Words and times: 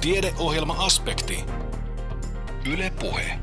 Tiedeohjelma 0.00 0.74
Aspekti. 0.78 1.44
Yle 2.72 2.92
Puhe. 3.00 3.38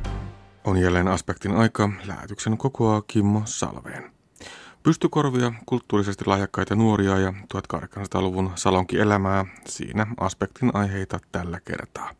On 0.63 0.77
jälleen 0.77 1.07
aspektin 1.07 1.55
aika. 1.55 1.89
Lähetyksen 2.05 2.57
kokoaa 2.57 3.01
Kimmo 3.01 3.41
Salveen. 3.45 4.11
Pystykorvia, 4.83 5.53
kulttuurisesti 5.65 6.23
lahjakkaita 6.25 6.75
nuoria 6.75 7.19
ja 7.19 7.33
1800-luvun 7.53 8.51
salonkielämää, 8.55 9.45
siinä 9.67 10.07
aspektin 10.17 10.71
aiheita 10.73 11.19
tällä 11.31 11.59
kertaa. 11.59 12.11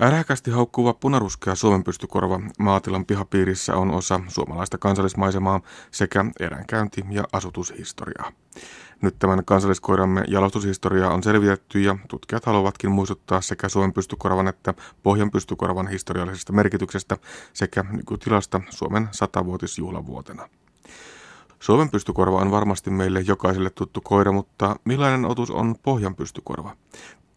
Äräkästi 0.00 0.50
haukkuva 0.50 0.94
punaruskea 0.94 1.54
Suomen 1.54 1.84
pystykorva 1.84 2.40
maatilan 2.58 3.06
pihapiirissä 3.06 3.76
on 3.76 3.90
osa 3.90 4.20
suomalaista 4.28 4.78
kansallismaisemaa 4.78 5.60
sekä 5.90 6.24
eränkäynti- 6.40 7.04
ja 7.10 7.24
asutushistoriaa. 7.32 8.32
Nyt 9.02 9.18
tämän 9.18 9.44
kansalliskoiramme 9.44 10.24
jalostushistoria 10.28 11.10
on 11.10 11.22
selvitetty 11.22 11.80
ja 11.80 11.98
tutkijat 12.08 12.44
haluavatkin 12.44 12.90
muistuttaa 12.90 13.40
sekä 13.40 13.68
Suomen 13.68 13.92
pystykorvan 13.92 14.48
että 14.48 14.74
Pohjan 15.02 15.30
pystykorvan 15.30 15.88
historiallisesta 15.88 16.52
merkityksestä 16.52 17.16
sekä 17.52 17.84
nykytilasta 17.90 18.60
Suomen 18.70 19.08
satavuotisjuhlavuotena. 19.10 20.48
Suomen 21.60 21.90
pystykorva 21.90 22.38
on 22.38 22.50
varmasti 22.50 22.90
meille 22.90 23.20
jokaiselle 23.20 23.70
tuttu 23.70 24.00
koira, 24.00 24.32
mutta 24.32 24.76
millainen 24.84 25.24
otus 25.24 25.50
on 25.50 25.74
Pohjan 25.82 26.14
pystykorva? 26.14 26.76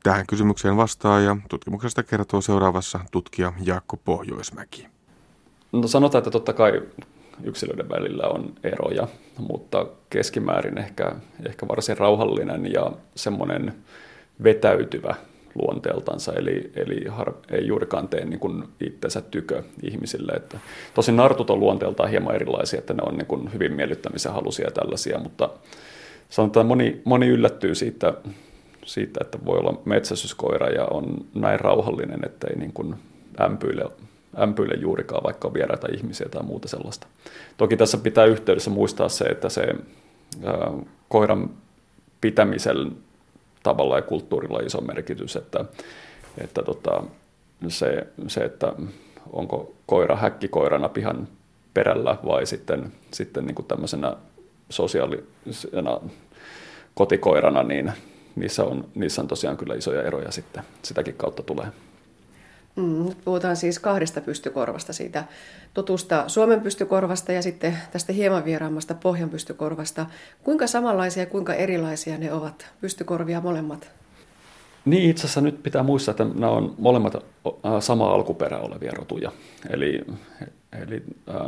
Tähän 0.04 0.28
kysymykseen 0.28 0.78
vastaa 0.78 1.20
ja 1.20 1.38
tutkimuksesta 1.50 2.04
kertoo 2.04 2.42
seuraavassa 2.42 3.00
tutkija 3.12 3.54
Jaakko 3.64 3.98
Pohjoismäki. 3.98 4.88
No 5.72 5.88
sanotaan, 5.88 6.20
että 6.20 6.32
totta 6.32 6.54
kai 6.54 6.82
yksilöiden 7.44 7.90
välillä 7.90 8.28
on 8.28 8.54
eroja, 8.64 9.08
mutta 9.38 9.86
keskimäärin 10.10 10.78
ehkä, 10.78 11.16
ehkä 11.48 11.68
varsin 11.68 11.98
rauhallinen 11.98 12.74
ja 12.74 12.92
semmoinen 13.16 13.74
vetäytyvä 14.44 15.16
luonteeltansa, 15.56 16.34
eli, 16.34 16.72
eli 16.76 17.06
har, 17.08 17.34
ei 17.52 17.68
juurikaan 17.68 18.08
tee 18.08 18.26
niin 18.26 18.40
kuin 18.40 18.64
itsensä 18.80 19.22
tykö 19.22 19.64
ihmisille. 19.84 20.32
Että, 20.32 20.60
tosin 20.94 21.16
nartut 21.16 21.50
on 21.50 21.60
luonteeltaan 21.60 22.10
hieman 22.10 22.36
erilaisia, 22.36 22.80
että 22.80 22.94
ne 22.94 23.04
on 23.06 23.18
niin 23.18 23.26
kuin 23.26 23.54
hyvin 23.54 23.74
miellyttämisen 23.74 24.34
halusia 24.34 24.68
ja 24.68 24.72
tällaisia, 24.72 25.20
mutta 25.20 25.50
sanotaan 26.30 26.66
moni, 26.66 27.02
moni 27.06 27.28
yllättyy 27.28 27.76
siitä, 27.76 28.14
siitä, 28.86 29.20
että 29.22 29.46
voi 29.46 29.60
olla 29.60 29.82
metsästyskoira 29.86 30.70
ja 30.70 30.86
on 30.86 31.18
näin 31.36 31.60
rauhallinen, 31.60 32.20
että 32.26 32.48
ei 32.48 32.56
niin 32.56 32.74
kuin 32.74 32.96
ämpyile, 33.42 33.86
ämpyile 34.42 34.76
juurikaan, 34.76 35.24
vaikka 35.24 35.48
on 35.48 35.54
vieraita 35.54 35.88
ihmisiä 35.94 36.28
tai 36.32 36.44
muuta 36.44 36.68
sellaista. 36.68 37.08
Toki 37.58 37.78
tässä 37.78 37.98
pitää 37.98 38.26
yhteydessä 38.26 38.70
muistaa 38.70 39.10
se, 39.10 39.26
että 39.26 39.50
se 39.50 39.76
koiran 41.10 41.50
pitämisen 42.22 42.92
tavalla 43.64 43.96
ja 43.96 44.02
kulttuurilla 44.02 44.58
on 44.58 44.66
iso 44.66 44.82
merkitys, 44.82 45.36
että, 45.36 45.66
että 46.38 46.64
tota, 46.64 47.04
se, 47.68 48.08
se, 48.28 48.42
että 48.42 48.74
onko 49.34 49.74
koira 49.86 50.16
häkkikoirana 50.16 50.90
pihan 50.90 51.28
perällä 51.74 52.18
vai 52.26 52.46
sitten, 52.46 52.94
sitten 53.14 53.46
niin 53.46 53.56
kuin 53.56 53.66
tämmöisenä 53.66 54.16
sosiaalisena 54.70 56.00
kotikoirana, 56.96 57.64
niin 57.64 57.92
niissä 58.36 58.64
on, 58.64 58.86
niissä 58.96 59.22
on 59.22 59.28
tosiaan 59.28 59.58
kyllä 59.58 59.76
isoja 59.76 60.04
eroja 60.04 60.32
sitten. 60.32 60.64
Sitäkin 60.82 61.16
kautta 61.16 61.44
tulee. 61.44 61.68
Mm, 62.76 63.16
puhutaan 63.26 63.56
siis 63.56 63.80
kahdesta 63.80 64.22
pystykorvasta, 64.22 64.94
siitä 64.94 65.24
tutusta 65.74 66.24
Suomen 66.28 66.62
pystykorvasta 66.62 67.32
ja 67.32 67.42
sitten 67.42 67.78
tästä 67.92 68.14
hieman 68.14 68.46
vieraammasta 68.46 68.94
Pohjan 68.94 69.30
pystykorvasta. 69.30 70.06
Kuinka 70.44 70.68
samanlaisia 70.68 71.24
ja 71.24 71.28
kuinka 71.28 71.54
erilaisia 71.54 72.18
ne 72.18 72.34
ovat, 72.34 72.72
pystykorvia 72.82 73.42
molemmat? 73.42 73.92
Niin, 74.86 75.10
itse 75.10 75.22
asiassa 75.22 75.42
nyt 75.42 75.64
pitää 75.64 75.84
muistaa, 75.84 76.12
että 76.12 76.24
nämä 76.24 76.52
on 76.52 76.76
molemmat 76.78 77.14
sama 77.80 78.12
alkuperä 78.14 78.58
olevia 78.58 78.92
rotuja. 78.92 79.32
Eli, 79.70 80.02
eli 80.82 81.04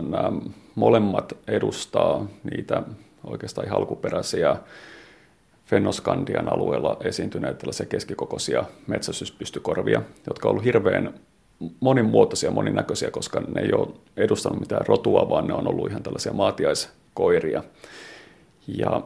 nämä 0.09 0.31
molemmat 0.75 1.33
edustaa 1.47 2.27
niitä 2.51 2.83
oikeastaan 3.23 3.67
ihan 3.67 3.79
alkuperäisiä 3.79 4.55
Fennoskandian 5.71 6.53
alueella 6.53 6.97
esiintyneet 7.03 7.57
tällaisia 7.57 7.85
keskikokoisia 7.85 8.63
metsästyspystykorvia, 8.87 10.01
jotka 10.27 10.47
on 10.47 10.51
ollut 10.51 10.65
hirveän 10.65 11.13
monimuotoisia, 11.79 12.51
moninäköisiä, 12.51 13.11
koska 13.11 13.39
ne 13.39 13.61
ei 13.61 13.73
ole 13.73 13.87
edustanut 14.17 14.59
mitään 14.59 14.87
rotua, 14.87 15.29
vaan 15.29 15.47
ne 15.47 15.53
on 15.53 15.67
ollut 15.67 15.89
ihan 15.89 16.03
tällaisia 16.03 16.33
maatiaiskoiria. 16.33 17.63
Ja 18.67 19.01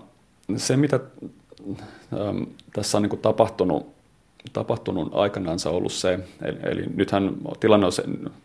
se, 0.57 0.77
mitä 0.77 0.99
ähm, 2.13 2.43
tässä 2.73 2.97
on 2.97 3.03
niin 3.03 3.19
tapahtunut, 3.19 3.87
tapahtunut 4.53 5.15
aikanaan 5.15 5.57
on 5.65 5.73
ollut 5.73 5.93
se, 5.93 6.19
eli, 6.41 6.57
eli 6.63 6.83
nythän 6.95 7.35
tilanne 7.59 7.85
on 7.85 7.91
se, 7.91 8.03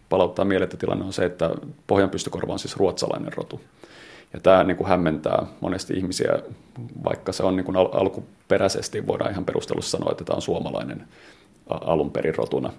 palauttaa 0.08 0.44
mieleen, 0.44 0.66
että 0.66 0.76
tilanne 0.76 1.04
on 1.04 1.12
se, 1.12 1.25
että 1.25 1.50
pohjanpystykorva 1.87 2.52
on 2.52 2.58
siis 2.58 2.76
ruotsalainen 2.76 3.32
rotu. 3.32 3.60
Ja 4.33 4.41
tämä 4.41 4.65
niin 4.65 4.77
kuin 4.77 4.89
hämmentää 4.89 5.47
monesti 5.61 5.95
ihmisiä, 5.95 6.39
vaikka 7.05 7.33
se 7.33 7.43
on 7.43 7.57
niin 7.57 7.65
kuin 7.65 7.77
al- 7.77 7.89
alkuperäisesti, 7.93 9.07
voidaan 9.07 9.31
ihan 9.31 9.45
perustelussa 9.45 9.99
sanoa, 9.99 10.13
että 10.13 10.25
tämä 10.25 10.37
on 10.37 10.43
suomalainen 10.43 11.05
alun 11.69 12.11
perin 12.11 12.35
rotuna. 12.35 12.73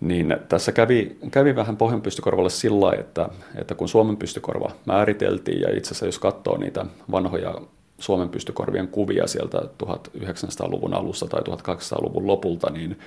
Niin 0.00 0.36
tässä 0.48 0.72
kävi, 0.72 1.16
kävi 1.30 1.56
vähän 1.56 1.76
pohjanpystykorvalle 1.76 2.50
sillä 2.50 2.92
että, 2.92 3.28
että 3.56 3.74
kun 3.74 3.88
Suomen 3.88 4.16
pystykorva 4.16 4.70
määriteltiin, 4.86 5.60
ja 5.60 5.76
itse 5.76 5.88
asiassa 5.88 6.06
jos 6.06 6.18
katsoo 6.18 6.56
niitä 6.56 6.86
vanhoja 7.10 7.54
Suomen 7.98 8.28
pystykorvien 8.28 8.88
kuvia 8.88 9.26
sieltä 9.26 9.58
1900-luvun 9.58 10.94
alussa 10.94 11.26
tai 11.26 11.40
1200-luvun 11.40 12.26
lopulta, 12.26 12.70
niin 12.70 12.98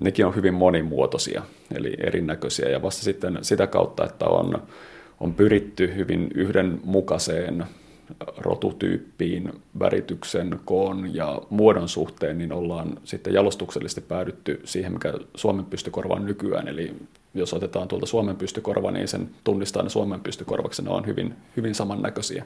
nekin 0.00 0.26
on 0.26 0.34
hyvin 0.34 0.54
monimuotoisia, 0.54 1.42
eli 1.74 1.94
erinäköisiä, 1.98 2.68
ja 2.68 2.82
vasta 2.82 3.02
sitten 3.02 3.38
sitä 3.42 3.66
kautta, 3.66 4.04
että 4.04 4.26
on 4.26 4.62
on 5.22 5.34
pyritty 5.34 5.94
hyvin 5.96 6.28
yhdenmukaiseen 6.34 7.64
rotutyyppiin, 8.36 9.52
värityksen, 9.78 10.60
koon 10.64 11.14
ja 11.14 11.42
muodon 11.50 11.88
suhteen, 11.88 12.38
niin 12.38 12.52
ollaan 12.52 12.98
sitten 13.04 13.34
jalostuksellisesti 13.34 14.00
päädytty 14.00 14.60
siihen, 14.64 14.92
mikä 14.92 15.12
Suomen 15.34 15.64
pystykorva 15.64 16.14
on 16.14 16.24
nykyään. 16.24 16.68
Eli 16.68 16.94
jos 17.34 17.54
otetaan 17.54 17.88
tuolta 17.88 18.06
Suomen 18.06 18.36
pystykorva, 18.36 18.90
niin 18.90 19.08
sen 19.08 19.30
tunnistaa 19.44 19.82
ne 19.82 19.88
Suomen 19.88 20.20
pystykorvaksi, 20.20 20.82
ne 20.82 20.90
on 20.90 21.06
hyvin, 21.06 21.34
hyvin 21.56 21.74
samannäköisiä. 21.74 22.44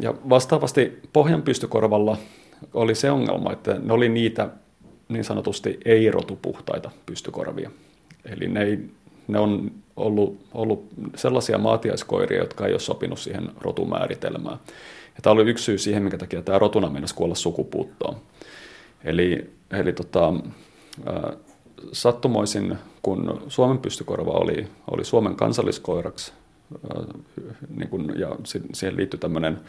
Ja 0.00 0.14
vastaavasti 0.28 0.98
Pohjan 1.12 1.42
pystykorvalla 1.42 2.16
oli 2.74 2.94
se 2.94 3.10
ongelma, 3.10 3.52
että 3.52 3.78
ne 3.82 3.92
oli 3.92 4.08
niitä 4.08 4.48
niin 5.08 5.24
sanotusti 5.24 5.80
ei-rotupuhtaita 5.84 6.90
pystykorvia. 7.06 7.70
Eli 8.24 8.48
ne 8.48 8.62
ei 8.62 8.78
ne 9.28 9.38
on 9.38 9.70
ollut, 10.00 10.40
ollut 10.54 10.86
sellaisia 11.16 11.58
maatiaiskoiria, 11.58 12.38
jotka 12.38 12.66
ei 12.66 12.72
ole 12.72 12.80
sopinut 12.80 13.18
siihen 13.18 13.48
rotumääritelmään. 13.60 14.58
Ja 15.06 15.22
tämä 15.22 15.32
oli 15.32 15.50
yksi 15.50 15.64
syy 15.64 15.78
siihen, 15.78 16.02
minkä 16.02 16.18
takia 16.18 16.42
tämä 16.42 16.58
rotuna 16.58 16.90
meinasi 16.90 17.14
kuolla 17.14 17.34
sukupuuttoon. 17.34 18.16
Eli, 19.04 19.50
eli 19.70 19.92
tota, 19.92 20.34
sattumoisin, 21.92 22.78
kun 23.02 23.42
Suomen 23.48 23.78
pystykorva 23.78 24.32
oli, 24.32 24.66
oli 24.90 25.04
Suomen 25.04 25.36
kansalliskoiraksi, 25.36 26.32
niin 27.76 27.88
kun, 27.88 28.12
ja 28.18 28.36
siihen 28.72 28.96
liittyi 28.96 29.20
tämmöinen 29.20 29.60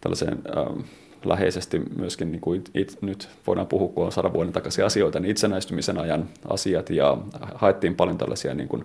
tällaiseen 0.00 0.38
äh, 0.56 0.84
läheisesti 1.24 1.82
myöskin, 1.96 2.32
niin 2.32 2.40
kuin 2.40 2.64
it, 2.74 2.98
nyt 3.00 3.28
voidaan 3.46 3.66
puhua, 3.66 3.88
kun 3.88 4.04
on 4.04 4.12
sadan 4.12 4.32
vuoden 4.32 4.52
takaisin 4.52 4.84
asioita, 4.84 5.20
niin 5.20 5.30
itsenäistymisen 5.30 5.98
ajan 5.98 6.28
asiat 6.48 6.90
ja 6.90 7.18
haettiin 7.54 7.94
paljon 7.94 8.18
tällaisia 8.18 8.54
niin 8.54 8.68
kuin 8.68 8.84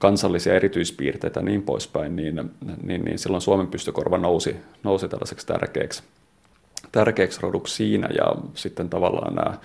kansallisia 0.00 0.54
erityispiirteitä 0.54 1.40
ja 1.40 1.44
niin 1.44 1.62
poispäin, 1.62 2.16
niin, 2.16 2.50
niin, 2.82 3.04
niin 3.04 3.18
silloin 3.18 3.40
Suomen 3.40 3.66
pystykorva 3.66 4.18
nousi, 4.18 4.56
nousi 4.82 5.08
tällaiseksi 5.08 5.46
tärkeäksi, 5.46 6.02
tärkeäksi 6.92 7.40
roduksi 7.42 7.74
siinä 7.74 8.08
ja 8.16 8.34
sitten 8.54 8.90
tavallaan 8.90 9.34
nämä, 9.34 9.58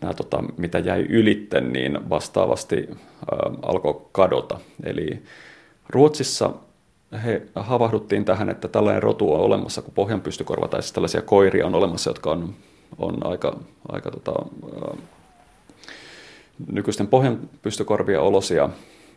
nämä 0.00 0.14
tota, 0.14 0.44
mitä 0.56 0.78
jäi 0.78 1.06
ylitten, 1.08 1.72
niin 1.72 2.10
vastaavasti 2.10 2.88
ä, 2.90 2.96
alkoi 3.62 4.00
kadota. 4.12 4.60
Eli 4.82 5.22
Ruotsissa 5.90 6.50
he 7.24 7.42
havahduttiin 7.54 8.24
tähän, 8.24 8.48
että 8.48 8.68
tällainen 8.68 9.02
rotu 9.02 9.34
on 9.34 9.40
olemassa, 9.40 9.82
kun 9.82 9.94
pohjan 9.94 10.20
pystykorva, 10.20 10.68
tai 10.68 10.82
siis 10.82 10.92
tällaisia 10.92 11.22
koiria 11.22 11.66
on 11.66 11.74
olemassa, 11.74 12.10
jotka 12.10 12.30
on, 12.30 12.54
on 12.98 13.26
aika, 13.26 13.56
aika 13.88 14.10
tota, 14.10 14.32
ä, 14.92 14.96
nykyisten 16.72 17.06
pohjan 17.06 17.40
pystykorvien 17.62 18.20
olosia, 18.20 18.70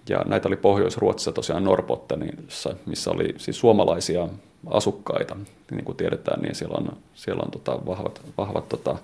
ja 0.09 0.21
näitä 0.25 0.47
oli 0.47 0.55
Pohjois-Ruotsissa 0.55 1.31
tosiaan 1.31 1.63
Norrbottenissa, 1.63 2.75
missä 2.85 3.11
oli 3.11 3.33
siis 3.37 3.59
suomalaisia 3.59 4.27
asukkaita. 4.69 5.35
Niin 5.71 5.85
kuin 5.85 5.97
tiedetään, 5.97 6.41
niin 6.41 6.55
siellä 6.55 6.77
on, 6.77 6.97
siellä 7.13 7.41
on 7.45 7.51
tota 7.51 7.79
vahvat, 7.85 8.21
vahvat 8.37 8.69
tota 8.69 8.97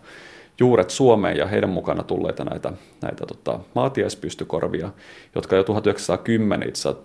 juuret 0.60 0.90
Suomeen 0.90 1.38
ja 1.38 1.48
heidän 1.48 1.70
mukana 1.70 2.04
tulleita 2.04 2.44
näitä, 2.44 2.72
näitä 3.02 3.26
tota 3.26 3.60
maatiaispystykorvia, 3.76 4.90
jotka 5.36 5.56
jo 5.56 5.64
1910 5.64 6.70
itse 6.70 6.96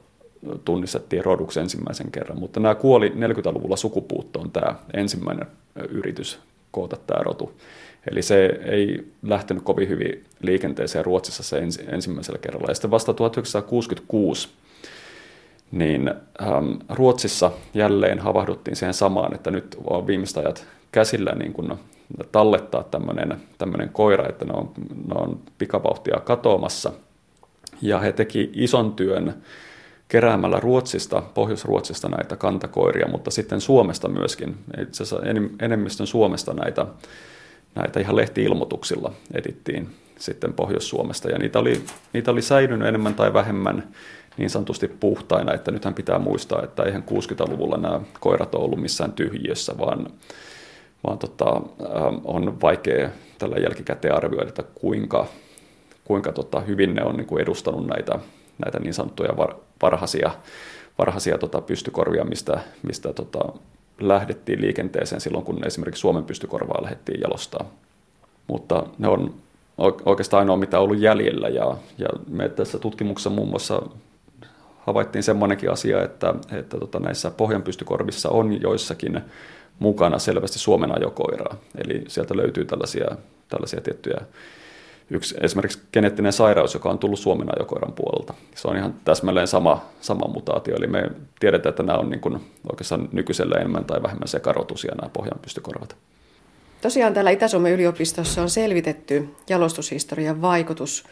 tunnistettiin 0.64 1.24
roduksi 1.24 1.60
ensimmäisen 1.60 2.10
kerran, 2.10 2.38
mutta 2.38 2.60
nämä 2.60 2.74
kuoli 2.74 3.08
40-luvulla 3.08 3.76
sukupuuttoon 3.76 4.50
tämä 4.50 4.74
ensimmäinen 4.94 5.46
yritys 5.88 6.38
koota 6.70 6.96
tämä 7.06 7.22
rotu. 7.22 7.52
Eli 8.10 8.22
se 8.22 8.46
ei 8.64 9.06
lähtenyt 9.22 9.64
kovin 9.64 9.88
hyvin 9.88 10.24
liikenteeseen 10.42 11.04
Ruotsissa 11.04 11.42
se 11.42 11.58
ensi, 11.58 11.84
ensimmäisellä 11.88 12.38
kerralla. 12.38 12.70
Ja 12.70 12.74
sitten 12.74 12.90
vasta 12.90 13.14
1966 13.14 14.48
niin 15.70 16.10
ähm, 16.42 16.72
Ruotsissa 16.88 17.50
jälleen 17.74 18.18
havahduttiin 18.18 18.76
siihen 18.76 18.94
samaan, 18.94 19.34
että 19.34 19.50
nyt 19.50 19.76
on 19.84 20.06
viimeiset 20.06 20.36
ajat 20.36 20.66
käsillä 20.92 21.32
niin 21.32 21.52
kuin 21.52 21.72
tallettaa 22.32 22.84
tämmöinen 23.58 23.88
koira, 23.92 24.28
että 24.28 24.44
ne 24.44 24.52
on, 24.52 24.70
ne 25.08 25.14
on 25.14 25.40
pikavauhtia 25.58 26.20
katoamassa. 26.20 26.92
Ja 27.82 27.98
he 27.98 28.12
teki 28.12 28.50
ison 28.54 28.92
työn 28.92 29.34
keräämällä 30.08 30.60
Ruotsista, 30.60 31.22
Pohjois-Ruotsista 31.34 32.08
näitä 32.08 32.36
kantakoiria, 32.36 33.08
mutta 33.08 33.30
sitten 33.30 33.60
Suomesta 33.60 34.08
myöskin, 34.08 34.56
itse 34.80 35.02
asiassa 35.02 35.26
enemmistön 35.60 36.06
Suomesta 36.06 36.54
näitä, 36.54 36.86
näitä 37.74 38.00
ihan 38.00 38.16
lehti-ilmoituksilla 38.16 39.12
edittiin 39.34 39.88
sitten 40.18 40.52
Pohjois-Suomesta, 40.52 41.30
ja 41.30 41.38
niitä 41.38 41.58
oli, 41.58 41.82
niitä 42.12 42.30
oli 42.30 42.42
säilynyt 42.42 42.88
enemmän 42.88 43.14
tai 43.14 43.32
vähemmän 43.32 43.88
niin 44.36 44.50
sanotusti 44.50 44.88
puhtaina, 44.88 45.54
että 45.54 45.70
nythän 45.70 45.94
pitää 45.94 46.18
muistaa, 46.18 46.62
että 46.62 46.82
eihän 46.82 47.04
60-luvulla 47.10 47.76
nämä 47.76 48.00
koirat 48.20 48.54
ole 48.54 48.64
ollut 48.64 48.80
missään 48.80 49.12
tyhjiössä, 49.12 49.78
vaan, 49.78 50.06
vaan 51.06 51.18
tota, 51.18 51.60
on 52.24 52.60
vaikea 52.60 53.10
tällä 53.38 53.56
jälkikäteen 53.56 54.14
arvioida, 54.14 54.48
että 54.48 54.62
kuinka, 54.74 55.26
kuinka 56.04 56.32
tota, 56.32 56.60
hyvin 56.60 56.94
ne 56.94 57.04
on 57.04 57.16
niin 57.16 57.26
kuin 57.26 57.42
edustanut 57.42 57.86
näitä, 57.86 58.18
näitä 58.64 58.78
niin 58.78 58.94
sanottuja 58.94 59.36
var, 59.36 59.54
varhaisia, 59.82 60.30
varhaisia 60.98 61.38
tota, 61.38 61.60
pystykorvia, 61.60 62.24
mistä, 62.24 62.60
mistä 62.82 63.12
tota, 63.12 63.52
lähdettiin 64.00 64.60
liikenteeseen 64.60 65.20
silloin, 65.20 65.44
kun 65.44 65.66
esimerkiksi 65.66 66.00
Suomen 66.00 66.24
pystykorvaa 66.24 66.82
lähdettiin 66.82 67.20
jalostaa. 67.20 67.70
Mutta 68.46 68.86
ne 68.98 69.08
on 69.08 69.34
oikeastaan 70.04 70.38
ainoa, 70.38 70.56
mitä 70.56 70.78
on 70.78 70.84
ollut 70.84 70.98
jäljellä. 70.98 71.48
Ja, 71.48 71.76
ja 71.98 72.08
me 72.28 72.48
tässä 72.48 72.78
tutkimuksessa 72.78 73.30
muun 73.30 73.48
muassa 73.48 73.82
havaittiin 74.86 75.22
semmoinenkin 75.22 75.70
asia, 75.70 76.02
että, 76.02 76.34
että 76.52 76.78
tota, 76.78 77.00
näissä 77.00 77.30
pohjanpystykorvissa 77.30 78.28
on 78.28 78.60
joissakin 78.62 79.20
mukana 79.78 80.18
selvästi 80.18 80.58
Suomen 80.58 80.98
ajokoiraa. 80.98 81.56
Eli 81.84 82.04
sieltä 82.08 82.36
löytyy 82.36 82.64
tällaisia, 82.64 83.06
tällaisia 83.48 83.80
tiettyjä, 83.80 84.20
yksi 85.10 85.34
esimerkiksi 85.40 85.78
geneettinen 85.92 86.32
sairaus, 86.32 86.74
joka 86.74 86.90
on 86.90 86.98
tullut 86.98 87.18
Suomen 87.18 87.48
ajokoiran 87.58 87.92
puolelta. 87.92 88.34
Se 88.54 88.68
on 88.68 88.76
ihan 88.76 88.94
täsmälleen 89.04 89.48
sama, 89.48 89.84
sama 90.00 90.28
mutaatio, 90.28 90.76
eli 90.76 90.86
me 90.86 91.10
tiedetään, 91.40 91.70
että 91.70 91.82
nämä 91.82 91.98
on 91.98 92.10
niin 92.10 92.20
kuin 92.20 92.40
oikeastaan 92.70 93.08
nykyisellä 93.12 93.56
enemmän 93.56 93.84
tai 93.84 94.02
vähemmän 94.02 94.28
sekarotusia 94.28 94.94
nämä 94.94 95.10
pohjanpystykorvat. 95.12 95.96
Tosiaan 96.80 97.14
täällä 97.14 97.30
Itä-Suomen 97.30 97.72
yliopistossa 97.72 98.42
on 98.42 98.50
selvitetty 98.50 99.28
jalostushistorian 99.48 100.42
vaikutus 100.42 101.04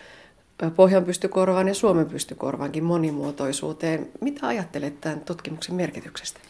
Pohjan 0.76 1.04
pystykorvan 1.04 1.68
ja 1.68 1.74
Suomen 1.74 2.06
pystykorvankin 2.06 2.84
monimuotoisuuteen. 2.84 4.08
Mitä 4.20 4.46
ajattelet 4.46 5.00
tämän 5.00 5.20
tutkimuksen 5.20 5.74
merkityksestä? 5.74 6.40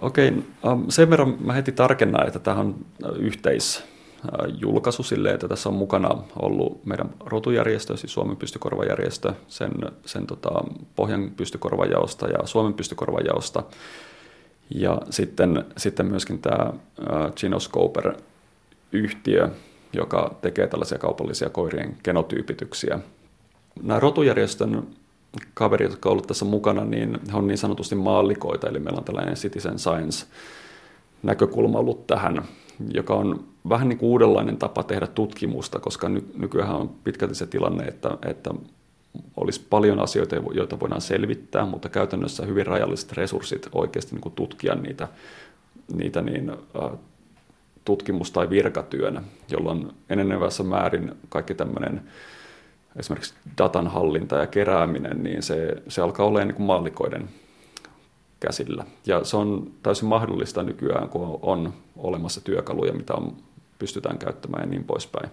Okei, 0.00 0.28
ähm, 0.66 0.82
sen 0.88 1.10
verran 1.10 1.36
mä 1.40 1.52
heti 1.52 1.72
tarkennan, 1.72 2.26
että 2.26 2.38
tämä 2.38 2.56
on 2.56 2.74
yhteisjulkaisu 4.24 5.02
silleen, 5.02 5.34
että 5.34 5.48
tässä 5.48 5.68
on 5.68 5.74
mukana 5.74 6.22
ollut 6.42 6.86
meidän 6.86 7.10
rotujärjestö, 7.20 7.96
siis 7.96 8.12
Suomen 8.12 8.36
pystykorvajärjestö, 8.36 9.32
sen, 9.48 9.72
sen 10.06 10.26
tota, 10.26 10.50
Pohjan 10.96 11.30
pystykorvajaosta 11.36 12.28
ja 12.28 12.38
Suomen 12.44 12.74
pystykorvajaosta. 12.74 13.62
Ja 14.74 14.98
sitten, 15.10 15.64
sitten 15.76 16.06
myöskin 16.06 16.38
tämä 16.38 16.72
Ginoscoper-yhtiö, 17.36 19.48
joka 19.92 20.34
tekee 20.42 20.66
tällaisia 20.66 20.98
kaupallisia 20.98 21.50
koirien 21.50 21.96
genotyypityksiä 22.04 23.00
nämä 23.82 24.00
rotujärjestön 24.00 24.86
kaverit, 25.54 25.90
jotka 25.90 26.10
ovat 26.10 26.26
tässä 26.26 26.44
mukana, 26.44 26.84
niin 26.84 27.20
he 27.32 27.36
on 27.36 27.46
niin 27.46 27.58
sanotusti 27.58 27.94
maallikoita, 27.94 28.68
eli 28.68 28.78
meillä 28.78 28.98
on 28.98 29.04
tällainen 29.04 29.34
citizen 29.34 29.78
science 29.78 30.26
näkökulma 31.22 31.78
ollut 31.78 32.06
tähän, 32.06 32.42
joka 32.94 33.14
on 33.14 33.44
vähän 33.68 33.88
niin 33.88 33.98
kuin 33.98 34.10
uudenlainen 34.10 34.56
tapa 34.56 34.82
tehdä 34.82 35.06
tutkimusta, 35.06 35.80
koska 35.80 36.08
ny- 36.08 36.32
nykyään 36.36 36.76
on 36.76 36.90
pitkälti 37.04 37.34
se 37.34 37.46
tilanne, 37.46 37.84
että, 37.84 38.18
että 38.26 38.50
olisi 39.36 39.66
paljon 39.70 40.00
asioita, 40.00 40.36
joita 40.54 40.80
voidaan 40.80 41.00
selvittää, 41.00 41.66
mutta 41.66 41.88
käytännössä 41.88 42.46
hyvin 42.46 42.66
rajalliset 42.66 43.12
resurssit 43.12 43.68
oikeasti 43.72 44.14
niin 44.14 44.22
kuin 44.22 44.34
tutkia 44.34 44.74
niitä, 44.74 45.08
niitä 45.94 46.22
niin, 46.22 46.52
tutkimus- 47.84 48.30
tai 48.30 48.50
virkatyönä, 48.50 49.22
jolloin 49.50 49.92
enenevässä 50.10 50.62
määrin 50.62 51.12
kaikki 51.28 51.54
tämmöinen 51.54 52.02
esimerkiksi 52.96 53.34
datan 53.58 53.86
hallinta 53.86 54.36
ja 54.36 54.46
kerääminen, 54.46 55.22
niin 55.22 55.42
se, 55.42 55.82
se 55.88 56.02
alkaa 56.02 56.26
olla 56.26 56.44
niin 56.44 56.54
kuin 56.54 56.66
mallikoiden 56.66 57.28
käsillä. 58.46 58.84
Ja 59.06 59.24
se 59.24 59.36
on 59.36 59.70
täysin 59.82 60.08
mahdollista 60.08 60.62
nykyään, 60.62 61.08
kun 61.08 61.38
on 61.42 61.72
olemassa 61.96 62.40
työkaluja, 62.40 62.92
mitä 62.92 63.14
on, 63.14 63.32
pystytään 63.78 64.18
käyttämään 64.18 64.62
ja 64.62 64.70
niin 64.70 64.84
poispäin. 64.84 65.30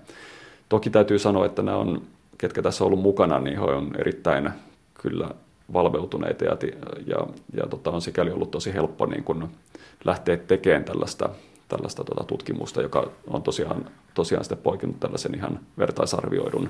Toki 0.69 0.89
täytyy 0.89 1.19
sanoa, 1.19 1.45
että 1.45 1.61
nämä 1.61 1.77
on, 1.77 2.01
ketkä 2.37 2.61
tässä 2.61 2.83
on 2.83 2.85
ollut 2.85 3.01
mukana, 3.01 3.39
niin 3.39 3.57
he 3.57 3.63
on 3.63 3.91
erittäin 3.97 4.49
kyllä 5.01 5.29
valveutuneita 5.73 6.45
ja, 6.45 6.57
ja, 7.05 7.27
ja 7.53 7.67
tota, 7.67 7.91
on 7.91 8.01
sikäli 8.01 8.31
ollut 8.31 8.51
tosi 8.51 8.73
helppo 8.73 9.05
niin 9.05 9.23
kun 9.23 9.49
lähteä 10.05 10.37
tekemään 10.37 10.83
tällaista 10.83 11.29
tällaista 11.69 12.03
tuota 12.03 12.23
tutkimusta, 12.23 12.81
joka 12.81 13.11
on 13.27 13.43
tosiaan, 13.43 13.85
tosiaan 14.13 14.43
sitten 14.43 14.57
poikinut 14.57 14.99
tällaisen 14.99 15.35
ihan 15.35 15.59
vertaisarvioidun 15.77 16.69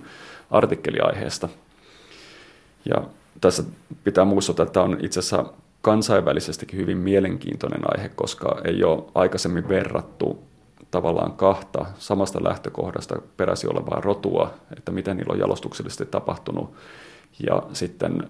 artikkeliaiheesta. 0.52 1.50
Ja 2.86 3.04
tässä 3.42 3.64
pitää 4.04 4.26
muistuttaa, 4.26 4.64
että 4.64 4.74
tämä 4.74 4.84
on 4.84 4.98
itse 5.02 5.20
asiassa 5.20 5.54
kansainvälisestikin 5.82 6.80
hyvin 6.80 6.98
mielenkiintoinen 6.98 7.82
aihe, 7.84 8.10
koska 8.10 8.62
ei 8.66 8.84
ole 8.84 9.04
aikaisemmin 9.16 9.70
verrattu 9.70 10.44
tavallaan 10.92 11.32
kahta 11.32 11.86
samasta 11.98 12.44
lähtökohdasta 12.44 13.22
peräsi 13.38 13.68
olevaa 13.68 14.02
rotua, 14.02 14.54
että 14.78 14.92
miten 14.92 15.18
niillä 15.18 15.34
on 15.34 15.40
jalostuksellisesti 15.40 16.06
tapahtunut, 16.06 16.74
ja 17.48 17.64
sitten 17.74 18.30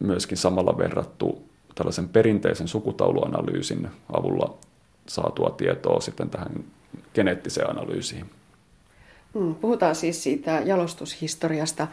myöskin 0.00 0.38
samalla 0.38 0.78
verrattu 0.78 1.42
tällaisen 1.74 2.08
perinteisen 2.08 2.68
sukutauluanalyysin 2.68 3.88
avulla 4.12 4.58
saatua 5.06 5.50
tietoa 5.50 6.00
sitten 6.00 6.30
tähän 6.30 6.64
geneettiseen 7.14 7.70
analyysiin. 7.70 8.30
Hmm, 9.34 9.54
puhutaan 9.54 9.94
siis 9.94 10.22
siitä 10.22 10.62
jalostushistoriasta 10.64 11.88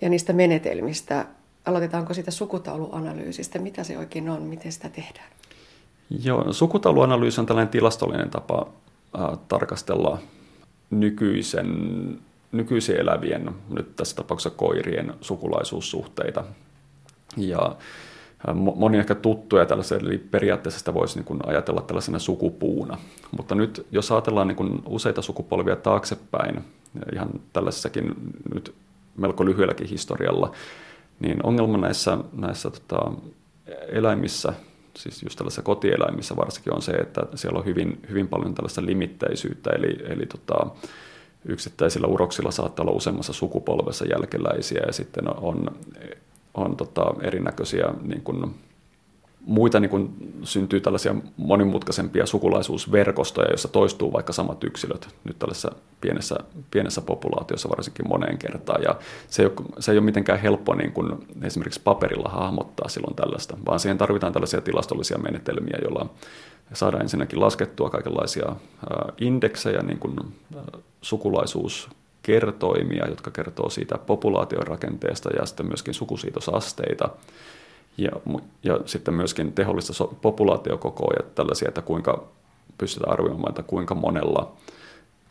ja 0.00 0.08
niistä 0.08 0.32
menetelmistä. 0.32 1.26
Aloitetaanko 1.64 2.14
siitä 2.14 2.30
sukutauluanalyysistä? 2.30 3.58
Mitä 3.58 3.84
se 3.84 3.98
oikein 3.98 4.28
on? 4.28 4.42
Miten 4.42 4.72
sitä 4.72 4.88
tehdään? 4.88 5.26
Joo, 6.24 6.52
sukutauluanalyysi 6.52 7.40
on 7.40 7.46
tällainen 7.46 7.70
tilastollinen 7.70 8.30
tapa 8.30 8.66
äh, 9.18 9.38
tarkastella 9.48 10.18
nykyisen, 10.90 11.68
nykyisen 12.52 13.00
elävien, 13.00 13.50
nyt 13.70 13.96
tässä 13.96 14.16
tapauksessa 14.16 14.50
koirien 14.50 15.14
sukulaisuussuhteita. 15.20 16.44
Ja 17.36 17.76
moni 18.54 18.98
ehkä 18.98 19.14
tuttuja 19.14 19.66
tällaisia, 19.66 19.98
eli 19.98 20.18
periaatteessa 20.18 20.78
sitä 20.78 20.94
voisi 20.94 21.16
niin 21.16 21.24
kuin 21.24 21.40
ajatella 21.46 21.80
tällaisena 21.80 22.18
sukupuuna. 22.18 22.98
Mutta 23.36 23.54
nyt 23.54 23.86
jos 23.92 24.12
ajatellaan 24.12 24.48
niin 24.48 24.56
kuin 24.56 24.82
useita 24.86 25.22
sukupolvia 25.22 25.76
taaksepäin, 25.76 26.64
ihan 27.12 27.28
tällaisessakin 27.52 28.14
nyt 28.54 28.74
melko 29.16 29.44
lyhyelläkin 29.44 29.88
historialla, 29.88 30.52
niin 31.20 31.46
ongelma 31.46 31.78
näissä, 31.78 32.18
näissä 32.32 32.70
tota, 32.70 33.12
eläimissä, 33.88 34.52
siis 34.96 35.22
just 35.22 35.36
tällaisissa 35.38 35.62
kotieläimissä 35.62 36.36
varsinkin 36.36 36.74
on 36.74 36.82
se, 36.82 36.92
että 36.92 37.22
siellä 37.34 37.58
on 37.58 37.64
hyvin, 37.64 38.00
hyvin 38.10 38.28
paljon 38.28 38.54
tällaista 38.54 38.86
limitteisyyttä, 38.86 39.70
eli, 39.70 40.12
eli 40.12 40.26
tota, 40.26 40.66
yksittäisillä 41.44 42.06
uroksilla 42.06 42.50
saattaa 42.50 42.82
olla 42.82 42.96
useammassa 42.96 43.32
sukupolvessa 43.32 44.04
jälkeläisiä 44.04 44.82
ja 44.86 44.92
sitten 44.92 45.24
on 45.36 45.70
on 46.54 46.76
tota, 46.76 47.14
erinäköisiä 47.22 47.84
niin 48.02 48.22
kuin, 48.22 48.54
muita 49.46 49.80
niin 49.80 49.90
kuin, 49.90 50.14
syntyy 50.42 50.80
tällaisia 50.80 51.14
monimutkaisempia 51.36 52.26
sukulaisuusverkostoja, 52.26 53.48
joissa 53.48 53.68
toistuu 53.68 54.12
vaikka 54.12 54.32
samat 54.32 54.64
yksilöt 54.64 55.08
nyt 55.24 55.38
tällaisessa 55.38 55.72
pienessä, 56.00 56.36
pienessä 56.70 57.00
populaatiossa 57.00 57.68
varsinkin 57.68 58.08
moneen 58.08 58.38
kertaan. 58.38 58.82
Ja 58.82 58.96
se 59.28 59.42
ei 59.42 59.46
ole, 59.46 59.66
se 59.78 59.92
ei 59.92 59.98
ole 59.98 60.04
mitenkään 60.04 60.40
helppo 60.40 60.74
niin 60.74 60.92
kuin 60.92 61.26
esimerkiksi 61.42 61.80
paperilla 61.84 62.28
hahmottaa 62.28 62.88
silloin 62.88 63.16
tällaista, 63.16 63.56
vaan 63.66 63.80
siihen 63.80 63.98
tarvitaan 63.98 64.32
tällaisia 64.32 64.60
tilastollisia 64.60 65.18
menetelmiä, 65.18 65.78
joilla 65.82 66.06
saadaan 66.72 67.02
ensinnäkin 67.02 67.40
laskettua 67.40 67.90
kaikenlaisia 67.90 68.56
indeksejä, 69.18 69.82
niin 69.82 69.98
kuin 69.98 70.16
sukulaisuus 71.02 71.88
kertoimia, 72.22 73.08
jotka 73.08 73.30
kertoo 73.30 73.70
siitä 73.70 73.98
populaation 73.98 74.66
rakenteesta 74.66 75.30
ja 75.38 75.46
sitten 75.46 75.66
myöskin 75.66 75.94
sukusiitosasteita 75.94 77.08
ja, 77.96 78.10
ja 78.62 78.80
sitten 78.86 79.14
myöskin 79.14 79.52
tehollista 79.52 80.04
populaatiokokoa 80.22 81.12
ja 81.16 81.30
tällaisia, 81.34 81.68
että 81.68 81.82
kuinka 81.82 82.24
pystytään 82.78 83.12
arvioimaan, 83.12 83.50
että 83.50 83.62
kuinka 83.62 83.94
monella 83.94 84.52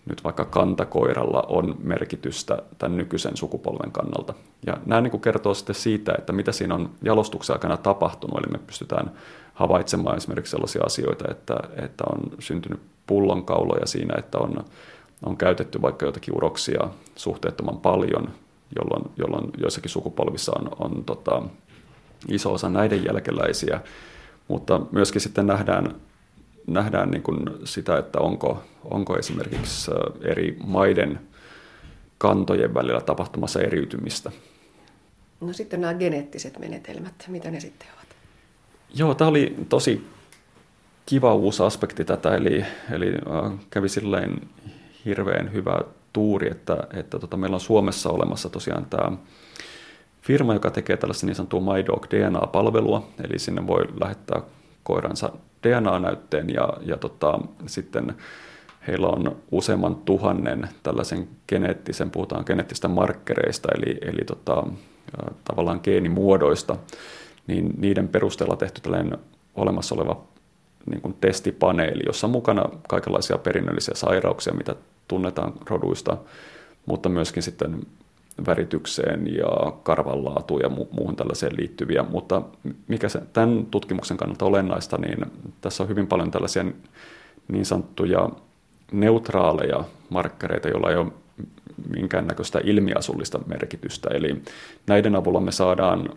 nyt 0.06 0.24
vaikka 0.24 0.46
kantakoiralla 0.46 1.44
on 1.48 1.76
merkitystä 1.84 2.64
tämän 2.78 2.98
nykyisen 2.98 3.38
sukupolven 3.38 3.92
kannalta. 3.92 4.34
Ja 4.66 4.78
nämä 4.86 5.02
niin 5.02 5.12
kuin 5.12 5.22
kertoo 5.22 5.54
sitten 5.54 5.76
siitä, 5.76 6.14
että 6.18 6.34
mitä 6.34 6.52
siinä 6.52 6.76
on 6.76 6.90
jalostuksen 7.02 7.54
aikana 7.56 7.78
tapahtunut, 7.78 8.40
eli 8.40 8.52
me 8.52 8.60
pystytään 8.68 9.12
havaitsemaan 9.54 10.18
esimerkiksi 10.18 10.52
sellaisia 10.52 10.84
asioita, 10.86 11.32
että, 11.32 11.56
että 11.76 12.04
on 12.14 12.20
syntynyt 12.40 12.80
pullonkauloja 13.08 13.86
siinä, 13.86 14.16
että 14.18 14.38
on, 14.38 14.66
on 15.26 15.38
käytetty 15.38 15.82
vaikka 15.82 16.06
jotakin 16.06 16.38
uroksia 16.38 16.88
suhteettoman 17.16 17.78
paljon, 17.78 18.30
jolloin, 18.76 19.12
jolloin 19.18 19.52
joissakin 19.58 19.92
sukupolvissa 19.92 20.52
on, 20.60 20.70
on 20.80 21.04
tota, 21.06 21.44
iso 22.28 22.54
osa 22.54 22.70
näiden 22.70 23.06
jälkeläisiä, 23.06 23.82
mutta 24.48 24.82
myöskin 24.92 25.22
sitten 25.22 25.48
nähdään, 25.48 25.96
nähdään 26.68 27.12
niin 27.12 27.24
kuin 27.24 27.40
sitä, 27.64 27.98
että 27.98 28.20
onko, 28.20 28.64
onko 28.84 29.18
esimerkiksi 29.18 29.92
eri 30.22 30.58
maiden 30.66 31.20
kantojen 32.18 32.74
välillä 32.74 33.02
tapahtumassa 33.02 33.62
eriytymistä. 33.62 34.32
No 35.42 35.54
sitten 35.54 35.82
nämä 35.82 35.94
geneettiset 35.94 36.60
menetelmät, 36.60 37.26
mitä 37.28 37.52
ne 37.52 37.60
sitten 37.60 37.88
ovat? 37.96 38.08
Joo, 38.96 39.16
tämä 39.16 39.30
oli 39.30 39.56
tosi 39.70 40.08
kiva 41.06 41.34
uusi 41.34 41.64
aspekti 41.64 42.06
tätä, 42.06 42.36
eli, 42.36 42.66
eli 42.92 43.14
kävi 43.70 43.90
silleen 43.90 44.42
hirveän 45.06 45.54
hyvä 45.54 45.82
tuuri, 46.14 46.52
että, 46.52 46.78
että 46.94 47.20
tota, 47.20 47.38
meillä 47.38 47.56
on 47.56 47.60
Suomessa 47.60 48.10
olemassa 48.10 48.50
tosiaan 48.50 48.86
tämä 48.86 49.18
firma, 50.24 50.54
joka 50.54 50.72
tekee 50.72 50.98
tällaista 50.98 51.26
niin 51.26 51.36
sanottua 51.36 51.74
MyDog 51.74 52.06
DNA-palvelua, 52.12 53.08
eli 53.24 53.40
sinne 53.40 53.68
voi 53.68 53.86
lähettää 54.02 54.42
koiransa 54.84 55.32
DNA-näytteen 55.64 56.50
ja, 56.50 56.74
ja 56.82 56.98
tota, 56.98 57.40
sitten 57.66 58.16
heillä 58.88 59.08
on 59.08 59.36
useamman 59.52 59.96
tuhannen 59.96 60.70
tällaisen 60.84 61.28
geneettisen, 61.48 62.12
puhutaan 62.12 62.44
geneettistä 62.48 62.88
markkereista, 62.88 63.68
eli, 63.78 63.98
eli 64.02 64.26
tota, 64.26 64.64
tavallaan 65.44 65.80
geenimuodoista, 65.84 66.76
niin 67.48 67.74
niiden 67.78 68.08
perusteella 68.08 68.56
tehty 68.56 68.82
tällainen 68.82 69.18
olemassa 69.56 69.96
oleva 69.96 70.24
niin 70.86 71.02
kuin 71.02 71.14
testipaneeli, 71.22 72.04
jossa 72.06 72.28
on 72.28 72.32
mukana 72.32 72.64
kaikenlaisia 72.88 73.38
perinnöllisiä 73.38 73.96
sairauksia, 73.96 74.54
mitä 74.54 74.76
tunnetaan 75.08 75.54
roduista, 75.70 76.18
mutta 76.86 77.10
myöskin 77.10 77.44
sitten 77.44 77.82
väritykseen 78.46 79.36
ja 79.36 79.72
karvanlaatuun 79.84 80.62
ja 80.62 80.70
mu- 80.70 80.88
muuhun 80.92 81.16
tällaiseen 81.16 81.58
liittyviä. 81.58 82.04
Mutta 82.04 82.42
mikä 82.88 83.10
se, 83.10 83.22
tämän 83.34 83.66
tutkimuksen 83.66 84.18
kannalta 84.18 84.46
olennaista, 84.46 84.98
niin 84.98 85.26
tässä 85.62 85.84
on 85.84 85.90
hyvin 85.90 86.08
paljon 86.08 86.32
tällaisia 86.32 86.66
niin 87.48 87.66
sanottuja 87.66 88.30
neutraaleja 88.92 89.84
markkereita, 90.10 90.70
joilla 90.70 90.90
ei 90.90 90.96
ole 90.96 91.12
minkäännäköistä 91.90 92.62
ilmiasullista 92.64 93.40
merkitystä. 93.48 94.10
Eli 94.14 94.42
näiden 94.88 95.16
avulla 95.16 95.40
me 95.40 95.52
saadaan 95.52 96.10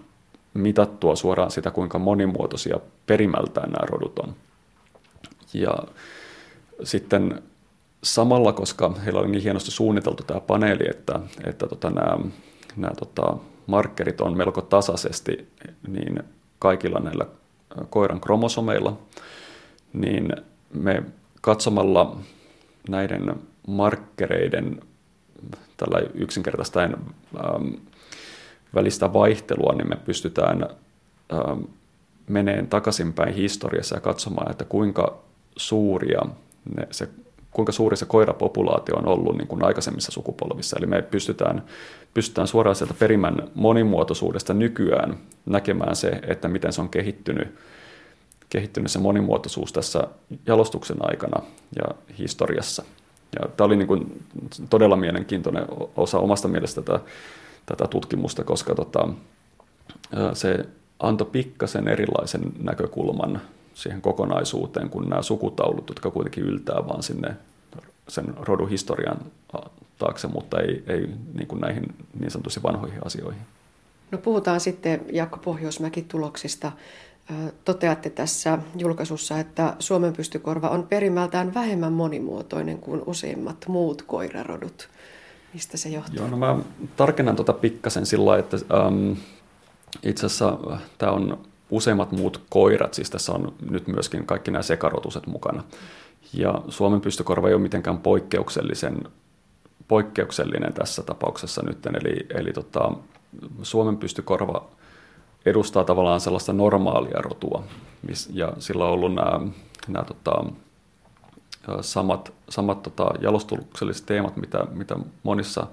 mitattua 0.54 1.16
suoraan 1.16 1.50
sitä, 1.50 1.70
kuinka 1.70 1.98
monimuotoisia 1.98 2.80
perimältään 3.06 3.70
nämä 3.70 3.86
rodut 3.86 4.18
on. 4.18 4.34
Ja 5.54 5.74
sitten 6.82 7.42
samalla, 8.02 8.52
koska 8.52 8.94
heillä 9.04 9.20
oli 9.20 9.28
niin 9.28 9.42
hienosti 9.42 9.70
suunniteltu 9.70 10.22
tämä 10.22 10.40
paneeli, 10.40 10.84
että, 10.90 11.20
että 11.44 11.66
tota, 11.66 11.90
nämä, 11.90 12.18
nämä 12.76 12.94
tota, 12.94 13.36
markkerit 13.66 14.20
on 14.20 14.36
melko 14.36 14.60
tasaisesti 14.60 15.48
niin 15.88 16.22
kaikilla 16.58 17.00
näillä 17.00 17.26
koiran 17.90 18.20
kromosomeilla, 18.20 18.98
niin 19.92 20.32
me 20.74 21.02
katsomalla 21.40 22.16
näiden 22.88 23.34
markkereiden 23.66 24.80
tällä 25.76 25.98
yksinkertaistaen 26.14 26.96
ähm, 27.36 27.68
välistä 28.74 29.12
vaihtelua, 29.12 29.74
niin 29.74 29.88
me 29.88 29.96
pystytään 29.96 30.62
ähm, 31.32 31.60
meneen 32.28 32.66
takaisinpäin 32.66 33.34
historiassa 33.34 33.94
ja 33.94 34.00
katsomaan, 34.00 34.50
että 34.50 34.64
kuinka 34.64 35.18
suuria 35.56 36.22
ne, 36.76 36.88
se 36.90 37.08
kuinka 37.56 37.72
suuri 37.72 37.96
se 37.96 38.06
koirapopulaatio 38.06 38.96
on 38.96 39.08
ollut 39.08 39.36
niin 39.36 39.48
kuin 39.48 39.64
aikaisemmissa 39.64 40.12
sukupolvissa. 40.12 40.76
Eli 40.78 40.86
me 40.86 41.02
pystytään, 41.02 41.62
pystytään 42.14 42.48
suoraan 42.48 42.76
sieltä 42.76 42.94
perimän 42.98 43.48
monimuotoisuudesta 43.54 44.54
nykyään 44.54 45.18
näkemään 45.46 45.96
se, 45.96 46.08
että 46.22 46.48
miten 46.48 46.72
se 46.72 46.80
on 46.80 46.88
kehittynyt, 46.88 47.54
kehittynyt 48.48 48.90
se 48.90 48.98
monimuotoisuus 48.98 49.72
tässä 49.72 50.08
jalostuksen 50.46 50.96
aikana 51.00 51.42
ja 51.76 51.94
historiassa. 52.18 52.84
Ja 53.40 53.48
tämä 53.48 53.66
oli 53.66 53.76
niin 53.76 53.88
kuin 53.88 54.22
todella 54.70 54.96
mielenkiintoinen 54.96 55.64
osa 55.96 56.18
omasta 56.18 56.48
mielestä 56.48 56.82
tätä, 56.82 57.00
tätä 57.66 57.86
tutkimusta, 57.86 58.44
koska 58.44 58.74
tota, 58.74 59.08
se 60.32 60.66
antoi 60.98 61.28
pikkasen 61.32 61.88
erilaisen 61.88 62.42
näkökulman 62.58 63.40
siihen 63.76 64.02
kokonaisuuteen 64.02 64.90
kuin 64.90 65.08
nämä 65.08 65.22
sukutaulut, 65.22 65.88
jotka 65.88 66.10
kuitenkin 66.10 66.44
yltää 66.44 66.76
vaan 66.88 67.02
sinne 67.02 67.36
sen 68.08 68.34
roduhistorian 68.40 69.18
taakse, 69.98 70.28
mutta 70.28 70.60
ei, 70.60 70.84
ei 70.86 71.10
niin 71.34 71.46
kuin 71.46 71.60
näihin 71.60 71.94
niin 72.20 72.30
sanotusti 72.30 72.62
vanhoihin 72.62 73.06
asioihin. 73.06 73.42
No 74.10 74.18
puhutaan 74.18 74.60
sitten 74.60 75.00
Jaakko 75.12 75.36
Pohjoismäki 75.36 76.02
tuloksista. 76.02 76.72
Toteatte 77.64 78.10
tässä 78.10 78.58
julkaisussa, 78.76 79.38
että 79.38 79.76
Suomen 79.78 80.12
pystykorva 80.12 80.68
on 80.68 80.86
perimältään 80.86 81.54
vähemmän 81.54 81.92
monimuotoinen 81.92 82.78
kuin 82.78 83.02
useimmat 83.06 83.64
muut 83.68 84.02
koirarodut. 84.02 84.88
Mistä 85.54 85.76
se 85.76 85.88
johtuu? 85.88 86.16
Joo, 86.16 86.28
no 86.28 86.36
mä 86.36 86.58
tarkennan 86.96 87.36
tuota 87.36 87.52
pikkasen 87.52 88.06
sillä 88.06 88.38
että 88.38 88.56
ähm, 88.56 89.12
itse 90.02 90.26
asiassa 90.26 90.58
tämä 90.98 91.12
on 91.12 91.38
useimmat 91.70 92.12
muut 92.12 92.42
koirat, 92.50 92.94
siis 92.94 93.10
tässä 93.10 93.32
on 93.32 93.54
nyt 93.70 93.86
myöskin 93.86 94.26
kaikki 94.26 94.50
nämä 94.50 94.62
sekarotuset 94.62 95.26
mukana. 95.26 95.64
Ja 96.32 96.54
Suomen 96.68 97.00
pystykorva 97.00 97.48
ei 97.48 97.54
ole 97.54 97.62
mitenkään 97.62 97.98
poikkeuksellisen, 97.98 99.02
poikkeuksellinen 99.88 100.72
tässä 100.72 101.02
tapauksessa 101.02 101.62
nyt. 101.62 101.86
Eli, 101.86 102.26
eli 102.30 102.52
tota, 102.52 102.92
Suomen 103.62 103.96
pystykorva 103.96 104.68
edustaa 105.46 105.84
tavallaan 105.84 106.20
sellaista 106.20 106.52
normaalia 106.52 107.22
rotua, 107.22 107.64
ja 108.32 108.52
sillä 108.58 108.84
on 108.84 108.90
ollut 108.90 109.14
nämä, 109.14 109.40
nämä 109.88 110.04
tota, 110.04 110.44
samat, 111.80 112.32
samat 112.48 112.82
tota, 112.82 113.10
jalostukselliset 113.20 114.06
teemat, 114.06 114.36
mitä, 114.36 114.66
mitä 114.72 114.96
monissa, 115.22 115.66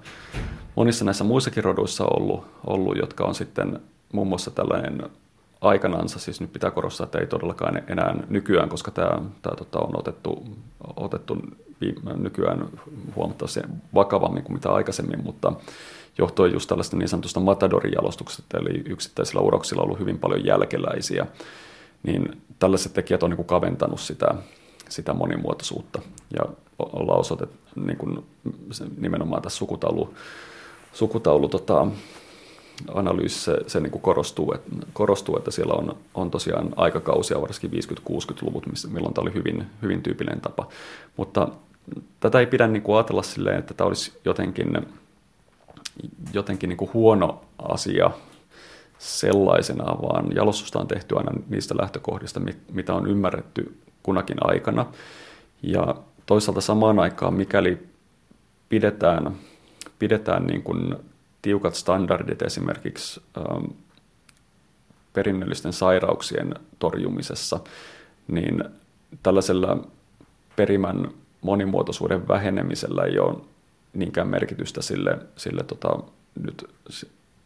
monissa 0.74 1.04
näissä 1.04 1.24
muissakin 1.24 1.64
roduissa 1.64 2.04
on 2.04 2.22
ollut, 2.22 2.44
ollut, 2.66 2.96
jotka 2.96 3.24
on 3.24 3.34
sitten 3.34 3.80
muun 4.12 4.28
muassa 4.28 4.50
tällainen 4.50 5.02
aikanansa, 5.64 6.18
siis 6.18 6.40
nyt 6.40 6.52
pitää 6.52 6.70
korostaa, 6.70 7.04
että 7.04 7.18
ei 7.18 7.26
todellakaan 7.26 7.82
enää 7.88 8.14
nykyään, 8.28 8.68
koska 8.68 8.90
tämä, 8.90 9.22
tämä 9.42 9.56
tota, 9.56 9.78
on 9.78 9.98
otettu, 9.98 10.44
otettu 10.96 11.36
nykyään 12.16 12.68
huomattavasti 13.16 13.60
vakavammin 13.94 14.42
kuin 14.42 14.54
mitä 14.54 14.72
aikaisemmin, 14.72 15.24
mutta 15.24 15.52
johtuen 16.18 16.52
just 16.52 16.68
tällaista 16.68 16.96
niin 16.96 17.08
sanotusta 17.08 17.40
Matadorin-jalostuksesta, 17.40 18.58
eli 18.58 18.82
yksittäisillä 18.86 19.40
uroksilla 19.40 19.82
on 19.82 19.86
ollut 19.86 20.00
hyvin 20.00 20.18
paljon 20.18 20.44
jälkeläisiä, 20.44 21.26
niin 22.02 22.42
tällaiset 22.58 22.92
tekijät 22.92 23.22
on 23.22 23.30
niin 23.30 23.36
kuin 23.36 23.46
kaventanut 23.46 24.00
sitä, 24.00 24.34
sitä 24.88 25.14
monimuotoisuutta. 25.14 26.02
Ja 26.38 26.44
ollaan 26.78 27.20
osoitettu 27.20 27.56
niin 27.86 27.98
kuin 27.98 28.24
nimenomaan 28.98 29.42
tässä 29.42 29.58
sukutaulu, 29.58 30.14
sukutaulu 30.92 31.48
tota, 31.48 31.86
analyysissä 32.94 33.58
se, 33.66 33.80
niin 33.80 33.90
kuin 33.90 34.02
korostuu, 34.02 34.52
että, 34.54 34.70
korostuu, 34.92 35.36
että 35.36 35.50
siellä 35.50 35.74
on, 35.74 35.96
on 36.14 36.30
tosiaan 36.30 36.68
aikakausia, 36.76 37.40
varsinkin 37.40 37.80
50-60-luvut, 38.10 38.66
missä, 38.66 38.88
milloin 38.88 39.14
tämä 39.14 39.22
oli 39.22 39.34
hyvin, 39.34 39.66
hyvin 39.82 40.02
tyypillinen 40.02 40.40
tapa. 40.40 40.68
Mutta 41.16 41.48
tätä 42.20 42.40
ei 42.40 42.46
pidä 42.46 42.66
niin 42.66 42.82
kuin 42.82 42.96
ajatella 42.96 43.22
silleen, 43.22 43.58
että 43.58 43.74
tämä 43.74 43.88
olisi 43.88 44.12
jotenkin, 44.24 44.86
jotenkin 46.32 46.68
niin 46.68 46.76
kuin 46.76 46.90
huono 46.94 47.40
asia 47.58 48.10
sellaisena, 48.98 49.84
vaan 49.84 50.26
jalostusta 50.34 50.78
on 50.78 50.88
tehty 50.88 51.16
aina 51.16 51.32
niistä 51.48 51.74
lähtökohdista, 51.80 52.40
mitä 52.72 52.94
on 52.94 53.06
ymmärretty 53.06 53.76
kunakin 54.02 54.36
aikana. 54.40 54.86
Ja 55.62 55.94
toisaalta 56.26 56.60
samaan 56.60 56.98
aikaan, 56.98 57.34
mikäli 57.34 57.78
pidetään, 58.68 59.36
pidetään 59.98 60.46
niin 60.46 60.62
kuin 60.62 60.96
tiukat 61.44 61.74
standardit 61.74 62.42
esimerkiksi 62.42 63.22
ähm, 63.38 63.64
perinnöllisten 65.12 65.72
sairauksien 65.72 66.54
torjumisessa, 66.78 67.60
niin 68.28 68.64
tällaisella 69.22 69.86
perimän 70.56 71.08
monimuotoisuuden 71.40 72.28
vähenemisellä 72.28 73.02
ei 73.04 73.18
ole 73.18 73.36
niinkään 73.92 74.28
merkitystä 74.28 74.82
sille, 74.82 75.18
sille 75.36 75.62
tota, 75.62 75.98
nyt 76.42 76.70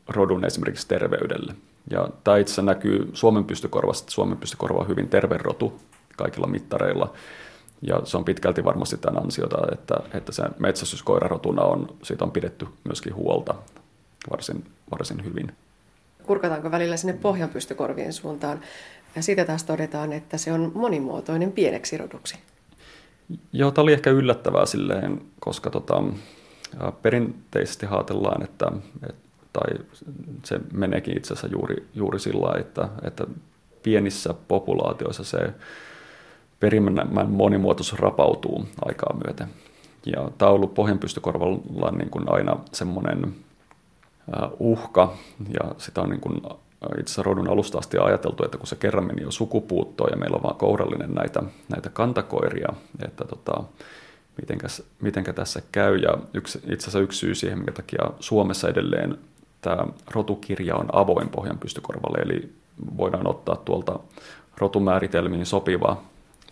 rodun 0.09 0.45
esimerkiksi 0.45 0.89
terveydelle. 0.89 1.55
Ja 1.91 2.09
tämä 2.25 2.37
itse 2.37 2.63
näkyy 2.63 3.11
Suomen 3.13 3.45
pystykorvasta, 3.45 4.11
Suomen 4.11 4.39
pystykorva 4.39 4.81
on 4.81 4.89
hyvin 4.89 5.09
terve 5.09 5.37
rotu 5.39 5.81
kaikilla 6.17 6.47
mittareilla. 6.47 7.13
Ja 7.83 8.01
se 8.05 8.17
on 8.17 8.25
pitkälti 8.25 8.65
varmasti 8.65 8.97
tämän 8.97 9.23
ansiota, 9.23 9.59
että, 9.73 9.95
että 10.15 10.33
se 10.33 10.43
metsästyskoirarotuna 10.59 11.63
on, 11.63 11.97
siitä 12.03 12.25
on 12.25 12.31
pidetty 12.31 12.67
myöskin 12.85 13.15
huolta 13.15 13.55
varsin, 14.31 14.65
varsin 14.91 15.25
hyvin. 15.25 15.53
Kurkataanko 16.27 16.71
välillä 16.71 16.97
sinne 16.97 17.13
pohjanpystykorvien 17.13 18.13
suuntaan? 18.13 18.61
Ja 19.17 19.23
siitä 19.23 19.45
taas 19.45 19.65
todetaan, 19.65 20.13
että 20.13 20.39
se 20.39 20.53
on 20.53 20.73
monimuotoinen 20.75 21.53
pieneksi 21.53 21.97
roduksi. 21.97 22.37
Joo, 23.53 23.71
tämä 23.71 23.83
oli 23.83 23.93
ehkä 23.93 24.11
yllättävää 24.11 24.67
silleen, 24.67 25.21
koska 25.41 25.71
tota, 25.71 26.03
perinteisesti 27.03 27.87
ajatellaan, 27.87 28.43
että, 28.43 28.73
että 29.09 29.29
tai 29.53 29.79
se 30.45 30.61
meneekin 30.73 31.17
itse 31.17 31.35
asiassa 31.35 31.47
juuri, 31.47 31.87
juuri 31.95 32.21
sillä 32.21 32.59
että, 32.61 32.89
että 33.03 33.27
pienissä 33.83 34.35
populaatioissa 34.49 35.25
se 35.25 35.39
perimmäinen 36.61 37.31
monimuotoisuus 37.31 38.01
rapautuu 38.01 38.69
aikaa 38.85 39.17
myöten. 39.25 39.49
Ja 40.07 40.31
tämä 40.39 40.49
on 40.51 40.55
ollut 40.55 40.75
pohjanpystykorvalla 40.75 41.91
niin 41.91 42.11
kuin 42.11 42.25
aina 42.33 42.57
semmoinen 42.73 43.35
uhka, 44.59 45.13
ja 45.49 45.75
sitä 45.79 46.01
on 46.01 46.11
niin 46.11 46.21
kuin 46.21 46.37
itse 46.37 47.03
asiassa 47.05 47.23
rodun 47.23 47.49
alusta 47.49 47.79
asti 47.79 47.99
ajateltu, 47.99 48.45
että 48.45 48.59
kun 48.59 48.67
se 48.67 48.77
kerran 48.77 49.07
meni 49.07 49.23
jo 49.23 49.31
sukupuuttoon 49.31 50.11
ja 50.11 50.17
meillä 50.17 50.37
on 50.37 50.43
vaan 50.43 50.57
kourallinen 50.57 51.15
näitä, 51.15 51.43
näitä 51.69 51.91
kantakoiria, 51.91 52.69
että 53.05 53.25
tota, 53.25 53.65
mitenkäs, 54.41 54.83
mitenkä 55.01 55.33
tässä 55.33 55.63
käy. 55.73 55.97
Ja 55.97 56.19
yksi, 56.35 56.59
itse 56.59 56.75
asiassa 56.85 57.01
yksi 57.01 57.19
syy 57.19 57.35
siihen, 57.35 57.59
minkä 57.59 57.73
takia 57.73 58.11
Suomessa 58.21 58.69
edelleen 58.69 59.19
tämä 59.61 59.87
rotukirja 60.11 60.77
on 60.77 60.89
avoin 60.93 61.29
pohjan 61.29 61.59
pystykorvalle, 61.59 62.19
eli 62.19 62.53
voidaan 62.97 63.27
ottaa 63.27 63.57
tuolta 63.57 63.99
rotumääritelmiin 64.59 65.47
sopiva 65.47 66.03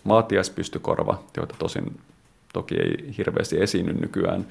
maatiaispystykorva, 0.04 1.22
joita 1.36 1.54
tosin 1.58 2.00
toki 2.52 2.74
ei 2.74 3.14
hirveästi 3.18 3.62
esiinny 3.62 3.92
nykyään, 3.92 4.46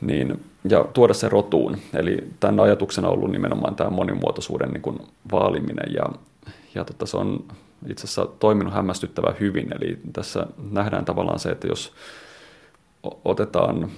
niin, 0.00 0.44
ja 0.68 0.84
tuoda 0.84 1.14
se 1.14 1.28
rotuun. 1.28 1.76
Eli 1.94 2.18
tämän 2.40 2.60
ajatuksena 2.60 3.08
on 3.08 3.14
ollut 3.14 3.30
nimenomaan 3.30 3.76
tämä 3.76 3.90
monimuotoisuuden 3.90 4.70
niin 4.70 4.82
kuin 4.82 4.98
vaaliminen, 5.32 5.94
ja, 5.94 6.04
ja 6.74 6.84
tota, 6.84 7.06
se 7.06 7.16
on 7.16 7.44
itse 7.88 8.04
asiassa 8.04 8.26
toiminut 8.26 8.74
hämmästyttävän 8.74 9.36
hyvin. 9.40 9.68
Eli 9.80 9.98
tässä 10.12 10.46
nähdään 10.70 11.04
tavallaan 11.04 11.38
se, 11.38 11.50
että 11.50 11.66
jos 11.66 11.92
otetaan 13.24 13.90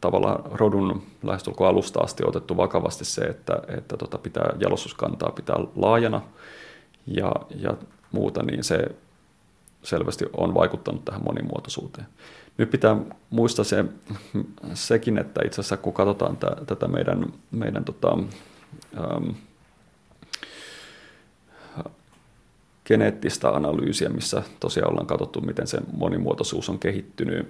tavallaan 0.00 0.42
rodun 0.52 1.02
lähestulkoon 1.22 1.70
alusta 1.70 2.00
asti 2.00 2.22
otettu 2.26 2.56
vakavasti 2.56 3.04
se, 3.04 3.20
että, 3.20 3.62
että 3.68 3.96
tota 3.96 4.18
pitää 4.18 4.52
jalostuskantaa 4.58 5.30
pitää 5.30 5.56
laajana 5.76 6.20
ja, 7.06 7.32
ja 7.56 7.74
muuta, 8.12 8.42
niin 8.42 8.64
se 8.64 8.88
selvästi 9.82 10.24
on 10.36 10.54
vaikuttanut 10.54 11.04
tähän 11.04 11.24
monimuotoisuuteen. 11.24 12.06
Nyt 12.58 12.70
pitää 12.70 12.96
muistaa 13.30 13.64
se, 13.64 13.84
sekin, 14.74 15.18
että 15.18 15.40
itse 15.46 15.60
asiassa 15.60 15.76
kun 15.76 15.92
katsotaan 15.92 16.36
t- 16.36 16.66
tätä 16.66 16.88
meidän, 16.88 17.32
meidän 17.50 17.84
tota, 17.84 18.18
ähm, 18.98 19.30
geneettistä 22.84 23.48
analyysiä, 23.48 24.08
missä 24.08 24.42
tosiaan 24.60 24.90
ollaan 24.90 25.06
katsottu, 25.06 25.40
miten 25.40 25.66
se 25.66 25.78
monimuotoisuus 25.92 26.68
on 26.68 26.78
kehittynyt 26.78 27.48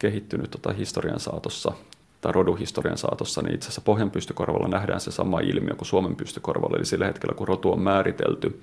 kehittynyt 0.00 0.50
tota 0.50 0.72
historian 0.72 1.20
saatossa 1.20 1.72
tai 2.20 2.32
roduhistorian 2.32 2.98
saatossa, 2.98 3.42
niin 3.42 3.54
itse 3.54 3.66
asiassa 3.66 3.80
pohjan 3.80 4.10
pystykorvalla 4.10 4.68
nähdään 4.68 5.00
se 5.00 5.10
sama 5.10 5.40
ilmiö 5.40 5.74
kuin 5.74 5.86
Suomen 5.86 6.16
pystykorvalla. 6.16 6.76
Eli 6.76 6.86
sillä 6.86 7.06
hetkellä, 7.06 7.34
kun 7.34 7.48
rotu 7.48 7.72
on 7.72 7.80
määritelty, 7.80 8.62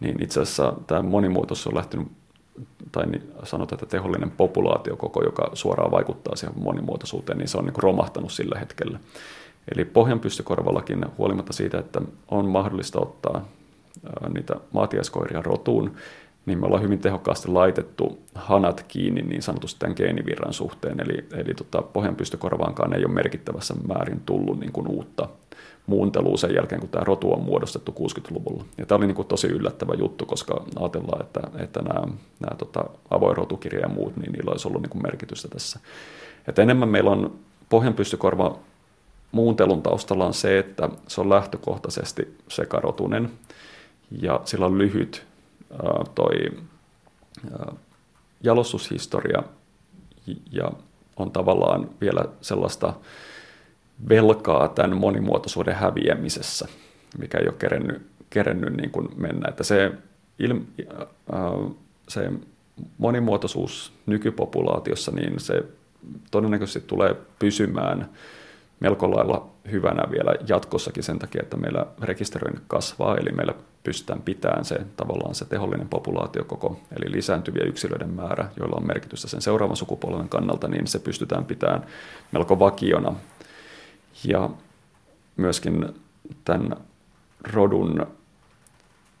niin 0.00 0.22
itse 0.22 0.40
asiassa 0.40 0.74
tämä 0.86 1.02
monimuotoisuus 1.02 1.66
on 1.66 1.74
lähtenyt, 1.74 2.06
tai 2.96 3.06
niin 3.06 3.32
sanotaan, 3.44 3.76
että 3.76 3.96
tehollinen 3.96 4.30
populaatiokoko, 4.30 5.24
joka 5.24 5.50
suoraan 5.54 5.90
vaikuttaa 5.90 6.36
siihen 6.36 6.62
monimuotoisuuteen, 6.62 7.38
niin 7.38 7.48
se 7.48 7.58
on 7.58 7.64
niin 7.64 7.74
romahtanut 7.76 8.32
sillä 8.32 8.58
hetkellä. 8.58 8.98
Eli 9.74 9.84
pohjan 9.84 10.20
pystykorvallakin, 10.20 11.04
huolimatta 11.18 11.52
siitä, 11.52 11.78
että 11.78 12.00
on 12.28 12.46
mahdollista 12.46 13.00
ottaa 13.00 13.44
niitä 14.34 14.54
maatiaiskoiria 14.72 15.42
rotuun, 15.42 15.94
niin 16.46 16.60
me 16.60 16.66
ollaan 16.66 16.82
hyvin 16.82 16.98
tehokkaasti 16.98 17.48
laitettu 17.48 18.18
hanat 18.34 18.84
kiinni 18.88 19.22
niin 19.22 19.42
sanotusti 19.42 19.78
tämän 19.78 19.96
geenivirran 19.96 20.52
suhteen, 20.52 21.00
eli, 21.00 21.24
eli 21.32 21.54
tota, 21.54 21.82
pohjanpystykorvaankaan 21.82 22.94
ei 22.94 23.04
ole 23.04 23.14
merkittävässä 23.14 23.74
määrin 23.88 24.20
tullut 24.26 24.60
niin 24.60 24.72
kuin 24.72 24.88
uutta 24.88 25.28
muuntelua 25.86 26.36
sen 26.36 26.54
jälkeen, 26.54 26.80
kun 26.80 26.90
tämä 26.90 27.04
rotu 27.04 27.32
on 27.32 27.42
muodostettu 27.42 27.94
60-luvulla. 27.98 28.64
Ja 28.78 28.86
tämä 28.86 28.96
oli 28.96 29.06
niin 29.06 29.14
kuin 29.14 29.28
tosi 29.28 29.46
yllättävä 29.46 29.94
juttu, 29.94 30.26
koska 30.26 30.64
ajatellaan, 30.80 31.22
että, 31.22 31.40
että 31.58 31.82
nämä, 31.82 32.06
nämä 32.40 32.56
tota, 32.58 32.84
avoin 33.10 33.36
rotukirja 33.36 33.80
ja 33.80 33.88
muut, 33.88 34.16
niin 34.16 34.32
niillä 34.32 34.50
olisi 34.50 34.68
ollut 34.68 34.82
niin 34.82 34.90
kuin 34.90 35.02
merkitystä 35.02 35.48
tässä. 35.48 35.80
Että 36.48 36.62
enemmän 36.62 36.88
meillä 36.88 37.10
on 37.10 37.38
pohjanpystykorva 37.68 38.58
muuntelun 39.32 39.82
taustalla 39.82 40.26
on 40.26 40.34
se, 40.34 40.58
että 40.58 40.88
se 41.08 41.20
on 41.20 41.30
lähtökohtaisesti 41.30 42.36
sekarotunen 42.48 43.30
ja 44.22 44.40
sillä 44.44 44.66
on 44.66 44.78
lyhyt 44.78 45.26
toi 46.14 46.34
jalostushistoria 48.42 49.42
ja 50.52 50.70
on 51.16 51.30
tavallaan 51.30 51.90
vielä 52.00 52.24
sellaista 52.40 52.92
velkaa 54.08 54.68
tämän 54.68 54.96
monimuotoisuuden 54.96 55.74
häviämisessä, 55.74 56.68
mikä 57.18 57.38
ei 57.38 57.48
ole 57.48 57.56
kerennyt, 57.58 58.02
kerennyt 58.30 58.76
niin 58.76 58.90
kuin 58.90 59.08
mennä. 59.16 59.48
Että 59.48 59.64
se, 59.64 59.92
ilm, 60.38 60.64
se 62.08 62.30
monimuotoisuus 62.98 63.92
nykypopulaatiossa, 64.06 65.12
niin 65.12 65.40
se 65.40 65.64
todennäköisesti 66.30 66.88
tulee 66.88 67.16
pysymään 67.38 68.08
melko 68.80 69.10
lailla 69.10 69.50
hyvänä 69.70 70.10
vielä 70.10 70.34
jatkossakin 70.48 71.02
sen 71.02 71.18
takia, 71.18 71.42
että 71.42 71.56
meillä 71.56 71.86
rekisteröinti 72.02 72.62
kasvaa, 72.68 73.16
eli 73.16 73.32
meillä 73.32 73.54
pystytään 73.84 74.22
pitämään 74.22 74.64
se 74.64 74.80
tavallaan 74.96 75.34
se 75.34 75.44
tehollinen 75.44 75.88
populaatiokoko, 75.88 76.80
eli 76.96 77.12
lisääntyviä 77.12 77.64
yksilöiden 77.64 78.10
määrä, 78.10 78.48
joilla 78.56 78.76
on 78.76 78.86
merkitystä 78.86 79.28
sen 79.28 79.42
seuraavan 79.42 79.76
sukupolven 79.76 80.28
kannalta, 80.28 80.68
niin 80.68 80.86
se 80.86 80.98
pystytään 80.98 81.44
pitämään 81.44 81.86
melko 82.32 82.58
vakiona. 82.58 83.14
Ja 84.24 84.50
myöskin 85.36 85.86
tämän 86.44 86.76
rodun 87.52 88.06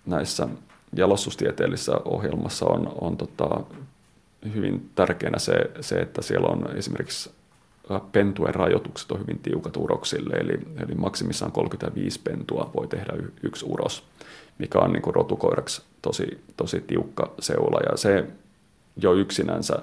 näissä 0.06 0.48
jalostustieteellisissä 0.92 1.92
ohjelmassa 2.04 2.66
on, 2.66 2.92
on 3.00 3.16
tota, 3.16 3.60
hyvin 4.54 4.90
tärkeänä 4.94 5.38
se, 5.38 5.70
se, 5.80 5.96
että 5.96 6.22
siellä 6.22 6.48
on 6.48 6.76
esimerkiksi 6.76 7.30
pentuen 8.12 8.54
rajoitukset 8.54 9.12
on 9.12 9.20
hyvin 9.20 9.38
tiukat 9.38 9.76
uroksille, 9.76 10.34
eli, 10.34 10.58
eli 10.86 10.94
maksimissaan 10.94 11.52
35 11.52 12.20
pentua 12.24 12.70
voi 12.76 12.88
tehdä 12.88 13.12
y- 13.12 13.32
yksi 13.42 13.66
uros, 13.68 14.04
mikä 14.58 14.78
on 14.78 14.92
niin 14.92 15.02
kuin 15.02 15.14
rotukoiraksi 15.14 15.82
tosi, 16.02 16.44
tosi 16.56 16.80
tiukka 16.80 17.32
seula, 17.38 17.80
ja 17.90 17.96
se 17.96 18.26
jo 18.96 19.14
yksinänsä, 19.14 19.78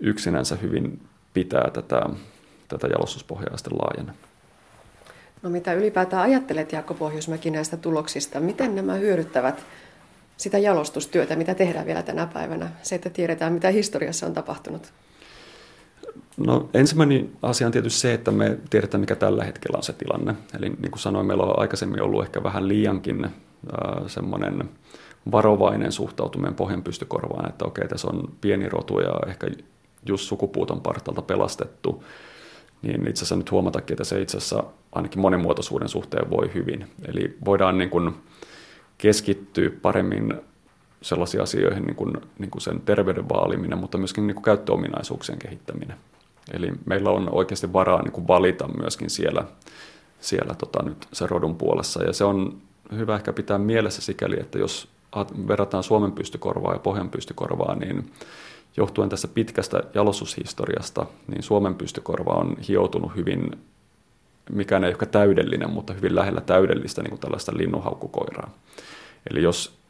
yksinänsä 0.00 0.56
hyvin 0.56 1.00
pitää 1.34 1.70
tätä, 1.70 2.06
tätä 2.72 2.86
jalostuspohjaa 2.86 3.56
sitten 3.56 3.78
laajana. 3.78 4.14
No 5.42 5.50
mitä 5.50 5.72
ylipäätään 5.72 6.22
ajattelet 6.22 6.72
Jaakko 6.72 6.94
Pohjoismäki 6.94 7.50
näistä 7.50 7.76
tuloksista? 7.76 8.40
Miten 8.40 8.74
nämä 8.74 8.94
hyödyttävät 8.94 9.64
sitä 10.36 10.58
jalostustyötä, 10.58 11.36
mitä 11.36 11.54
tehdään 11.54 11.86
vielä 11.86 12.02
tänä 12.02 12.26
päivänä? 12.26 12.70
Se, 12.82 12.94
että 12.94 13.10
tiedetään, 13.10 13.52
mitä 13.52 13.68
historiassa 13.68 14.26
on 14.26 14.34
tapahtunut. 14.34 14.92
No 16.36 16.68
ensimmäinen 16.74 17.30
asia 17.42 17.66
on 17.66 17.72
tietysti 17.72 18.00
se, 18.00 18.14
että 18.14 18.30
me 18.30 18.58
tiedetään, 18.70 19.00
mikä 19.00 19.16
tällä 19.16 19.44
hetkellä 19.44 19.76
on 19.76 19.82
se 19.82 19.92
tilanne. 19.92 20.34
Eli 20.58 20.68
niin 20.68 20.90
kuin 20.90 21.00
sanoin, 21.00 21.26
meillä 21.26 21.42
on 21.42 21.58
aikaisemmin 21.58 22.02
ollut 22.02 22.22
ehkä 22.22 22.42
vähän 22.42 22.68
liiankin 22.68 23.24
äh, 23.24 23.30
semmoinen 24.06 24.70
varovainen 25.32 25.92
suhtautuminen 25.92 26.54
pohjanpystykorvaan, 26.54 27.48
että 27.48 27.64
okei, 27.64 27.88
tässä 27.88 28.08
on 28.08 28.32
pieni 28.40 28.68
rotu 28.68 29.00
ja 29.00 29.14
ehkä 29.26 29.46
just 30.06 30.28
sukupuuton 30.28 30.80
partalta 30.80 31.22
pelastettu, 31.22 32.04
niin 32.82 33.08
itse 33.08 33.18
asiassa 33.18 33.36
nyt 33.36 33.50
huomatakin, 33.50 33.94
että 33.94 34.04
se 34.04 34.20
itse 34.20 34.36
asiassa 34.36 34.64
ainakin 34.92 35.20
monimuotoisuuden 35.20 35.88
suhteen 35.88 36.30
voi 36.30 36.50
hyvin. 36.54 36.90
Eli 37.08 37.36
voidaan 37.44 37.78
niin 37.78 37.90
kuin 37.90 38.14
keskittyä 38.98 39.70
paremmin 39.82 40.34
sellaisiin 41.02 41.42
asioihin 41.42 41.82
niin 41.82 41.96
kuin, 41.96 42.12
niin 42.38 42.50
kuin 42.50 42.62
sen 42.62 42.80
terveyden 42.80 43.28
vaaliminen, 43.28 43.78
mutta 43.78 43.98
myöskin 43.98 44.26
niin 44.26 44.34
kuin 44.34 44.44
käyttöominaisuuksien 44.44 45.38
kehittäminen. 45.38 45.96
Eli 46.52 46.72
meillä 46.86 47.10
on 47.10 47.28
oikeasti 47.34 47.72
varaa 47.72 48.02
niin 48.02 48.12
kuin 48.12 48.28
valita 48.28 48.68
myöskin 48.68 49.10
siellä, 49.10 49.44
siellä 50.20 50.54
tota, 50.54 50.82
nyt 50.82 51.08
se 51.12 51.26
rodun 51.26 51.56
puolessa. 51.56 52.04
Ja 52.04 52.12
se 52.12 52.24
on 52.24 52.58
hyvä 52.96 53.16
ehkä 53.16 53.32
pitää 53.32 53.58
mielessä 53.58 54.02
sikäli, 54.02 54.40
että 54.40 54.58
jos 54.58 54.88
verrataan 55.48 55.82
Suomen 55.82 56.12
pystykorvaa 56.12 56.72
ja 56.72 56.78
Pohjan 56.78 57.10
pystykorvaa, 57.10 57.74
niin 57.74 58.12
johtuen 58.76 59.08
tässä 59.08 59.28
pitkästä 59.28 59.82
jalostushistoriasta, 59.94 61.06
niin 61.28 61.42
Suomen 61.42 61.74
pystykorva 61.74 62.32
on 62.32 62.56
hioutunut 62.68 63.16
hyvin, 63.16 63.50
mikään 64.52 64.84
ei 64.84 64.90
ehkä 64.90 65.06
täydellinen, 65.06 65.70
mutta 65.70 65.92
hyvin 65.92 66.14
lähellä 66.14 66.40
täydellistä 66.40 67.02
niin 67.02 67.10
kuin 67.10 67.20
tällaista 67.20 67.52
linnunhaukkukoiraa. 67.56 68.50
Eli 69.30 69.42
jos 69.42 69.82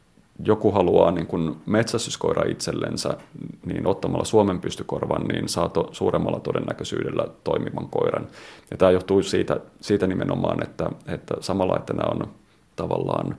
joku 0.45 0.71
haluaa 0.71 1.11
niin 1.11 1.27
kuin 1.27 1.55
metsästyskoira 1.65 2.49
itsellensä, 2.49 3.17
niin 3.65 3.87
ottamalla 3.87 4.25
Suomen 4.25 4.59
pystykorvan, 4.59 5.21
niin 5.21 5.49
saa 5.49 5.69
to, 5.69 5.89
suuremmalla 5.91 6.39
todennäköisyydellä 6.39 7.27
toimivan 7.43 7.89
koiran. 7.89 8.27
Ja 8.71 8.77
tämä 8.77 8.91
johtuu 8.91 9.23
siitä, 9.23 9.59
siitä 9.81 10.07
nimenomaan, 10.07 10.63
että, 10.63 10.89
että 11.07 11.35
samalla, 11.39 11.77
että 11.77 11.93
nämä 11.93 12.11
on 12.11 12.27
tavallaan 12.75 13.35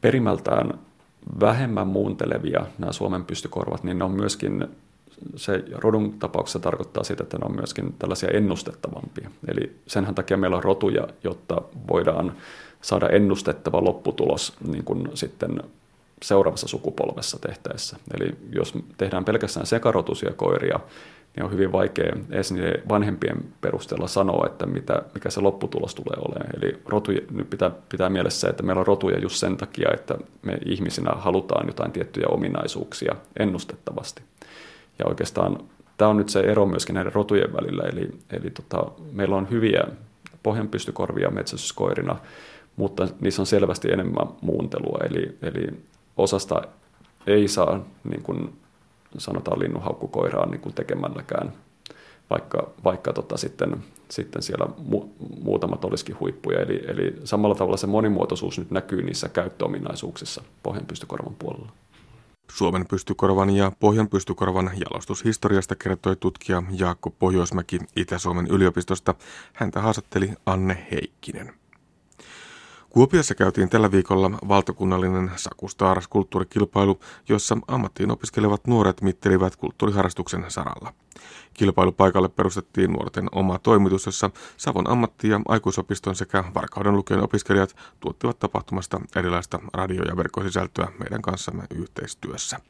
perimältään 0.00 0.78
vähemmän 1.40 1.86
muuntelevia 1.86 2.66
nämä 2.78 2.92
Suomen 2.92 3.24
pystykorvat, 3.24 3.84
niin 3.84 3.98
ne 3.98 4.04
on 4.04 4.10
myöskin 4.10 4.68
se 5.36 5.64
rodun 5.72 6.12
tapauksessa 6.18 6.58
tarkoittaa 6.58 7.04
sitä, 7.04 7.22
että 7.22 7.38
ne 7.38 7.44
on 7.44 7.56
myöskin 7.56 7.94
tällaisia 7.98 8.30
ennustettavampia. 8.30 9.30
Eli 9.48 9.76
senhän 9.86 10.14
takia 10.14 10.36
meillä 10.36 10.56
on 10.56 10.64
rotuja, 10.64 11.08
jotta 11.24 11.62
voidaan 11.88 12.32
saada 12.80 13.08
ennustettava 13.08 13.84
lopputulos 13.84 14.52
niin 14.68 14.84
kuin 14.84 15.08
sitten 15.14 15.62
seuraavassa 16.22 16.68
sukupolvessa 16.68 17.38
tehtäessä. 17.38 17.96
Eli 18.14 18.34
jos 18.52 18.74
tehdään 18.98 19.24
pelkästään 19.24 19.66
sekarotusia 19.66 20.32
koiria, 20.32 20.80
niin 21.36 21.44
on 21.44 21.52
hyvin 21.52 21.72
vaikea 21.72 22.16
edes 22.30 22.54
vanhempien 22.88 23.36
perusteella 23.60 24.08
sanoa, 24.08 24.46
että 24.46 24.66
mitä, 24.66 25.02
mikä 25.14 25.30
se 25.30 25.40
lopputulos 25.40 25.94
tulee 25.94 26.18
olemaan. 26.18 26.56
Eli 26.56 26.82
rotuja, 26.86 27.20
nyt 27.30 27.50
pitää 27.50 27.70
pitää 27.88 28.10
mielessä 28.10 28.48
että 28.48 28.62
meillä 28.62 28.80
on 28.80 28.86
rotuja 28.86 29.18
just 29.18 29.36
sen 29.36 29.56
takia, 29.56 29.88
että 29.94 30.18
me 30.42 30.58
ihmisinä 30.66 31.10
halutaan 31.10 31.66
jotain 31.66 31.92
tiettyjä 31.92 32.26
ominaisuuksia 32.28 33.16
ennustettavasti. 33.38 34.22
Ja 34.98 35.04
oikeastaan 35.08 35.58
tämä 35.96 36.10
on 36.10 36.16
nyt 36.16 36.28
se 36.28 36.40
ero 36.40 36.66
myöskin 36.66 36.94
näiden 36.94 37.12
rotujen 37.12 37.52
välillä, 37.52 37.82
eli, 37.82 38.10
eli 38.30 38.50
tota, 38.50 38.90
meillä 39.12 39.36
on 39.36 39.50
hyviä 39.50 39.84
pohjanpystykorvia 40.42 41.30
metsästyskoirina, 41.30 42.16
mutta 42.76 43.08
niissä 43.20 43.42
on 43.42 43.46
selvästi 43.46 43.92
enemmän 43.92 44.28
muuntelua, 44.40 44.98
eli, 45.10 45.38
eli 45.42 45.66
osasta 46.16 46.62
ei 47.26 47.48
saa, 47.48 47.84
niin 48.04 48.22
kuin 48.22 48.52
sanotaan 49.18 49.58
linnunhaukkukoiraa 49.60 50.46
niin 50.46 50.60
kuin 50.60 50.74
tekemälläkään, 50.74 51.52
vaikka, 52.30 52.70
vaikka 52.84 53.12
tota 53.12 53.36
sitten, 53.36 53.84
sitten 54.08 54.42
siellä 54.42 54.66
mu, 54.78 55.08
muutamat 55.42 55.84
olisikin 55.84 56.20
huippuja. 56.20 56.60
Eli, 56.60 56.82
eli 56.88 57.14
samalla 57.24 57.54
tavalla 57.54 57.76
se 57.76 57.86
monimuotoisuus 57.86 58.58
nyt 58.58 58.70
näkyy 58.70 59.02
niissä 59.02 59.28
käyttöominaisuuksissa 59.28 60.42
pohjanpystykorvan 60.62 61.34
puolella. 61.38 61.72
Suomen 62.50 62.86
pystykorvan 62.86 63.50
ja 63.50 63.72
Pohjan 63.80 64.08
pystykorvan 64.08 64.70
jalostushistoriasta 64.74 65.76
kertoi 65.76 66.16
tutkija 66.16 66.62
Jaakko 66.70 67.10
Pohjoismäki 67.10 67.78
Itä-Suomen 67.96 68.46
yliopistosta. 68.46 69.14
Häntä 69.52 69.80
haastatteli 69.80 70.32
Anne 70.46 70.86
Heikkinen. 70.90 71.61
Kuopiossa 72.92 73.34
käytiin 73.34 73.68
tällä 73.68 73.90
viikolla 73.90 74.30
valtakunnallinen 74.48 75.30
Sakustar 75.36 76.02
kulttuurikilpailu, 76.10 77.00
jossa 77.28 77.58
ammattiin 77.68 78.10
opiskelevat 78.10 78.66
nuoret 78.66 79.02
mittelivät 79.02 79.56
kulttuuriharrastuksen 79.56 80.44
saralla. 80.48 80.94
Kilpailupaikalle 81.54 82.28
perustettiin 82.28 82.92
nuorten 82.92 83.28
oma 83.32 83.58
toimitus, 83.58 84.06
jossa 84.06 84.30
Savon 84.56 84.90
ammatti- 84.90 85.28
ja 85.28 85.40
aikuisopiston 85.48 86.14
sekä 86.14 86.44
Varkauden 86.54 86.96
lukion 86.96 87.24
opiskelijat 87.24 87.76
tuottivat 88.00 88.38
tapahtumasta 88.38 89.00
erilaista 89.16 89.60
radio- 89.74 90.04
ja 90.04 90.16
verkkosisältöä 90.16 90.88
meidän 90.98 91.22
kanssamme 91.22 91.62
yhteistyössä. 91.74 92.60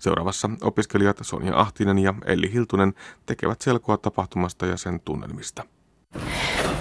Seuraavassa 0.00 0.50
opiskelijat 0.60 1.18
Sonja 1.22 1.60
Ahtinen 1.60 1.98
ja 1.98 2.14
Elli 2.24 2.52
Hiltunen 2.52 2.94
tekevät 3.26 3.60
selkoa 3.60 3.96
tapahtumasta 3.96 4.66
ja 4.66 4.76
sen 4.76 5.00
tunnelmista. 5.00 5.64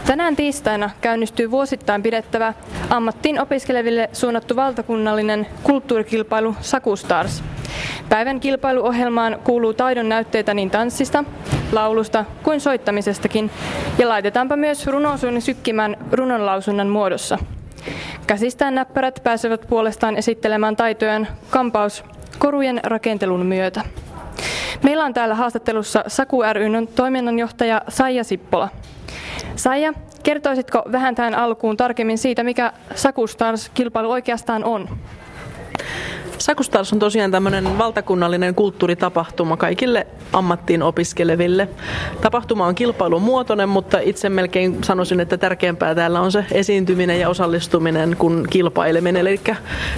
Tänään 0.06 0.36
tiistaina 0.36 0.90
käynnistyy 1.02 1.52
vuosittain 1.52 2.04
pidettävä 2.04 2.54
ammattiin 2.90 3.42
opiskeleville 3.42 4.10
suunnattu 4.14 4.56
valtakunnallinen 4.56 5.48
kulttuurikilpailu 5.64 6.56
Sakustars. 6.62 7.44
Päivän 8.10 8.40
kilpailuohjelmaan 8.40 9.40
kuuluu 9.44 9.74
taidon 9.74 10.10
näytteitä 10.10 10.54
niin 10.54 10.72
tanssista, 10.72 11.24
laulusta 11.72 12.26
kuin 12.44 12.62
soittamisestakin, 12.62 13.52
ja 13.98 14.10
laitetaanpa 14.10 14.56
myös 14.56 14.88
runosuuni 14.88 15.42
sykkimään 15.42 15.98
runonlausunnan 16.12 16.88
muodossa. 16.88 17.38
Käsistään 18.28 18.76
näppärät 18.76 19.20
pääsevät 19.24 19.66
puolestaan 19.70 20.18
esittelemään 20.18 20.76
taitojaan 20.76 21.28
kampaus 21.50 22.04
korujen 22.40 22.80
rakentelun 22.84 23.46
myötä. 23.46 23.82
Meillä 24.84 25.06
on 25.06 25.14
täällä 25.14 25.36
haastattelussa 25.36 26.04
Saku 26.08 26.42
ryn 26.54 26.88
toiminnanjohtaja 26.96 27.82
Saija 27.88 28.24
Sippola. 28.24 28.70
Saija, 29.56 29.94
kertoisitko 30.24 30.84
vähän 30.92 31.16
tähän 31.16 31.36
alkuun 31.36 31.78
tarkemmin 31.78 32.18
siitä, 32.18 32.44
mikä 32.44 32.74
Sakustars-kilpailu 32.96 34.12
oikeastaan 34.12 34.64
on? 34.64 34.88
Sakustars 36.42 36.94
on 36.94 37.00
tosiaan 37.00 37.32
tämmöinen 37.32 37.78
valtakunnallinen 37.78 38.56
kulttuuritapahtuma 38.56 39.58
kaikille 39.58 40.08
ammattiin 40.34 40.84
opiskeleville. 40.84 41.70
Tapahtuma 42.22 42.66
on 42.66 42.76
kilpailumuotoinen, 42.76 43.70
mutta 43.70 44.00
itse 44.00 44.30
melkein 44.30 44.84
sanoisin, 44.84 45.20
että 45.20 45.38
tärkeämpää 45.38 45.96
täällä 45.96 46.22
on 46.22 46.32
se 46.32 46.46
esiintyminen 46.52 47.20
ja 47.20 47.30
osallistuminen 47.30 48.16
kuin 48.20 48.48
kilpaileminen. 48.50 49.22
Eli 49.28 49.42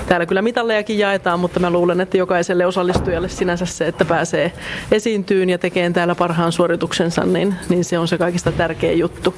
täällä 0.07 0.25
kyllä 0.25 0.41
mitallejakin 0.41 0.99
jaetaan, 0.99 1.39
mutta 1.39 1.59
mä 1.59 1.69
luulen, 1.69 2.01
että 2.01 2.17
jokaiselle 2.17 2.65
osallistujalle 2.65 3.29
sinänsä 3.29 3.65
se, 3.65 3.87
että 3.87 4.05
pääsee 4.05 4.53
esiintyyn 4.91 5.49
ja 5.49 5.57
tekemään 5.57 5.93
täällä 5.93 6.15
parhaan 6.15 6.51
suorituksensa, 6.51 7.25
niin, 7.25 7.55
niin 7.69 7.85
se 7.85 7.99
on 7.99 8.07
se 8.07 8.17
kaikista 8.17 8.51
tärkein 8.51 8.99
juttu. 8.99 9.35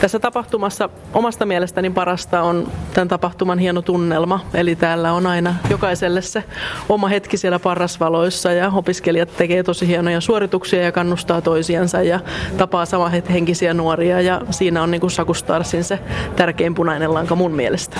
Tässä 0.00 0.18
tapahtumassa 0.18 0.88
omasta 1.14 1.46
mielestäni 1.46 1.90
parasta 1.90 2.42
on 2.42 2.68
tämän 2.94 3.08
tapahtuman 3.08 3.58
hieno 3.58 3.82
tunnelma, 3.82 4.40
eli 4.54 4.76
täällä 4.76 5.12
on 5.12 5.26
aina 5.26 5.54
jokaiselle 5.70 6.22
se 6.30 6.44
oma 6.88 7.08
hetki 7.08 7.36
siellä 7.36 7.58
parrasvaloissa 7.58 8.52
ja 8.52 8.72
opiskelijat 8.74 9.36
tekee 9.36 9.62
tosi 9.62 9.86
hienoja 9.86 10.20
suorituksia 10.20 10.82
ja 10.82 10.92
kannustaa 10.92 11.40
toisiansa 11.40 12.02
ja 12.02 12.20
tapaa 12.56 12.84
henkisiä 13.30 13.74
nuoria 13.74 14.20
ja 14.20 14.40
siinä 14.50 14.82
on 14.82 14.90
niin 14.90 15.00
kuin 15.00 15.10
Sakustarsin 15.10 15.84
se 15.84 15.98
tärkein 16.36 16.74
punainen 16.74 17.14
lanka 17.14 17.34
mun 17.34 17.52
mielestä. 17.52 17.96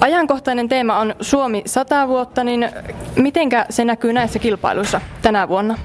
Ajankohtainen 0.00 0.68
teema 0.68 0.98
on 0.98 1.14
Suomi 1.20 1.62
100 1.66 2.08
vuotta, 2.08 2.44
niin 2.44 2.68
mitenkä 3.16 3.66
se 3.70 3.84
näkyy 3.84 4.12
näissä 4.12 4.38
kilpailuissa 4.38 5.00
tänä 5.22 5.48
vuonna? 5.48 5.78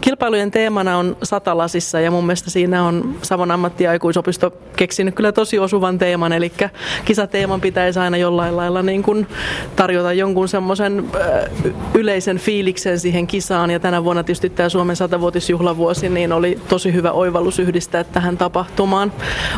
Kilpailujen 0.00 0.50
teemana 0.50 0.98
on 0.98 1.16
satalasissa 1.22 2.00
ja 2.00 2.10
mun 2.10 2.26
mielestä 2.26 2.50
siinä 2.50 2.84
on 2.84 3.16
Savon 3.22 3.50
ammattiaikuisopisto 3.50 4.52
keksinyt 4.76 5.14
kyllä 5.14 5.32
tosi 5.32 5.58
osuvan 5.58 5.98
teeman, 5.98 6.32
eli 6.32 6.52
kisateeman 7.04 7.60
pitäisi 7.60 7.98
aina 7.98 8.16
jollain 8.16 8.56
lailla 8.56 8.82
niin 8.82 9.02
kuin 9.02 9.26
tarjota 9.76 10.12
jonkun 10.12 10.48
semmoisen 10.48 11.04
yleisen 11.94 12.38
fiiliksen 12.38 13.00
siihen 13.00 13.26
kisaan 13.26 13.70
ja 13.70 13.80
tänä 13.80 14.04
vuonna 14.04 14.22
tietysti 14.22 14.50
tämä 14.50 14.68
Suomen 14.68 14.96
satavuotisjuhlavuosi 14.96 16.08
niin 16.08 16.32
oli 16.32 16.58
tosi 16.68 16.92
hyvä 16.92 17.10
oivallus 17.10 17.58
yhdistää 17.58 18.04
tähän 18.04 18.36
tapahtumaan. 18.36 19.12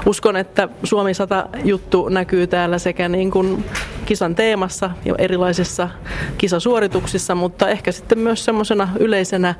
Uskon, 0.06 0.36
että 0.36 0.68
Suomi 0.84 1.14
100 1.14 1.46
juttu 1.64 2.08
näkyy 2.08 2.46
täällä 2.46 2.78
sekä 2.78 3.08
niin 3.08 3.30
kuin 3.30 3.64
kisan 4.06 4.34
teemassa 4.34 4.90
ja 5.04 5.14
erilaisissa 5.18 5.88
kisasuorituksissa, 6.38 7.34
mutta 7.34 7.68
ehkä 7.68 7.92
sitten 7.92 8.18
myös 8.18 8.44
semmoisena 8.44 8.88
yleisenä 8.98 9.54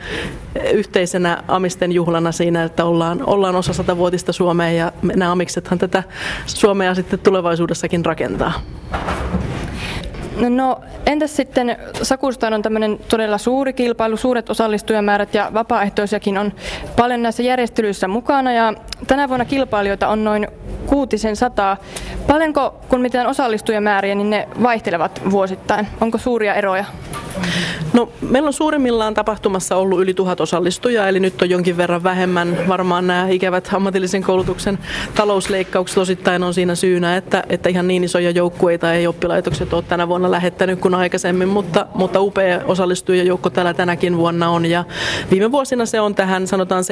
yhteisenä 0.72 1.42
Amisten 1.48 1.92
juhlana 1.92 2.32
siinä, 2.32 2.64
että 2.64 2.84
ollaan, 2.84 3.22
ollaan 3.26 3.56
osa 3.56 3.72
satavuotista 3.72 4.32
Suomea 4.32 4.70
ja 4.70 4.92
nämä 5.02 5.32
amiksethan 5.32 5.78
tätä 5.78 6.02
Suomea 6.46 6.94
sitten 6.94 7.18
tulevaisuudessakin 7.18 8.04
rakentaa. 8.04 8.52
No 10.38 10.80
entäs 11.06 11.36
sitten 11.36 11.76
Sakustaan 12.02 12.52
on 12.52 12.62
tämmöinen 12.62 12.98
todella 13.08 13.38
suuri 13.38 13.72
kilpailu, 13.72 14.16
suuret 14.16 14.50
osallistujamäärät 14.50 15.34
ja 15.34 15.50
vapaaehtoisiakin 15.54 16.38
on 16.38 16.52
paljon 16.96 17.22
näissä 17.22 17.42
järjestelyissä 17.42 18.08
mukana 18.08 18.52
ja 18.52 18.74
tänä 19.06 19.28
vuonna 19.28 19.44
kilpailijoita 19.44 20.08
on 20.08 20.24
noin 20.24 20.48
kuutisen 20.86 21.36
sataa. 21.36 21.76
Paljonko 22.26 22.80
kun 22.88 23.00
mitään 23.00 23.26
osallistujamääriä, 23.26 24.14
niin 24.14 24.30
ne 24.30 24.48
vaihtelevat 24.62 25.22
vuosittain? 25.30 25.86
Onko 26.00 26.18
suuria 26.18 26.54
eroja? 26.54 26.84
No, 27.92 28.08
meillä 28.20 28.46
on 28.46 28.52
suurimmillaan 28.52 29.14
tapahtumassa 29.14 29.76
ollut 29.76 30.00
yli 30.00 30.14
tuhat 30.14 30.40
osallistujaa, 30.40 31.08
eli 31.08 31.20
nyt 31.20 31.42
on 31.42 31.50
jonkin 31.50 31.76
verran 31.76 32.02
vähemmän. 32.02 32.56
Varmaan 32.68 33.06
nämä 33.06 33.28
ikävät 33.28 33.68
ammatillisen 33.72 34.22
koulutuksen 34.22 34.78
talousleikkaukset 35.14 35.98
osittain 35.98 36.42
on 36.42 36.54
siinä 36.54 36.74
syynä, 36.74 37.16
että, 37.16 37.44
että 37.48 37.68
ihan 37.68 37.88
niin 37.88 38.04
isoja 38.04 38.30
joukkueita 38.30 38.92
ei 38.92 39.06
oppilaitokset 39.06 39.72
ole 39.72 39.82
tänä 39.88 40.08
vuonna 40.08 40.27
lähettänyt 40.30 40.80
kuin 40.80 40.94
aikaisemmin, 40.94 41.48
mutta, 41.48 41.86
mutta 41.94 42.20
upea 42.20 42.60
osallistujajoukko 42.64 43.50
täällä 43.50 43.74
tänäkin 43.74 44.16
vuonna 44.16 44.50
on. 44.50 44.66
Ja 44.66 44.84
viime 45.30 45.52
vuosina 45.52 45.86
se 45.86 46.00
on 46.00 46.14
tähän 46.14 46.46
sanotaan 46.46 46.84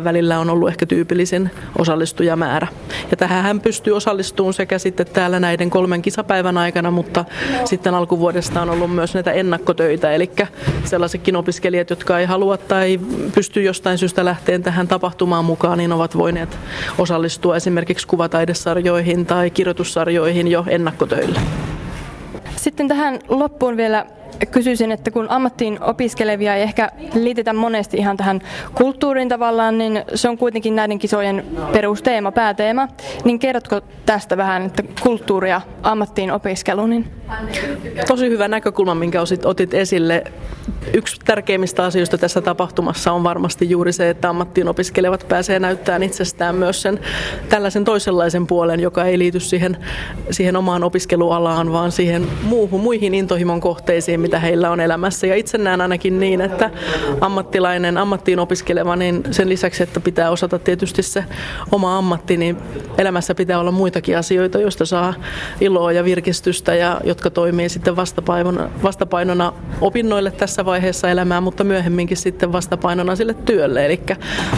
700-800 0.00 0.04
välillä 0.04 0.38
on 0.38 0.50
ollut 0.50 0.68
ehkä 0.68 0.86
tyypillisin 0.86 1.50
osallistujamäärä. 1.78 2.66
Ja 3.10 3.16
tähän 3.16 3.42
hän 3.42 3.60
pystyy 3.60 3.96
osallistumaan 3.96 4.54
sekä 4.54 4.78
sitten 4.78 5.06
täällä 5.06 5.40
näiden 5.40 5.70
kolmen 5.70 6.02
kisapäivän 6.02 6.58
aikana, 6.58 6.90
mutta 6.90 7.24
sitten 7.64 7.94
alkuvuodesta 7.94 8.62
on 8.62 8.70
ollut 8.70 8.94
myös 8.94 9.14
näitä 9.14 9.32
ennakkotöitä, 9.32 10.12
eli 10.12 10.30
sellaisetkin 10.84 11.36
opiskelijat, 11.36 11.90
jotka 11.90 12.18
ei 12.18 12.26
halua 12.26 12.56
tai 12.56 13.00
pysty 13.34 13.62
jostain 13.62 13.98
syystä 13.98 14.24
lähteen 14.24 14.62
tähän 14.62 14.88
tapahtumaan 14.88 15.44
mukaan, 15.44 15.78
niin 15.78 15.92
ovat 15.92 16.16
voineet 16.16 16.58
osallistua 16.98 17.56
esimerkiksi 17.56 18.06
kuvataidesarjoihin 18.06 19.26
tai 19.26 19.50
kirjoitussarjoihin 19.50 20.48
jo 20.48 20.64
ennakkotöillä. 21.22 21.40
Sitten 22.56 22.88
tähän 22.88 23.18
loppuun 23.28 23.76
vielä 23.76 24.06
kysyisin, 24.50 24.92
että 24.92 25.10
kun 25.10 25.26
ammattiin 25.30 25.82
opiskelevia 25.82 26.54
ei 26.54 26.62
ehkä 26.62 26.90
liitetä 27.14 27.52
monesti 27.52 27.96
ihan 27.96 28.16
tähän 28.16 28.40
kulttuuriin 28.74 29.28
tavallaan, 29.28 29.78
niin 29.78 30.02
se 30.14 30.28
on 30.28 30.38
kuitenkin 30.38 30.76
näiden 30.76 30.98
kisojen 30.98 31.44
perusteema, 31.72 32.32
pääteema. 32.32 32.88
Niin 33.24 33.38
kerrotko 33.38 33.80
tästä 34.06 34.36
vähän, 34.36 34.62
että 34.62 34.82
kulttuuria 35.02 35.60
ammattiin 35.82 36.32
opiskelu? 36.32 36.86
Niin... 36.86 37.08
Tosi 38.06 38.28
hyvä 38.28 38.48
näkökulma, 38.48 38.94
minkä 38.94 39.18
otit 39.44 39.74
esille. 39.74 40.24
Yksi 40.94 41.20
tärkeimmistä 41.24 41.84
asioista 41.84 42.18
tässä 42.18 42.40
tapahtumassa 42.40 43.12
on 43.12 43.24
varmasti 43.24 43.70
juuri 43.70 43.92
se, 43.92 44.10
että 44.10 44.28
ammattiin 44.28 44.68
opiskelevat 44.68 45.26
pääsee 45.28 45.58
näyttämään 45.58 46.02
itsestään 46.02 46.54
myös 46.54 46.82
sen 46.82 47.00
tällaisen 47.48 47.84
toisenlaisen 47.84 48.46
puolen, 48.46 48.80
joka 48.80 49.04
ei 49.04 49.18
liity 49.18 49.40
siihen, 49.40 49.76
siihen 50.30 50.56
omaan 50.56 50.84
opiskelualaan, 50.84 51.72
vaan 51.72 51.92
siihen 51.92 52.26
muuhun, 52.42 52.80
muihin 52.80 53.14
intohimon 53.14 53.60
kohteisiin, 53.60 54.20
mitä 54.22 54.38
heillä 54.38 54.70
on 54.70 54.80
elämässä. 54.80 55.26
Ja 55.26 55.36
itse 55.36 55.58
näen 55.58 55.80
ainakin 55.80 56.20
niin, 56.20 56.40
että 56.40 56.70
ammattilainen, 57.20 57.98
ammattiin 57.98 58.38
opiskeleva, 58.38 58.96
niin 58.96 59.22
sen 59.30 59.48
lisäksi, 59.48 59.82
että 59.82 60.00
pitää 60.00 60.30
osata 60.30 60.58
tietysti 60.58 61.02
se 61.02 61.24
oma 61.72 61.98
ammatti, 61.98 62.36
niin 62.36 62.56
elämässä 62.98 63.34
pitää 63.34 63.58
olla 63.58 63.70
muitakin 63.70 64.18
asioita, 64.18 64.58
joista 64.58 64.86
saa 64.86 65.14
iloa 65.60 65.92
ja 65.92 66.04
virkistystä 66.04 66.74
ja 66.74 67.00
jotka 67.04 67.30
toimii 67.30 67.68
sitten 67.68 67.96
vastapainona, 67.96 68.68
vastapainona 68.82 69.52
opinnoille 69.80 70.30
tässä 70.30 70.64
vaiheessa 70.64 71.10
elämää, 71.10 71.40
mutta 71.40 71.64
myöhemminkin 71.64 72.16
sitten 72.16 72.52
vastapainona 72.52 73.16
sille 73.16 73.34
työlle. 73.34 73.86
Eli 73.86 74.00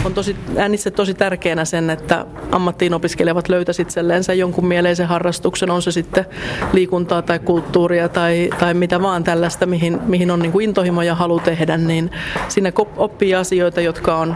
on 0.05 0.13
tosi, 0.13 0.35
näen 0.53 0.73
itse 0.73 0.91
tosi 0.91 1.13
tärkeänä 1.13 1.65
sen, 1.65 1.89
että 1.89 2.25
ammattiin 2.51 2.93
opiskelevat 2.93 3.49
löytäisivät 3.49 3.87
itselleensä 3.87 4.33
jonkun 4.33 4.65
mieleisen 4.65 5.07
harrastuksen, 5.07 5.71
on 5.71 5.81
se 5.81 5.91
sitten 5.91 6.25
liikuntaa 6.73 7.21
tai 7.21 7.39
kulttuuria 7.39 8.09
tai, 8.09 8.49
tai 8.59 8.73
mitä 8.73 9.01
vaan 9.01 9.23
tällaista 9.23 9.54
tällaista, 9.59 9.65
mihin, 9.65 9.99
mihin 10.05 10.31
on 10.31 10.39
niin 10.39 10.51
kuin 10.51 10.63
intohimo 10.63 11.01
ja 11.01 11.15
halu 11.15 11.39
tehdä, 11.39 11.77
niin 11.77 12.11
siinä 12.47 12.71
oppii 12.97 13.35
asioita, 13.35 13.81
jotka 13.81 14.17
on 14.17 14.35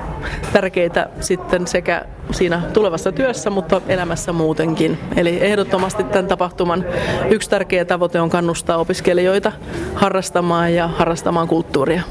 tärkeitä 0.53 1.10
sitten 1.19 1.67
sekä 1.67 2.05
siinä 2.32 2.62
tulevassa 2.73 3.12
työssä, 3.12 3.49
mutta 3.49 3.82
elämässä 3.88 4.34
muutenkin. 4.34 4.97
Eli 5.15 5.38
ehdottomasti 5.41 6.03
tämän 6.03 6.27
tapahtuman 6.27 6.86
yksi 7.29 7.49
tärkeä 7.49 7.86
tavoite 7.86 8.21
on 8.21 8.29
kannustaa 8.29 8.77
opiskelijoita 8.77 9.51
harrastamaan 9.95 10.73
ja 10.73 10.88
harrastamaan 10.88 11.47
kulttuuria. 11.47 12.01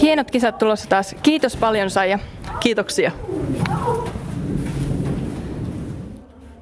Hienot 0.00 0.30
kisat 0.30 0.58
tulossa 0.58 0.88
taas. 0.88 1.16
Kiitos 1.22 1.56
paljon 1.56 1.90
Saija. 1.90 2.18
Kiitoksia. 2.60 3.12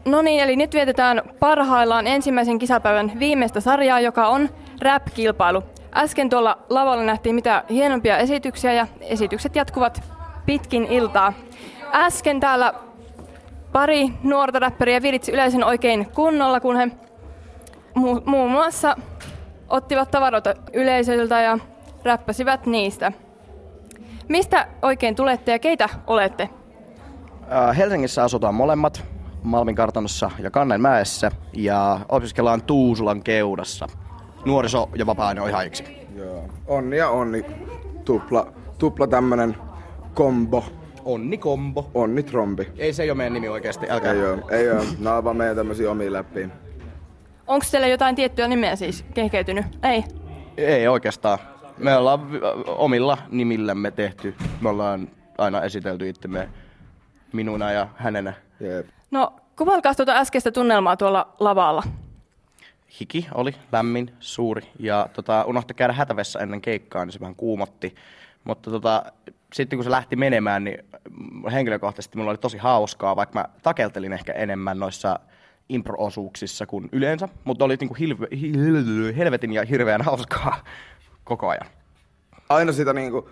No 0.05 0.23
niin, 0.23 0.41
eli 0.41 0.57
nyt 0.57 0.75
vietetään 0.75 1.23
parhaillaan 1.41 2.07
ensimmäisen 2.07 2.59
kisapäivän 2.59 3.13
viimeistä 3.19 3.61
sarjaa, 3.61 4.01
joka 4.01 4.29
on 4.29 4.49
rap-kilpailu. 4.83 5.63
Äsken 5.95 6.31
tuolla 6.31 6.59
lavalla 6.69 7.03
nähtiin 7.03 7.35
mitä 7.35 7.65
hienompia 7.71 8.19
esityksiä 8.19 8.73
ja 8.73 8.87
esitykset 9.01 9.57
jatkuvat 9.57 10.03
pitkin 10.47 10.85
iltaa. 10.85 11.33
Äsken 11.93 12.41
täällä 12.41 12.75
pari 13.73 14.09
nuorta 14.23 14.59
räppäriä 14.59 15.03
viritsi 15.03 15.33
yleisön 15.33 15.65
oikein 15.65 16.07
kunnolla, 16.15 16.61
kun 16.61 16.77
he 16.77 16.87
mu- 17.99 18.23
muun 18.25 18.51
muassa 18.51 18.97
ottivat 19.69 20.11
tavaroita 20.11 20.55
yleisöltä 20.73 21.41
ja 21.41 21.59
räppäsivät 22.05 22.67
niistä. 22.67 23.13
Mistä 24.29 24.69
oikein 24.83 25.17
tulette 25.17 25.53
ja 25.53 25.59
keitä 25.59 25.89
olette? 26.07 26.49
Helsingissä 27.77 28.25
asutaan 28.25 28.55
molemmat, 28.55 29.05
Malmin 29.43 29.75
kartanossa 29.75 30.31
ja 30.39 30.51
Kannenmäessä 30.51 31.31
ja 31.53 32.01
opiskellaan 32.09 32.63
Tuusulan 32.63 33.23
keudassa 33.23 33.87
nuoriso- 34.45 34.89
ja 34.97 35.07
vapaa-aine 35.07 35.41
ohjaajiksi. 35.41 35.85
Joo. 36.17 36.45
Onni 36.67 36.97
ja 36.97 37.09
onni. 37.09 37.45
Tupla, 38.05 38.53
tupla 38.79 39.07
tämmönen 39.07 39.57
kombo. 40.15 40.65
Onni 41.05 41.39
kombo. 41.39 41.91
Onni 41.95 42.23
trombi. 42.23 42.69
Ei 42.79 42.93
se 42.93 43.03
ei 43.03 43.11
ole 43.11 43.17
meidän 43.17 43.33
nimi 43.33 43.49
oikeasti, 43.49 43.87
älkää. 43.91 44.13
Ei 44.13 44.23
oo, 44.25 44.39
ei 44.51 44.71
oo. 44.71 44.85
Nää 44.99 45.17
on 45.17 45.25
vaan 45.25 45.37
meidän 45.37 45.57
tämmösiä 45.57 45.91
omia 45.91 46.13
läppiä. 46.13 46.49
Onko 47.47 47.67
teillä 47.71 47.87
jotain 47.87 48.15
tiettyä 48.17 48.49
nimeä 48.49 48.77
siis 48.77 49.05
kehkeytynyt? 49.15 49.67
Ei. 49.83 50.05
Ei 50.57 50.89
oikeastaan. 50.89 51.39
Me 51.79 51.97
ollaan 51.97 52.21
omilla 52.67 53.19
nimillämme 53.31 53.91
tehty. 53.91 54.35
Me 54.61 54.69
ollaan 54.69 55.09
aina 55.39 55.63
esitelty 55.63 56.09
itsemme 56.09 56.49
minuna 57.33 57.73
ja 57.73 57.89
hänenä. 57.97 58.33
Jep. 58.61 58.87
No, 59.11 59.33
kuvailkaa 59.59 59.95
tuota 59.95 60.13
äskeistä 60.17 60.51
tunnelmaa 60.53 60.97
tuolla 60.97 61.33
lavalla. 61.41 61.83
Hiki 63.01 63.27
oli 63.35 63.55
lämmin, 63.73 64.11
suuri 64.21 64.63
ja 64.79 65.09
tota, 65.13 65.45
unohti 65.45 65.75
käydä 65.75 65.93
hätävessä 65.93 66.39
ennen 66.39 66.61
keikkaa, 66.61 67.05
niin 67.05 67.13
se 67.13 67.21
vähän 67.21 67.35
kuumotti. 67.35 67.95
Mutta 68.45 68.71
tota, 68.71 69.03
sitten 69.53 69.77
kun 69.77 69.85
se 69.85 69.91
lähti 69.91 70.17
menemään, 70.17 70.65
niin 70.65 70.85
henkilökohtaisesti 71.53 72.19
mulla 72.19 72.31
oli 72.31 72.39
tosi 72.39 72.59
hauskaa, 72.59 73.17
vaikka 73.17 73.39
mä 73.39 73.45
takeltelin 73.63 74.13
ehkä 74.13 74.33
enemmän 74.33 74.79
noissa 74.79 75.21
impro-osuuksissa 75.69 76.67
kuin 76.67 76.89
yleensä, 76.93 77.29
mutta 77.45 77.65
oli 77.65 77.77
niinku 77.81 77.95
hilve, 77.95 78.27
hil, 78.41 79.13
helvetin 79.17 79.53
ja 79.53 79.65
hirveän 79.65 80.03
hauskaa 80.03 80.65
koko 81.25 81.49
ajan. 81.49 81.67
Aina 82.49 82.73
sitä 82.73 82.93
niinku, 82.93 83.31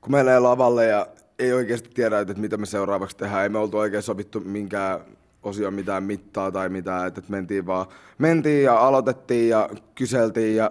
kun 0.00 0.14
ei 0.14 0.40
lavalle 0.40 0.86
ja 0.86 1.06
ei 1.38 1.52
oikeasti 1.52 1.88
tiedä, 1.94 2.20
että 2.20 2.34
mitä 2.34 2.56
me 2.56 2.66
seuraavaksi 2.66 3.16
tehdään. 3.16 3.42
Ei 3.42 3.48
me 3.48 3.58
oltu 3.58 3.78
oikein 3.78 4.02
sovittu 4.02 4.40
minkään 4.40 5.00
osio 5.46 5.70
mitään 5.70 6.02
mittaa 6.02 6.52
tai 6.52 6.68
mitään, 6.68 7.06
että 7.06 7.22
mentiin 7.28 7.66
vaan, 7.66 7.86
mentiin 8.18 8.64
ja 8.64 8.78
aloitettiin 8.78 9.48
ja 9.48 9.68
kyseltiin 9.94 10.56
ja 10.56 10.70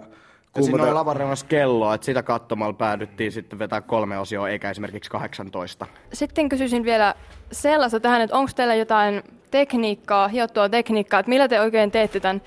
ja 0.56 0.62
siinä 0.62 0.82
oli 0.82 0.92
lavan 0.92 1.16
kelloa, 1.48 1.94
että 1.94 2.04
sitä 2.04 2.22
katsomalla 2.22 2.72
päädyttiin 2.72 3.32
sitten 3.32 3.58
vetää 3.58 3.80
kolme 3.80 4.18
osioa, 4.18 4.48
eikä 4.48 4.70
esimerkiksi 4.70 5.10
18. 5.10 5.86
Sitten 6.12 6.48
kysyisin 6.48 6.84
vielä 6.84 7.14
sellaista 7.52 8.00
tähän, 8.00 8.20
että 8.20 8.36
onko 8.36 8.50
teillä 8.56 8.74
jotain 8.74 9.22
tekniikkaa, 9.50 10.28
hiottua 10.28 10.68
tekniikkaa, 10.68 11.20
että 11.20 11.30
millä 11.30 11.48
te 11.48 11.60
oikein 11.60 11.90
teette 11.90 12.20
tämän 12.20 12.42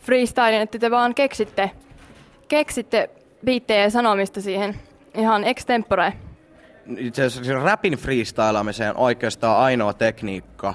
freestylin, 0.00 0.60
että 0.60 0.78
te 0.78 0.90
vaan 0.90 1.14
keksitte, 1.14 1.70
keksitte 2.48 3.10
biittejä 3.44 3.82
ja 3.82 3.90
sanomista 3.90 4.40
siihen 4.40 4.74
ihan 5.14 5.44
extempore? 5.44 6.12
Itse 6.96 7.24
asiassa 7.24 7.54
rapin 7.54 7.92
freestylaamiseen 7.92 8.96
oikeastaan 8.96 9.58
ainoa 9.58 9.92
tekniikka, 9.92 10.74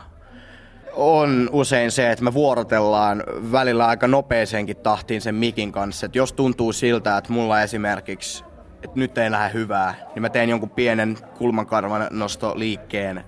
on 0.95 1.49
usein 1.51 1.91
se, 1.91 2.12
että 2.12 2.23
me 2.23 2.34
vuorotellaan 2.34 3.23
välillä 3.51 3.88
aika 3.88 4.08
nopeeseenkin 4.08 4.77
tahtiin 4.77 5.21
sen 5.21 5.36
mikin 5.36 5.71
kanssa. 5.71 6.06
Että 6.06 6.17
jos 6.17 6.34
tuntuu 6.34 6.73
siltä, 6.73 7.17
että 7.17 7.34
mulla 7.34 7.62
esimerkiksi, 7.62 8.43
että 8.84 8.99
nyt 8.99 9.17
ei 9.17 9.32
lähde 9.32 9.53
hyvää, 9.53 9.95
niin 10.15 10.21
mä 10.21 10.29
teen 10.29 10.49
jonkun 10.49 10.69
pienen 10.69 11.17
kulmakarvan 11.38 12.08
nostoliikkeen 12.12 13.23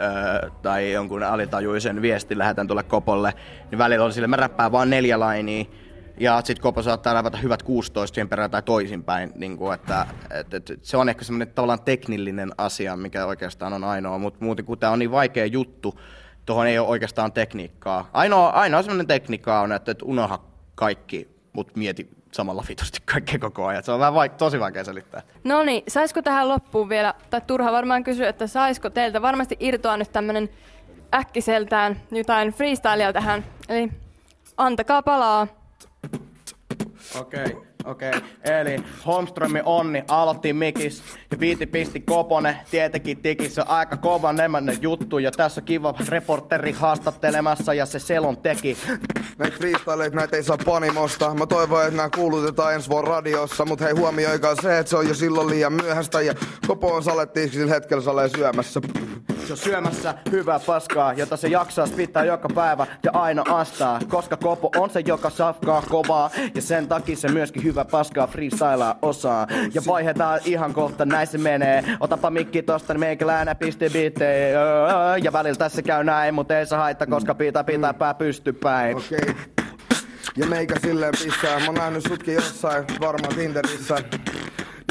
öö, 0.00 0.50
tai 0.62 0.92
jonkun 0.92 1.22
alitajuisen 1.22 2.02
viestin 2.02 2.38
lähetän 2.38 2.66
tuolle 2.66 2.82
kopolle, 2.82 3.34
niin 3.70 3.78
välillä 3.78 4.04
on 4.04 4.12
sille, 4.12 4.26
mä 4.26 4.36
räppään 4.36 4.72
vaan 4.72 4.90
neljä 4.90 5.20
lainia, 5.20 5.64
ja 6.20 6.40
sitten 6.44 6.62
Kopo 6.62 6.82
saattaa 6.82 7.14
räpätä 7.14 7.38
hyvät 7.38 7.62
16 7.62 8.14
siihen 8.14 8.28
perään 8.28 8.50
tai 8.50 8.62
toisinpäin. 8.62 9.32
Niin 9.34 9.56
kuin, 9.56 9.74
että, 9.74 10.06
että, 10.30 10.56
että, 10.56 10.74
se 10.82 10.96
on 10.96 11.08
ehkä 11.08 11.24
semmoinen 11.24 11.54
tavallaan 11.54 11.82
teknillinen 11.82 12.50
asia, 12.58 12.96
mikä 12.96 13.26
oikeastaan 13.26 13.72
on 13.72 13.84
ainoa, 13.84 14.18
mutta 14.18 14.44
muuten 14.44 14.64
kun 14.64 14.78
tämä 14.78 14.92
on 14.92 14.98
niin 14.98 15.10
vaikea 15.10 15.46
juttu, 15.46 16.00
tuohon 16.48 16.66
ei 16.66 16.78
ole 16.78 16.88
oikeastaan 16.88 17.32
tekniikkaa. 17.32 18.10
Ainoa, 18.12 18.48
ainoa 18.48 18.82
sellainen 18.82 19.06
tekniikka 19.06 19.60
on, 19.60 19.72
että, 19.72 19.90
että 19.90 20.04
unoha 20.04 20.44
kaikki, 20.74 21.28
mutta 21.52 21.72
mieti 21.76 22.08
samalla 22.32 22.64
vitusti 22.68 22.98
kaikkea 23.04 23.38
koko 23.38 23.66
ajan. 23.66 23.82
Se 23.82 23.92
on 23.92 24.00
vähän 24.00 24.14
vaik- 24.14 24.36
tosi 24.36 24.60
vaikea 24.60 24.84
selittää. 24.84 25.22
No 25.44 25.62
niin, 25.62 25.82
saisiko 25.88 26.22
tähän 26.22 26.48
loppuun 26.48 26.88
vielä, 26.88 27.14
tai 27.30 27.40
turha 27.46 27.72
varmaan 27.72 28.04
kysyä, 28.04 28.28
että 28.28 28.46
saisiko 28.46 28.90
teiltä 28.90 29.22
varmasti 29.22 29.56
irtoa 29.60 29.96
nyt 29.96 30.12
tämmöinen 30.12 30.48
äkkiseltään 31.14 32.00
jotain 32.10 32.52
freestylea 32.52 33.12
tähän. 33.12 33.44
Eli 33.68 33.88
antakaa 34.56 35.02
palaa. 35.02 35.46
Okei. 37.20 37.44
Okay. 37.44 37.67
Okei, 37.84 38.08
okay. 38.08 38.20
eli 38.44 38.84
Holmströmi 39.06 39.60
Onni 39.64 40.04
aloitti 40.08 40.52
mikis 40.52 41.02
ja 41.30 41.40
viiti 41.40 41.66
pisti 41.66 42.00
Kopone, 42.00 42.56
tietenkin 42.70 43.22
tikis 43.22 43.58
on 43.58 43.68
aika 43.68 43.96
kova 43.96 44.32
nemänen 44.32 44.76
juttu 44.80 45.18
ja 45.18 45.30
tässä 45.30 45.60
kiva 45.60 45.94
reporteri 46.08 46.72
haastattelemassa 46.72 47.74
ja 47.74 47.86
se 47.86 47.98
selon 47.98 48.36
teki. 48.36 48.78
Näitä 49.38 49.56
freestyleita 49.56 50.16
näitä 50.16 50.36
ei 50.36 50.42
saa 50.42 50.58
panimosta. 50.64 51.34
Mä 51.34 51.46
toivon, 51.46 51.84
että 51.84 51.96
nämä 51.96 52.10
kuulutetaan 52.14 52.74
ensi 52.74 52.90
vuonna 52.90 53.10
radiossa, 53.10 53.64
mut 53.64 53.80
hei 53.80 53.92
huomioikaa 53.92 54.54
se, 54.62 54.78
että 54.78 54.90
se 54.90 54.96
on 54.96 55.08
jo 55.08 55.14
silloin 55.14 55.50
liian 55.50 55.72
myöhäistä 55.72 56.20
ja 56.20 56.34
Kopo 56.66 56.94
on 56.94 57.02
salettiin 57.02 57.50
sillä 57.50 57.74
hetkellä 57.74 58.02
salee 58.02 58.28
syömässä. 58.28 58.80
Se 59.46 59.52
on 59.52 59.58
syömässä 59.58 60.14
hyvää 60.30 60.60
paskaa, 60.60 61.12
jota 61.12 61.36
se 61.36 61.48
jaksaa 61.48 61.86
pitää 61.96 62.24
joka 62.24 62.48
päivä 62.54 62.86
ja 63.02 63.10
aina 63.14 63.44
astaa. 63.48 64.00
Koska 64.08 64.36
kopo 64.36 64.70
on 64.76 64.90
se, 64.90 65.00
joka 65.06 65.30
safkaa 65.30 65.82
kovaa. 65.82 66.30
Ja 66.54 66.62
sen 66.62 66.88
takia 66.88 67.16
se 67.16 67.28
myöskin 67.28 67.62
hyvä 67.62 67.77
paskaa 67.84 68.26
freestylaa 68.26 68.98
osaa. 69.02 69.46
Ja 69.74 69.82
vaihdetaan 69.86 70.40
ihan 70.44 70.74
kohta, 70.74 71.04
näin 71.04 71.26
se 71.26 71.38
menee. 71.38 71.84
Otapa 72.00 72.30
mikki 72.30 72.62
tosta, 72.62 72.94
niin 72.94 73.00
meikäläänä 73.00 73.54
pisti 73.54 73.90
biittei. 73.90 74.52
Ja 75.22 75.32
välillä 75.32 75.56
tässä 75.56 75.82
käy 75.82 76.04
näin, 76.04 76.34
mutta 76.34 76.58
ei 76.58 76.66
se 76.66 76.76
haittaa, 76.76 77.06
koska 77.06 77.34
pitää 77.34 77.64
pitää 77.64 77.94
pää 77.94 78.14
pystypäin. 78.14 78.96
Okay. 78.96 79.34
Ja 80.36 80.46
meikä 80.46 80.74
silleen 80.82 81.14
pissää. 81.24 81.58
Mä 81.58 81.66
oon 81.66 81.74
nähnyt 81.74 82.02
sutkin 82.08 82.34
jossain, 82.34 82.84
varmaan 83.00 83.34
Tinderissä. 83.34 83.96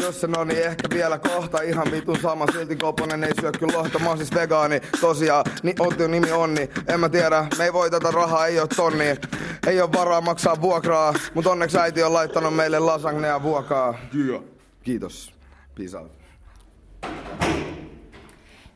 Jos 0.02 0.22
se 0.22 0.28
no 0.28 0.44
niin 0.44 0.64
ehkä 0.64 0.88
vielä 0.94 1.20
kohta 1.20 1.62
ihan 1.62 1.88
vitun 1.92 2.20
sama 2.22 2.46
Silti 2.52 2.76
Koponen 2.76 3.24
ei 3.24 3.32
syö 3.42 3.52
kyllä 3.60 3.78
lohta 3.78 4.00
Mä 4.00 4.10
oon 4.10 4.18
siis 4.18 4.34
vegaani 4.34 4.80
tosiaan 5.02 5.46
Niin 5.64 5.82
Oution 5.82 6.12
nimi 6.12 6.32
Onni 6.32 6.70
En 6.88 7.00
mä 7.00 7.10
tiedä 7.10 7.46
Me 7.58 7.64
ei 7.64 7.74
voi 7.74 7.92
tätä 7.92 8.12
rahaa 8.12 8.48
Ei 8.48 8.60
oo 8.60 8.68
tonni 8.68 9.06
Ei 9.68 9.82
oo 9.82 9.92
varaa 9.92 10.22
maksaa 10.22 10.62
vuokraa 10.62 11.14
Mut 11.34 11.46
onneksi 11.48 11.78
äiti 11.78 12.04
on 12.04 12.14
laittanut 12.14 12.56
meille 12.56 12.80
lasagnea 12.80 13.44
vuokaa 13.44 13.94
yeah. 14.16 14.42
Kiitos 14.84 15.34
Peace 15.76 15.98
out. 15.98 16.12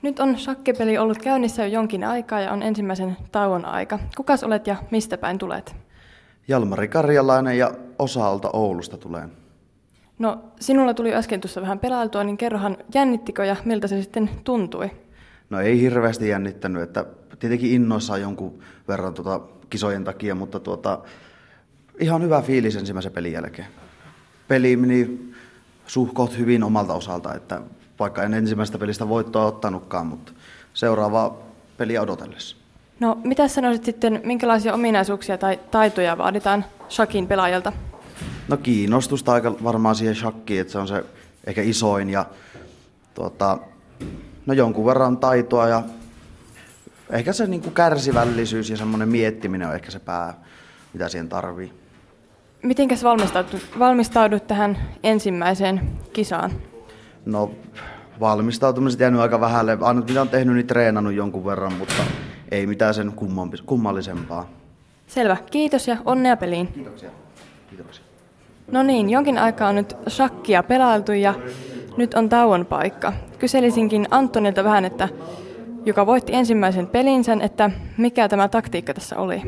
Nyt 0.02 0.20
on 0.20 0.38
shakkipeli 0.38 0.98
ollut 0.98 1.18
käynnissä 1.18 1.66
jo 1.66 1.68
jonkin 1.68 2.04
aikaa 2.04 2.42
ja 2.42 2.52
on 2.52 2.64
ensimmäisen 2.64 3.18
tauon 3.32 3.66
aika. 3.66 4.00
Kukas 4.18 4.44
olet 4.44 4.68
ja 4.68 4.76
mistä 4.92 5.18
päin 5.18 5.38
tulet? 5.38 5.76
Jalmari 6.48 6.88
Karjalainen 6.88 7.58
ja 7.58 7.72
osa-alta 8.00 8.50
Oulusta 8.54 8.98
tulee. 8.98 9.30
No, 10.22 10.40
sinulla 10.60 10.94
tuli 10.94 11.14
äsken 11.14 11.42
tuossa 11.42 11.62
vähän 11.62 11.80
pelailtua, 11.80 12.24
niin 12.24 12.38
kerrohan, 12.38 12.78
jännittikö 12.94 13.46
ja 13.46 13.56
miltä 13.66 13.88
se 13.88 14.02
sitten 14.02 14.30
tuntui? 14.44 14.92
No 15.50 15.60
ei 15.60 15.82
hirveästi 15.82 16.28
jännittänyt, 16.28 16.82
että 16.82 17.06
tietenkin 17.40 17.72
innoissaan 17.72 18.22
jonkun 18.22 18.60
verran 18.88 19.14
tuota 19.14 19.42
kisojen 19.70 20.04
takia, 20.04 20.36
mutta 20.36 20.60
tuota, 20.60 21.00
ihan 22.00 22.22
hyvä 22.22 22.42
fiilis 22.42 22.76
ensimmäisen 22.76 23.12
pelin 23.12 23.32
jälkeen. 23.32 23.68
Peli 24.48 24.76
meni 24.76 25.32
suhkot 25.88 26.38
hyvin 26.38 26.64
omalta 26.64 26.94
osalta, 26.94 27.34
että 27.34 27.62
vaikka 28.00 28.24
en 28.24 28.34
ensimmäistä 28.34 28.78
pelistä 28.78 29.10
voittoa 29.10 29.46
ottanutkaan, 29.46 30.08
mutta 30.08 30.32
seuraavaa 30.74 31.38
peliä 31.78 32.02
odotellessa. 32.02 32.58
No, 33.00 33.18
mitä 33.24 33.48
sanoisit 33.48 33.86
sitten, 33.86 34.22
minkälaisia 34.24 34.74
ominaisuuksia 34.74 35.38
tai 35.38 35.60
taitoja 35.72 36.18
vaaditaan 36.18 36.66
shakin 36.90 37.28
pelaajalta? 37.28 37.74
No 38.48 38.58
kiinnostusta 38.58 39.34
aika 39.34 39.56
varmaan 39.64 39.96
siihen 39.96 40.16
shakkiin, 40.16 40.62
että 40.62 40.74
se 40.74 40.80
on 40.80 40.88
se 40.88 41.04
ehkä 41.48 41.62
isoin 41.62 42.10
ja 42.10 42.26
tuota, 43.14 43.58
no 44.46 44.54
jonkun 44.54 44.86
verran 44.86 45.18
taitoa 45.18 45.68
ja 45.68 45.84
ehkä 47.10 47.34
se 47.34 47.48
niin 47.48 47.62
kuin 47.62 47.74
kärsivällisyys 47.74 48.70
ja 48.70 48.78
semmoinen 48.78 49.10
miettiminen 49.10 49.68
on 49.68 49.76
ehkä 49.76 49.92
se 49.92 50.00
pää, 50.00 50.34
mitä 50.94 51.10
siihen 51.10 51.30
tarvii. 51.30 51.74
Mitenkäs 52.64 53.04
valmistaudut, 53.04 53.62
valmistaudut 53.80 54.48
tähän 54.48 54.78
ensimmäiseen 55.04 55.90
kisaan? 56.14 56.52
No 57.26 57.52
valmistautumiset 58.20 59.00
jäänyt 59.00 59.22
aika 59.22 59.42
vähälle. 59.42 59.78
Ainut 59.82 60.08
mitä 60.08 60.22
on 60.22 60.30
tehnyt, 60.30 60.56
niin 60.56 60.68
treenannut 60.68 61.14
jonkun 61.14 61.46
verran, 61.46 61.74
mutta 61.74 62.04
ei 62.52 62.68
mitään 62.68 62.94
sen 62.94 63.14
kummallisempaa. 63.66 64.50
Selvä. 65.08 65.38
Kiitos 65.52 65.88
ja 65.88 65.98
onnea 66.06 66.38
peliin. 66.38 66.68
Kiitoksia. 66.68 67.10
Kiitoksia. 67.70 68.11
No 68.72 68.84
niin, 68.84 69.10
jonkin 69.10 69.38
aikaa 69.38 69.70
on 69.70 69.76
nyt 69.76 69.98
shakkia 70.10 70.64
pelailtu 70.64 71.12
ja 71.12 71.34
nyt 71.98 72.14
on 72.14 72.30
tauon 72.30 72.66
paikka. 72.66 73.14
Kyselisinkin 73.40 74.08
Antonilta 74.12 74.64
vähän, 74.64 74.86
että 74.86 75.10
joka 75.86 76.06
voitti 76.06 76.36
ensimmäisen 76.36 76.88
pelinsä, 76.88 77.38
että 77.42 77.72
mikä 77.98 78.30
tämä 78.30 78.48
taktiikka 78.48 78.94
tässä 78.94 79.18
oli? 79.18 79.42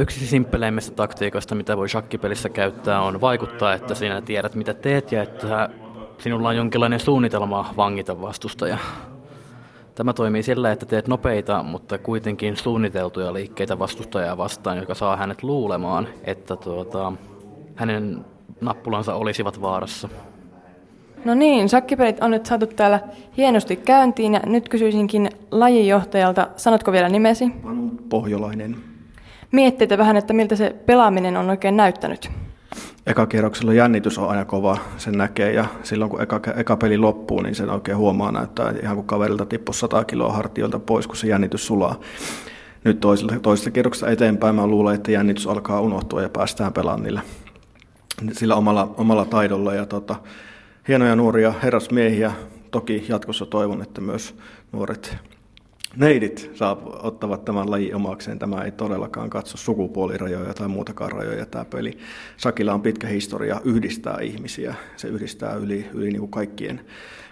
Yksi 0.00 0.26
simppeleimmistä 0.26 0.94
taktiikoista, 0.94 1.54
mitä 1.54 1.76
voi 1.76 1.88
shakkipelissä 1.88 2.48
käyttää, 2.48 3.02
on 3.02 3.20
vaikuttaa, 3.20 3.74
että 3.74 3.94
sinä 3.94 4.20
tiedät, 4.20 4.54
mitä 4.54 4.74
teet 4.74 5.12
ja 5.12 5.22
että 5.22 5.68
sinulla 6.18 6.48
on 6.48 6.56
jonkinlainen 6.56 7.00
suunnitelma 7.00 7.74
vangita 7.76 8.20
vastustaja. 8.20 8.78
Tämä 9.94 10.12
toimii 10.12 10.42
sillä, 10.42 10.72
että 10.72 10.86
teet 10.86 11.08
nopeita, 11.08 11.62
mutta 11.62 11.98
kuitenkin 11.98 12.56
suunniteltuja 12.56 13.32
liikkeitä 13.32 13.78
vastustajaa 13.78 14.36
vastaan, 14.36 14.78
joka 14.78 14.94
saa 14.94 15.16
hänet 15.16 15.42
luulemaan, 15.42 16.08
että 16.24 16.56
tuota, 16.56 17.12
hänen 17.76 18.24
nappulansa 18.60 19.14
olisivat 19.14 19.60
vaarassa. 19.60 20.08
No 21.24 21.34
niin, 21.34 21.68
sakkipelit 21.68 22.20
on 22.20 22.30
nyt 22.30 22.46
saatu 22.46 22.66
täällä 22.66 23.00
hienosti 23.36 23.76
käyntiin 23.76 24.34
ja 24.34 24.40
nyt 24.46 24.68
kysyisinkin 24.68 25.30
lajinjohtajalta, 25.50 26.48
sanotko 26.56 26.92
vielä 26.92 27.08
nimesi? 27.08 27.50
Panu 27.62 27.90
Pohjolainen. 28.08 28.76
Mietteitä 29.52 29.98
vähän, 29.98 30.16
että 30.16 30.32
miltä 30.32 30.56
se 30.56 30.76
pelaaminen 30.86 31.36
on 31.36 31.50
oikein 31.50 31.76
näyttänyt. 31.76 32.30
Eka 33.06 33.26
kierroksella 33.26 33.72
jännitys 33.72 34.18
on 34.18 34.28
aina 34.28 34.44
kova, 34.44 34.78
sen 34.96 35.18
näkee 35.18 35.52
ja 35.52 35.64
silloin 35.82 36.10
kun 36.10 36.22
eka, 36.22 36.40
eka 36.56 36.76
peli 36.76 36.98
loppuu, 36.98 37.40
niin 37.40 37.54
sen 37.54 37.70
oikein 37.70 37.98
huomaa 37.98 38.32
näyttää 38.32 38.74
ihan 38.82 38.96
kuin 38.96 39.06
kaverilta 39.06 39.46
tippuu 39.46 39.72
100 39.72 40.04
kiloa 40.04 40.32
hartiolta 40.32 40.78
pois, 40.78 41.06
kun 41.06 41.16
se 41.16 41.26
jännitys 41.26 41.66
sulaa. 41.66 42.00
Nyt 42.84 43.00
toisesta, 43.00 43.34
toisesta 43.42 43.70
kierroksesta 43.70 44.10
eteenpäin 44.10 44.54
mä 44.54 44.66
luulen, 44.66 44.94
että 44.94 45.12
jännitys 45.12 45.46
alkaa 45.46 45.80
unohtua 45.80 46.22
ja 46.22 46.28
päästään 46.28 46.72
pelaamaan 46.72 47.02
niillä 47.02 47.20
sillä 48.32 48.54
omalla, 48.54 48.94
omalla 48.96 49.24
taidolla. 49.24 49.74
Ja 49.74 49.86
tota, 49.86 50.16
hienoja 50.88 51.16
nuoria 51.16 51.54
herrasmiehiä. 51.62 52.32
Toki 52.70 53.06
jatkossa 53.08 53.46
toivon, 53.46 53.82
että 53.82 54.00
myös 54.00 54.34
nuoret 54.72 55.16
neidit 55.96 56.50
saa, 56.54 56.82
ottavat 57.02 57.44
tämän 57.44 57.70
lajin 57.70 57.94
omakseen. 57.94 58.38
Tämä 58.38 58.62
ei 58.62 58.72
todellakaan 58.72 59.30
katso 59.30 59.56
sukupuolirajoja 59.56 60.54
tai 60.54 60.68
muutakaan 60.68 61.12
rajoja 61.12 61.46
tämä 61.46 61.64
peli. 61.64 61.98
Sakilla 62.36 62.74
on 62.74 62.82
pitkä 62.82 63.06
historia 63.06 63.60
yhdistää 63.64 64.18
ihmisia. 64.20 64.74
Se 64.96 65.08
yhdistää 65.08 65.54
yli, 65.54 65.86
yli 65.92 66.06
niin 66.06 66.20
kuin 66.20 66.30
kaikkien, 66.30 66.80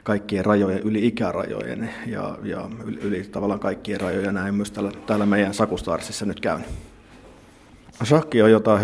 kaikkien 0.03 0.45
rajojen, 0.45 0.79
yli 0.79 1.07
ikärajojen 1.07 1.91
ja, 2.07 2.39
ja 2.43 2.69
yli, 2.85 2.99
yli 3.01 3.23
tavallaan 3.33 3.61
kaikkien 3.61 4.01
rajojen. 4.01 4.35
Näin 4.35 4.55
myös 4.55 4.71
täällä, 4.71 4.93
täällä 5.07 5.27
meidän 5.27 5.55
Sakustarsissa 5.55 6.27
nyt 6.27 6.41
käynyt. 6.41 6.69
Sakki 8.03 8.43
on 8.43 8.51
jotain 8.51 8.83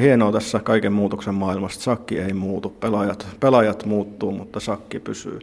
hienoa 0.00 0.32
tässä 0.32 0.58
kaiken 0.58 0.92
muutoksen 0.92 1.34
maailmassa. 1.34 1.80
Sakki 1.80 2.18
ei 2.18 2.32
muutu, 2.32 2.68
pelaajat, 2.70 3.26
pelaajat 3.40 3.84
muuttuu, 3.84 4.32
mutta 4.32 4.60
sakki 4.60 5.00
pysyy. 5.00 5.38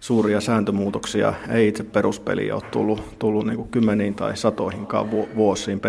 Suuria 0.00 0.40
sääntömuutoksia 0.40 1.34
ei 1.50 1.68
itse 1.68 1.84
peruspeliä 1.84 2.54
ole 2.54 2.62
tullut, 2.70 3.18
tullut 3.18 3.46
niin 3.46 3.56
kuin 3.56 3.68
kymmeniin 3.68 4.14
tai 4.14 4.36
satoihinkaan 4.36 5.10
vuosiin. 5.10 5.80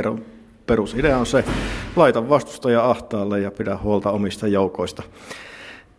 Perusidea 0.66 1.18
on 1.18 1.26
se, 1.26 1.44
laita 1.96 2.30
vastustaja 2.30 2.90
ahtaalle 2.90 3.40
ja 3.40 3.52
pidä 3.52 3.78
huolta 3.78 4.12
omista 4.12 4.48
joukoista. 4.48 5.04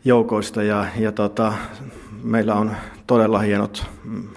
joukoista 0.05 0.63
ja, 0.63 0.87
ja 0.99 1.13
tota, 1.13 1.53
meillä 2.23 2.55
on 2.55 2.73
todella 3.07 3.39
hienot 3.39 3.87
mm, 4.05 4.29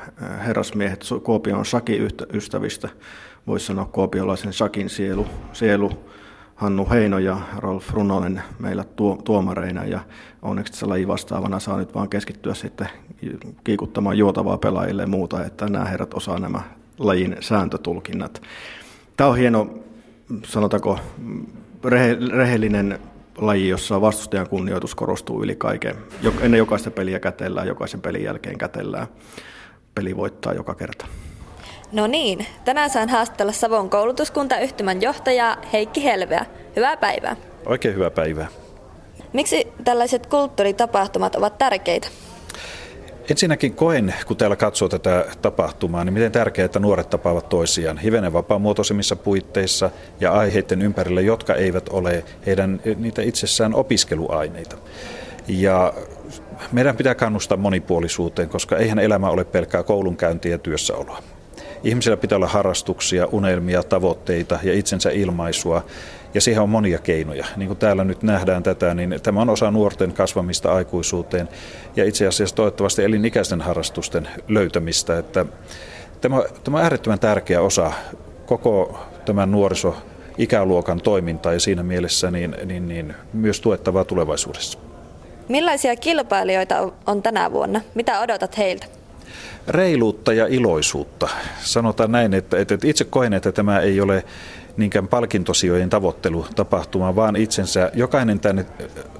herrasmiehet 0.45 1.05
Kuopion 1.23 1.65
Saki-ystävistä. 1.65 2.89
Voisi 3.47 3.65
sanoa 3.65 3.85
kuopiolaisen 3.85 4.53
Sakin 4.53 4.89
sielu, 4.89 5.27
sielu 5.53 5.91
Hannu 6.61 6.87
Heino 6.89 7.19
ja 7.19 7.37
Rolf 7.57 7.89
Runonen 7.89 8.41
meillä 8.59 8.83
tuo, 8.83 9.21
tuomareina 9.25 9.85
ja 9.85 9.99
onneksi 10.41 10.73
se 10.73 10.85
laji 10.85 11.07
vastaavana 11.07 11.59
saa 11.59 11.77
nyt 11.77 11.95
vaan 11.95 12.09
keskittyä 12.09 12.53
sitten 12.53 12.87
kiikuttamaan 13.63 14.17
juotavaa 14.17 14.57
pelaajille 14.57 15.01
ja 15.01 15.07
muuta, 15.07 15.45
että 15.45 15.67
nämä 15.69 15.85
herrat 15.85 16.13
osaa 16.13 16.39
nämä 16.39 16.61
lajin 16.97 17.37
sääntötulkinnat. 17.39 18.41
Tämä 19.17 19.29
on 19.29 19.37
hieno, 19.37 19.67
sanotaanko, 20.45 20.99
rehe, 21.85 22.17
rehellinen 22.31 22.99
laji, 23.37 23.69
jossa 23.69 24.01
vastustajan 24.01 24.49
kunnioitus 24.49 24.95
korostuu 24.95 25.43
yli 25.43 25.55
kaiken. 25.55 25.95
Ennen 26.41 26.57
jokaista 26.57 26.91
peliä 26.91 27.19
kätellään, 27.19 27.67
jokaisen 27.67 28.01
pelin 28.01 28.23
jälkeen 28.23 28.57
kätellään. 28.57 29.07
Peli 29.95 30.17
voittaa 30.17 30.53
joka 30.53 30.75
kerta. 30.75 31.05
No 31.91 32.07
niin, 32.07 32.45
tänään 32.65 32.89
saan 32.89 33.09
haastatella 33.09 33.51
Savon 33.51 33.89
koulutuskuntayhtymän 33.89 35.01
johtajaa 35.01 35.57
Heikki 35.73 36.03
Helveä. 36.03 36.45
Hyvää 36.75 36.97
päivää. 36.97 37.35
Oikein 37.65 37.95
hyvää 37.95 38.11
päivää. 38.11 38.47
Miksi 39.33 39.67
tällaiset 39.83 40.25
kulttuuritapahtumat 40.25 41.35
ovat 41.35 41.57
tärkeitä? 41.57 42.07
Ensinnäkin 43.29 43.75
koen, 43.75 44.13
kun 44.27 44.37
täällä 44.37 44.55
katsoo 44.55 44.89
tätä 44.89 45.25
tapahtumaa, 45.41 46.03
niin 46.03 46.13
miten 46.13 46.31
tärkeää, 46.31 46.65
että 46.65 46.79
nuoret 46.79 47.09
tapaavat 47.09 47.49
toisiaan 47.49 47.97
hivenen 47.97 48.33
vapaamuotoisemmissa 48.33 49.15
puitteissa 49.15 49.91
ja 50.19 50.31
aiheiden 50.31 50.81
ympärillä, 50.81 51.21
jotka 51.21 51.55
eivät 51.55 51.89
ole 51.89 52.23
heidän 52.45 52.81
niitä 52.95 53.21
itsessään 53.21 53.75
opiskeluaineita. 53.75 54.77
Ja 55.47 55.93
meidän 56.71 56.97
pitää 56.97 57.15
kannustaa 57.15 57.57
monipuolisuuteen, 57.57 58.49
koska 58.49 58.77
eihän 58.77 58.99
elämä 58.99 59.29
ole 59.29 59.43
pelkkää 59.43 59.83
koulunkäyntiä 59.83 60.51
ja 60.51 60.57
työssäoloa. 60.57 61.23
Ihmisillä 61.83 62.17
pitää 62.17 62.35
olla 62.35 62.47
harrastuksia, 62.47 63.25
unelmia, 63.31 63.83
tavoitteita 63.83 64.59
ja 64.63 64.73
itsensä 64.73 65.09
ilmaisua. 65.09 65.85
Ja 66.33 66.41
siihen 66.41 66.63
on 66.63 66.69
monia 66.69 66.99
keinoja. 66.99 67.45
Niin 67.55 67.67
kuin 67.67 67.79
täällä 67.79 68.03
nyt 68.03 68.23
nähdään 68.23 68.63
tätä, 68.63 68.93
niin 68.93 69.19
tämä 69.23 69.41
on 69.41 69.49
osa 69.49 69.71
nuorten 69.71 70.13
kasvamista 70.13 70.73
aikuisuuteen 70.73 71.49
ja 71.95 72.05
itse 72.05 72.27
asiassa 72.27 72.55
toivottavasti 72.55 73.03
elinikäisten 73.03 73.61
harrastusten 73.61 74.27
löytämistä. 74.47 75.17
Että 75.17 75.45
tämä, 76.21 76.43
tämä 76.63 76.77
on 76.77 76.83
äärettömän 76.83 77.19
tärkeä 77.19 77.61
osa 77.61 77.91
koko 78.45 78.99
tämän 79.25 79.51
nuoriso 79.51 79.95
ikäluokan 80.37 81.01
toimintaa 81.01 81.53
ja 81.53 81.59
siinä 81.59 81.83
mielessä 81.83 82.31
niin, 82.31 82.55
niin, 82.65 82.87
niin 82.87 83.13
myös 83.33 83.61
tuettavaa 83.61 84.05
tulevaisuudessa. 84.05 84.79
Millaisia 85.49 85.95
kilpailijoita 85.95 86.91
on 87.07 87.21
tänä 87.21 87.51
vuonna? 87.51 87.81
Mitä 87.95 88.19
odotat 88.19 88.57
heiltä? 88.57 89.00
Reiluutta 89.67 90.33
ja 90.33 90.47
iloisuutta. 90.47 91.29
Sanotaan 91.61 92.11
näin, 92.11 92.33
että, 92.33 92.59
että 92.59 92.77
itse 92.83 93.03
koen, 93.03 93.33
että 93.33 93.51
tämä 93.51 93.79
ei 93.79 94.01
ole 94.01 94.23
niinkään 94.77 95.07
palkintosijojen 95.07 95.89
tavoittelu 95.89 96.45
tapahtuma, 96.55 97.15
vaan 97.15 97.35
itsensä, 97.35 97.91
jokainen 97.93 98.39
tänne 98.39 98.65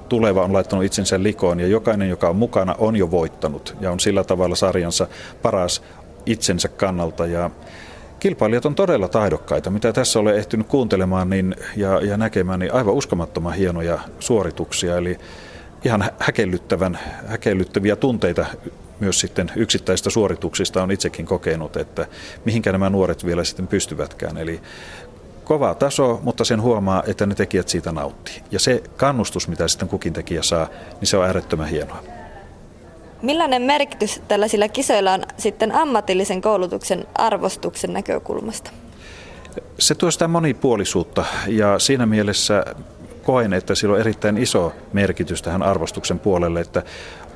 tuleva 0.08 0.44
on 0.44 0.52
laittanut 0.52 0.84
itsensä 0.84 1.22
likoon 1.22 1.60
ja 1.60 1.66
jokainen, 1.66 2.08
joka 2.08 2.28
on 2.28 2.36
mukana, 2.36 2.74
on 2.78 2.96
jo 2.96 3.10
voittanut 3.10 3.76
ja 3.80 3.90
on 3.90 4.00
sillä 4.00 4.24
tavalla 4.24 4.56
sarjansa 4.56 5.06
paras 5.42 5.82
itsensä 6.26 6.68
kannalta. 6.68 7.26
Ja 7.26 7.50
kilpailijat 8.20 8.66
on 8.66 8.74
todella 8.74 9.08
taidokkaita. 9.08 9.70
Mitä 9.70 9.92
tässä 9.92 10.18
olen 10.18 10.36
ehtinyt 10.36 10.66
kuuntelemaan 10.66 11.30
niin, 11.30 11.56
ja, 11.76 12.00
ja 12.00 12.16
näkemään, 12.16 12.60
niin 12.60 12.74
aivan 12.74 12.94
uskomattoman 12.94 13.52
hienoja 13.52 13.98
suorituksia. 14.18 14.96
Eli 14.96 15.18
ihan 15.84 16.04
häkellyttävän, 16.18 16.98
häkellyttäviä 17.26 17.96
tunteita 17.96 18.46
myös 19.02 19.20
sitten 19.20 19.50
yksittäisistä 19.56 20.10
suorituksista 20.10 20.82
on 20.82 20.90
itsekin 20.90 21.26
kokenut, 21.26 21.76
että 21.76 22.06
mihinkä 22.44 22.72
nämä 22.72 22.90
nuoret 22.90 23.26
vielä 23.26 23.44
sitten 23.44 23.66
pystyvätkään. 23.66 24.36
Eli 24.36 24.60
kova 25.44 25.74
taso, 25.74 26.20
mutta 26.22 26.44
sen 26.44 26.62
huomaa, 26.62 27.02
että 27.06 27.26
ne 27.26 27.34
tekijät 27.34 27.68
siitä 27.68 27.92
nauttii. 27.92 28.42
Ja 28.50 28.60
se 28.60 28.82
kannustus, 28.96 29.48
mitä 29.48 29.68
sitten 29.68 29.88
kukin 29.88 30.12
tekijä 30.12 30.42
saa, 30.42 30.68
niin 31.00 31.08
se 31.08 31.16
on 31.16 31.26
äärettömän 31.26 31.68
hienoa. 31.68 32.02
Millainen 33.22 33.62
merkitys 33.62 34.22
tällaisilla 34.28 34.68
kisoilla 34.68 35.12
on 35.12 35.22
sitten 35.36 35.74
ammatillisen 35.74 36.40
koulutuksen 36.40 37.06
arvostuksen 37.14 37.92
näkökulmasta? 37.92 38.70
Se 39.78 39.94
tuo 39.94 40.10
sitä 40.10 40.28
monipuolisuutta 40.28 41.24
ja 41.46 41.78
siinä 41.78 42.06
mielessä 42.06 42.64
koen, 43.22 43.52
että 43.52 43.74
sillä 43.74 43.94
on 43.94 44.00
erittäin 44.00 44.38
iso 44.38 44.72
merkitys 44.92 45.42
tähän 45.42 45.62
arvostuksen 45.62 46.18
puolelle, 46.18 46.60
että 46.60 46.82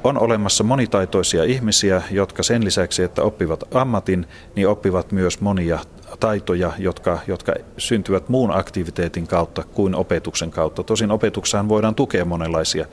on 0.09 0.19
olemassa 0.19 0.65
monitaitoisia 0.65 1.45
ihmisiä, 1.45 2.03
jotka 2.11 2.43
sen 2.43 2.65
lisäksi, 2.65 3.03
että 3.03 3.23
oppivat 3.23 3.75
ammatin, 3.75 4.27
niin 4.55 4.69
oppivat 4.69 5.13
myös 5.13 5.41
monia 5.41 5.79
taitoja, 6.21 6.73
jotka, 6.79 7.19
jotka 7.27 7.55
syntyvät 7.79 8.29
muun 8.29 8.57
aktiviteetin 8.57 9.27
kautta 9.27 9.63
kuin 9.63 9.95
opetuksen 9.95 10.51
kautta. 10.51 10.83
Tosin 10.83 11.11
opetuksessahan 11.11 11.69
voidaan 11.69 11.95
tukea 11.95 12.25
monenlaisia 12.25 12.87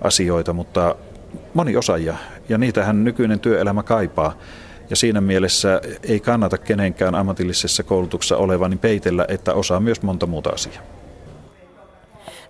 asioita, 0.00 0.52
mutta 0.52 0.94
moni 1.54 1.76
osaajia, 1.76 2.14
ja 2.48 2.58
niitähän 2.58 3.04
nykyinen 3.04 3.40
työelämä 3.40 3.82
kaipaa. 3.82 4.38
Ja 4.90 4.96
siinä 4.96 5.20
mielessä 5.20 5.80
ei 6.02 6.20
kannata 6.20 6.58
kenenkään 6.58 7.14
ammatillisessa 7.14 7.82
koulutuksessa 7.82 8.36
olevan 8.36 8.70
niin 8.70 8.78
peitellä, 8.78 9.24
että 9.28 9.54
osaa 9.54 9.80
myös 9.80 10.02
monta 10.02 10.26
muuta 10.26 10.50
asiaa. 10.50 10.82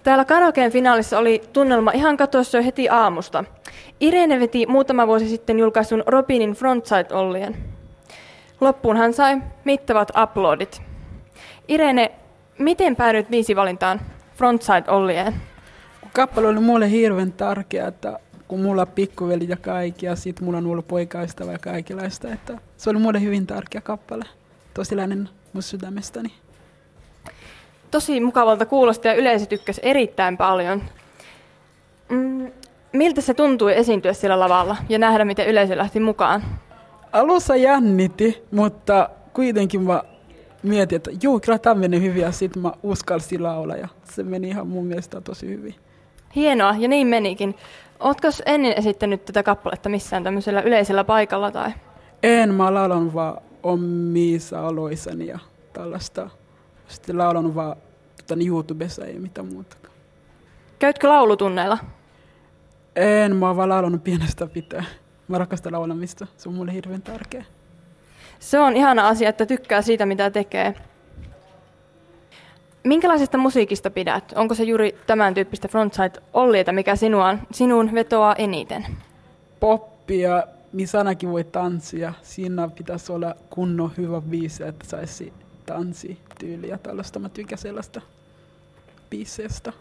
Täällä 0.03 0.25
karaokeen 0.25 0.73
finaalissa 0.73 1.19
oli 1.19 1.43
tunnelma 1.53 1.91
ihan 1.91 2.17
katossa 2.17 2.59
jo 2.59 2.65
heti 2.65 2.89
aamusta. 2.89 3.45
Irene 4.01 4.41
veti 4.41 4.67
muutama 4.67 5.07
vuosi 5.07 5.29
sitten 5.29 5.59
julkaistun 5.59 6.03
Robinin 6.07 6.53
Frontside 6.53 7.15
Ollien. 7.15 7.57
Loppuun 8.61 8.97
hän 8.97 9.13
sai 9.13 9.43
mittavat 9.65 10.13
uploadit. 10.23 10.83
Irene, 11.69 12.13
miten 12.59 12.97
päädyit 12.97 13.31
viisivalintaan 13.31 14.01
Frontside 14.37 14.85
Ollien? 14.89 15.35
Kappale 16.13 16.49
oli 16.49 16.61
mulle 16.61 16.91
hirveän 16.91 17.33
tärkeä, 17.33 17.87
että 17.87 18.19
kun 18.49 18.61
mulla 18.61 18.83
on 18.83 18.89
pikkuveli 18.89 19.49
ja 19.49 19.57
kaikki, 19.57 20.07
ja 20.07 20.17
sitten 20.17 20.45
mulla 20.45 20.59
on 20.59 20.67
ollut 20.67 20.89
poikaystävä 20.89 21.53
ja 21.53 21.59
kaikenlaista, 21.59 22.33
että 22.33 22.59
se 22.77 22.91
oli 22.91 22.99
mulle 22.99 23.21
hyvin 23.21 23.47
tärkeä 23.47 23.81
kappale. 23.81 24.25
Tosi 24.75 24.97
lännen 24.97 25.29
mun 25.53 25.63
sydämestäni. 25.63 26.33
Tosi 27.93 28.21
mukavalta 28.21 28.67
kuulosti 28.67 29.09
ja 29.09 29.15
yleisö 29.15 29.47
tykkäsi 29.47 29.81
erittäin 29.85 30.37
paljon. 30.37 30.83
Mm, 32.09 32.53
miltä 32.93 33.21
se 33.21 33.35
tuntui 33.35 33.77
esiintyä 33.77 34.13
sillä 34.13 34.41
lavalla 34.41 34.77
ja 34.89 34.99
nähdä, 34.99 35.25
miten 35.25 35.49
yleisö 35.49 35.77
lähti 35.77 36.01
mukaan? 36.01 36.43
Alussa 37.13 37.57
jännitti, 37.57 38.43
mutta 38.51 39.09
kuitenkin 39.33 39.83
mä 39.83 40.03
mietin, 40.63 40.97
että 40.97 41.11
joo, 41.23 41.41
kyllä 41.41 41.59
tämä 41.59 41.75
meni 41.75 42.01
hyvin 42.03 42.23
ja 42.23 42.33
sitten 42.33 42.63
mä 42.63 42.73
uskalsin 42.83 43.43
laulaa 43.43 43.77
ja 43.77 43.89
se 44.05 44.23
meni 44.23 44.49
ihan 44.49 44.67
mun 44.67 44.87
mielestä 44.87 45.21
tosi 45.21 45.49
hyvin. 45.49 45.75
Hienoa, 46.35 46.75
ja 46.79 46.89
niin 46.89 47.07
menikin. 47.07 47.55
Ootko 48.01 48.29
ennen 48.47 48.73
esittänyt 48.79 49.25
tätä 49.25 49.43
kappaletta 49.43 49.89
missään 49.89 50.25
tämmöisellä 50.25 50.61
yleisellä 50.61 51.05
paikalla? 51.05 51.51
Tai? 51.51 51.71
En, 52.23 52.55
mä 52.55 52.75
laulan 52.75 53.15
vaan 53.15 53.43
omissa 53.63 54.67
aloissani 54.67 55.27
ja 55.27 55.39
tällaista. 55.73 56.31
Sitten 56.93 57.19
laulan 57.19 57.55
vaan 57.55 57.77
tota, 58.17 58.45
YouTubessa 58.47 59.05
ei 59.05 59.19
mitään 59.19 59.47
muuta. 59.47 59.77
Käytkö 60.79 61.09
laulutunneilla? 61.09 61.79
En, 62.97 63.37
mä 63.37 63.47
oon 63.47 63.57
vaan 63.57 63.69
laulanut 63.69 64.05
pienestä 64.05 64.47
pitää. 64.47 64.85
Mä 65.29 65.39
rakastan 65.39 65.73
laulamista, 65.73 66.27
se 66.37 66.49
on 66.49 66.55
mulle 66.55 66.73
hirveän 66.73 67.03
tärkeä. 67.03 67.45
Se 68.39 68.59
on 68.59 68.77
ihana 68.77 69.09
asia, 69.09 69.29
että 69.29 69.47
tykkää 69.47 69.83
siitä, 69.83 70.07
mitä 70.07 70.31
tekee. 70.31 70.75
Minkälaisesta 72.85 73.39
musiikista 73.39 73.91
pidät? 73.91 74.33
Onko 74.37 74.55
se 74.55 74.63
juuri 74.63 74.99
tämän 75.07 75.35
tyyppistä 75.35 75.69
frontside 75.69 76.23
olliita, 76.33 76.73
mikä 76.73 76.97
sinua, 76.97 77.39
sinun 77.53 77.95
vetoaa 77.95 78.35
eniten? 78.35 78.87
Poppia, 79.61 80.43
missä 80.73 80.99
ainakin 80.99 81.31
voi 81.31 81.45
tanssia. 81.45 82.13
Siinä 82.23 82.69
pitäisi 82.69 83.13
olla 83.13 83.35
kunnon 83.51 83.93
hyvä 83.97 84.21
biisi, 84.21 84.65
että 84.65 84.87
saisi 84.87 85.33
tanssityyliä. 85.67 86.79
Tällaista 86.79 87.19
mä 87.19 87.29
tykkään 87.29 87.59
sellaista 87.59 88.01
biisestä. 89.11 89.73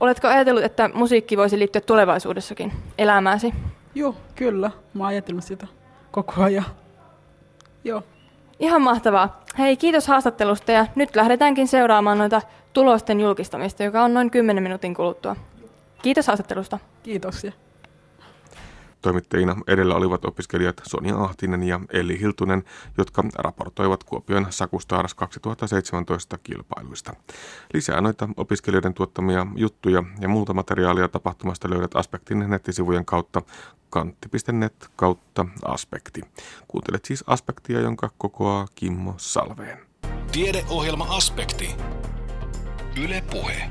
Oletko 0.00 0.28
ajatellut, 0.28 0.64
että 0.64 0.90
musiikki 0.94 1.36
voisi 1.36 1.58
liittyä 1.58 1.80
tulevaisuudessakin 1.80 2.72
elämääsi? 2.98 3.54
Joo, 3.94 4.16
kyllä. 4.34 4.70
Mä 4.94 5.02
oon 5.02 5.08
ajatellut 5.08 5.44
sitä 5.44 5.66
koko 6.10 6.42
ajan. 6.42 6.64
Joo. 7.84 8.02
Ihan 8.60 8.82
mahtavaa. 8.82 9.44
Hei, 9.58 9.76
kiitos 9.76 10.06
haastattelusta 10.08 10.72
ja 10.72 10.86
nyt 10.94 11.16
lähdetäänkin 11.16 11.68
seuraamaan 11.68 12.18
noita 12.18 12.42
tulosten 12.72 13.20
julkistamista, 13.20 13.82
joka 13.82 14.02
on 14.04 14.14
noin 14.14 14.30
10 14.30 14.62
minuutin 14.62 14.94
kuluttua. 14.94 15.36
Kiitos 16.02 16.26
haastattelusta. 16.26 16.78
Kiitos. 17.02 17.46
Toimittajina 19.02 19.56
edellä 19.66 19.94
olivat 19.94 20.24
opiskelijat 20.24 20.80
Sonja 20.86 21.16
Ahtinen 21.16 21.62
ja 21.62 21.80
Elli 21.90 22.20
Hiltunen, 22.20 22.64
jotka 22.98 23.24
raportoivat 23.34 24.04
Kuopion 24.04 24.46
Sakustaaras 24.50 25.14
2017 25.14 26.38
kilpailuista. 26.38 27.12
Lisää 27.74 28.00
noita 28.00 28.28
opiskelijoiden 28.36 28.94
tuottamia 28.94 29.46
juttuja 29.56 30.02
ja 30.20 30.28
muuta 30.28 30.54
materiaalia 30.54 31.08
tapahtumasta 31.08 31.70
löydät 31.70 31.96
Aspektin 31.96 32.50
nettisivujen 32.50 33.04
kautta 33.04 33.42
kantti.net 33.90 34.90
kautta 34.96 35.46
aspekti. 35.64 36.20
Kuuntelet 36.68 37.04
siis 37.04 37.24
aspektia, 37.26 37.80
jonka 37.80 38.10
kokoaa 38.18 38.66
Kimmo 38.74 39.14
Salveen. 39.16 39.78
Tiedeohjelma 40.32 41.06
Aspekti. 41.16 41.76
Yle 43.04 43.22
Puhe. 43.30 43.70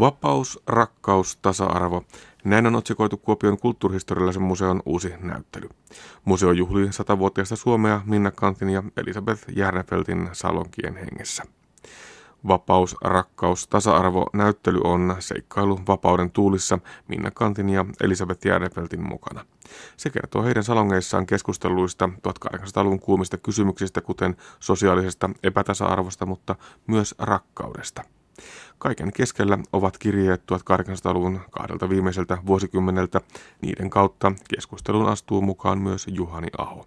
Vapaus, 0.00 0.60
rakkaus, 0.66 1.36
tasa-arvo. 1.36 2.04
Näin 2.48 2.66
on 2.66 2.76
otsikoitu 2.76 3.16
Kuopion 3.16 3.58
kulttuurihistoriallisen 3.58 4.42
museon 4.42 4.82
uusi 4.86 5.12
näyttely. 5.20 5.68
Museo 6.24 6.52
juhlii 6.52 6.92
satavuotiaista 6.92 7.56
Suomea 7.56 8.00
Minna 8.04 8.30
Kantin 8.30 8.68
ja 8.68 8.82
Elisabeth 8.96 9.44
Järnefeltin 9.56 10.28
salonkien 10.32 10.96
hengessä. 10.96 11.42
Vapaus, 12.48 12.96
rakkaus, 13.04 13.68
tasa-arvo 13.68 14.26
näyttely 14.32 14.80
on 14.84 15.16
seikkailu 15.18 15.80
vapauden 15.88 16.30
tuulissa 16.30 16.78
Minna 17.08 17.30
Kantin 17.30 17.68
ja 17.68 17.84
Elisabeth 18.00 18.46
Järnefeltin 18.46 19.08
mukana. 19.08 19.44
Se 19.96 20.10
kertoo 20.10 20.42
heidän 20.42 20.64
salongeissaan 20.64 21.26
keskusteluista 21.26 22.08
1800-luvun 22.28 23.00
kuumista 23.00 23.36
kysymyksistä, 23.38 24.00
kuten 24.00 24.36
sosiaalisesta 24.60 25.30
epätasa-arvosta, 25.42 26.26
mutta 26.26 26.56
myös 26.86 27.14
rakkaudesta. 27.18 28.04
Kaiken 28.78 29.12
keskellä 29.12 29.58
ovat 29.72 29.98
kirjeet 29.98 30.42
1800-luvun 30.52 31.40
kahdelta 31.50 31.88
viimeiseltä 31.88 32.38
vuosikymmeneltä. 32.46 33.20
Niiden 33.62 33.90
kautta 33.90 34.32
keskusteluun 34.54 35.08
astuu 35.08 35.40
mukaan 35.40 35.78
myös 35.78 36.06
Juhani 36.10 36.48
Aho. 36.58 36.86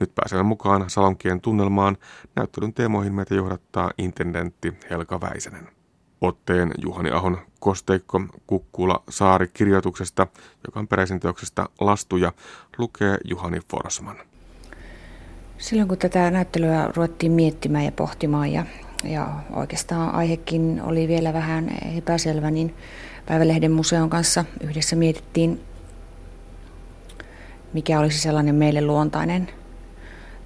Nyt 0.00 0.14
pääsemme 0.14 0.42
mukaan 0.42 0.90
Salonkien 0.90 1.40
tunnelmaan. 1.40 1.96
Näyttelyn 2.36 2.74
teemoihin 2.74 3.14
meitä 3.14 3.34
johdattaa 3.34 3.90
intendentti 3.98 4.74
Helka 4.90 5.20
Väisänen. 5.20 5.68
Otteen 6.20 6.70
Juhani 6.82 7.10
Ahon 7.10 7.38
Kosteikko 7.60 8.20
Kukkula 8.46 9.02
Saari 9.08 9.50
kirjoituksesta, 9.54 10.26
joka 10.66 10.80
on 10.80 10.88
peräisin 10.88 11.20
teoksesta 11.20 11.68
Lastuja, 11.80 12.32
lukee 12.78 13.18
Juhani 13.24 13.60
Forsman. 13.70 14.16
Silloin 15.58 15.88
kun 15.88 15.98
tätä 15.98 16.30
näyttelyä 16.30 16.90
ruvettiin 16.96 17.32
miettimään 17.32 17.84
ja 17.84 17.92
pohtimaan 17.92 18.52
ja 18.52 18.64
ja 19.04 19.28
oikeastaan 19.52 20.14
aihekin 20.14 20.82
oli 20.82 21.08
vielä 21.08 21.32
vähän 21.32 21.78
epäselvä, 21.96 22.50
niin 22.50 22.74
Päivälehden 23.26 23.72
museon 23.72 24.10
kanssa 24.10 24.44
yhdessä 24.60 24.96
mietittiin, 24.96 25.60
mikä 27.72 28.00
olisi 28.00 28.18
sellainen 28.18 28.54
meille 28.54 28.80
luontainen 28.80 29.48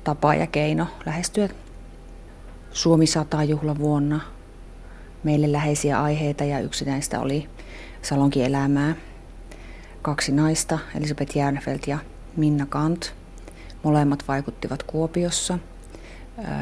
tapa 0.04 0.34
ja 0.34 0.46
keino 0.46 0.86
lähestyä 1.06 1.48
Suomi 2.72 3.06
100 3.06 3.44
juhlavuonna 3.44 4.20
meille 5.22 5.52
läheisiä 5.52 6.02
aiheita 6.02 6.44
ja 6.44 6.60
yksi 6.60 6.84
näistä 6.84 7.20
oli 7.20 7.48
Salonkin 8.02 8.44
elämää. 8.44 8.94
Kaksi 10.02 10.32
naista, 10.32 10.78
Elisabeth 10.98 11.36
Järnfeldt 11.36 11.86
ja 11.86 11.98
Minna 12.36 12.66
Kant. 12.66 13.14
Molemmat 13.82 14.24
vaikuttivat 14.28 14.82
Kuopiossa. 14.82 15.58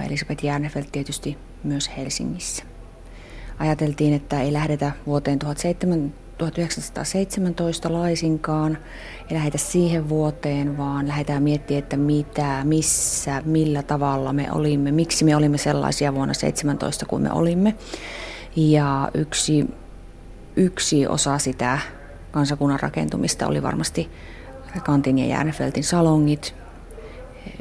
Elisabeth 0.07 0.45
Järnfeldt 0.45 0.93
tietysti 0.93 1.39
myös 1.65 1.91
Helsingissä. 1.97 2.65
Ajateltiin, 3.59 4.15
että 4.15 4.41
ei 4.41 4.53
lähdetä 4.53 4.93
vuoteen 5.07 5.39
1917 5.39 7.93
laisinkaan, 7.93 8.79
ei 9.31 9.37
lähdetä 9.37 9.59
siihen 9.59 10.09
vuoteen, 10.09 10.79
vaan 10.79 11.09
lähdetään 11.09 11.43
miettimään, 11.43 11.83
että 11.83 11.97
mitä, 11.97 12.61
missä, 12.65 13.43
millä 13.45 13.83
tavalla 13.83 14.33
me 14.33 14.53
olimme, 14.53 14.93
miksi 14.93 15.25
me 15.25 15.37
olimme 15.37 15.59
sellaisia 15.59 16.15
vuonna 16.15 16.35
17 16.35 17.07
kuin 17.07 17.23
me 17.23 17.33
olimme. 17.33 17.75
Ja 18.57 19.11
yksi, 19.15 19.67
yksi 20.57 21.07
osa 21.07 21.39
sitä 21.39 21.79
kansakunnan 22.31 22.81
rakentumista 22.81 23.47
oli 23.47 23.63
varmasti 23.63 24.11
Kantin 24.85 25.19
ja 25.19 25.27
Järnefeltin 25.27 25.85
salongit, 25.85 26.55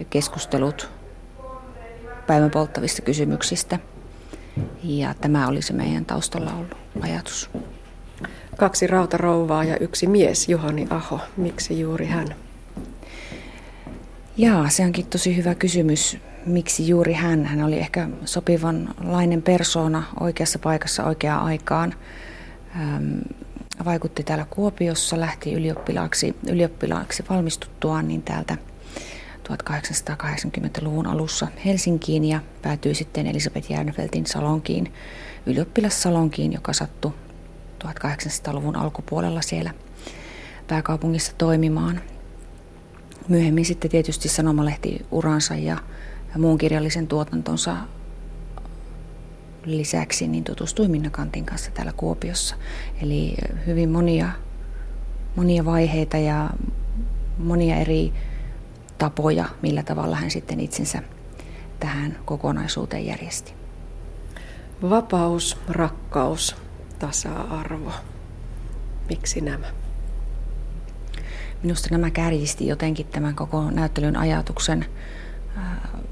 keskustelut 0.10 0.90
päivän 2.28 2.52
polttavista 2.52 3.02
kysymyksistä. 3.02 3.80
Ja 4.84 5.14
tämä 5.14 5.48
oli 5.48 5.62
se 5.62 5.74
meidän 5.74 6.06
taustalla 6.06 6.54
ollut 6.54 6.78
ajatus. 7.02 7.50
Kaksi 8.58 8.88
rautarouvaa 8.88 9.64
ja 9.64 9.78
yksi 9.78 10.08
mies, 10.08 10.50
Juhani 10.50 10.88
Aho. 10.90 11.20
Miksi 11.38 11.80
juuri 11.80 12.06
hän? 12.06 12.28
Jaa, 14.38 14.70
se 14.70 14.84
onkin 14.84 15.06
tosi 15.06 15.38
hyvä 15.38 15.56
kysymys. 15.56 16.18
Miksi 16.46 16.88
juuri 16.88 17.14
hän? 17.14 17.46
Hän 17.46 17.64
oli 17.64 17.78
ehkä 17.78 18.10
sopivanlainen 18.26 19.42
persoona 19.42 20.04
oikeassa 20.20 20.60
paikassa 20.60 21.04
oikeaan 21.04 21.44
aikaan. 21.44 21.94
Ähm, 22.76 23.20
vaikutti 23.86 24.24
täällä 24.24 24.46
Kuopiossa, 24.50 25.20
lähti 25.20 25.54
ylioppilaaksi, 25.54 26.36
ylioppilaaksi 26.50 27.24
valmistuttuaan 27.30 28.08
niin 28.08 28.24
täältä 28.24 28.58
1880-luvun 29.56 31.08
alussa 31.08 31.48
Helsinkiin 31.66 32.26
ja 32.26 32.40
päätyi 32.62 32.96
sitten 32.96 33.28
Elisabeth 33.28 33.72
Järnfeltin 33.72 34.26
salonkiin, 34.26 34.94
ylioppilassalonkiin, 35.46 36.54
joka 36.54 36.74
sattui 36.74 37.14
1800-luvun 37.84 38.76
alkupuolella 38.76 39.42
siellä 39.42 39.74
pääkaupungissa 40.68 41.32
toimimaan. 41.38 42.02
Myöhemmin 43.28 43.66
sitten 43.66 43.92
tietysti 43.92 44.30
sanomalehti 44.30 45.06
uransa 45.12 45.56
ja, 45.56 45.78
muun 46.38 46.58
kirjallisen 46.58 47.08
tuotantonsa 47.08 47.78
lisäksi 49.66 50.28
niin 50.28 50.44
tutustui 50.44 50.88
Minna 50.88 51.10
Kantin 51.10 51.46
kanssa 51.46 51.72
täällä 51.72 51.94
Kuopiossa. 51.98 52.56
Eli 53.02 53.36
hyvin 53.68 53.90
monia, 53.90 54.30
monia 55.36 55.66
vaiheita 55.66 56.18
ja 56.18 56.50
monia 57.38 57.76
eri 57.76 58.14
tapoja, 59.02 59.46
millä 59.62 59.84
tavalla 59.84 60.16
hän 60.16 60.32
sitten 60.32 60.60
itsensä 60.60 61.04
tähän 61.80 62.18
kokonaisuuteen 62.26 63.06
järjesti. 63.06 63.54
Vapaus, 64.90 65.58
rakkaus, 65.70 66.56
tasa-arvo. 67.00 67.92
Miksi 69.10 69.42
nämä? 69.42 69.66
Minusta 71.64 71.88
nämä 71.92 72.12
kärjisti 72.12 72.68
jotenkin 72.68 73.06
tämän 73.06 73.36
koko 73.36 73.72
näyttelyn 73.72 74.18
ajatuksen. 74.18 74.86
Äh, 75.58 75.64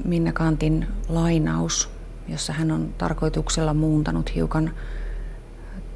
Minna 0.05 0.33
Kantin 0.33 0.87
lainaus, 1.09 1.89
jossa 2.27 2.53
hän 2.53 2.71
on 2.71 2.93
tarkoituksella 2.97 3.73
muuntanut 3.73 4.35
hiukan 4.35 4.71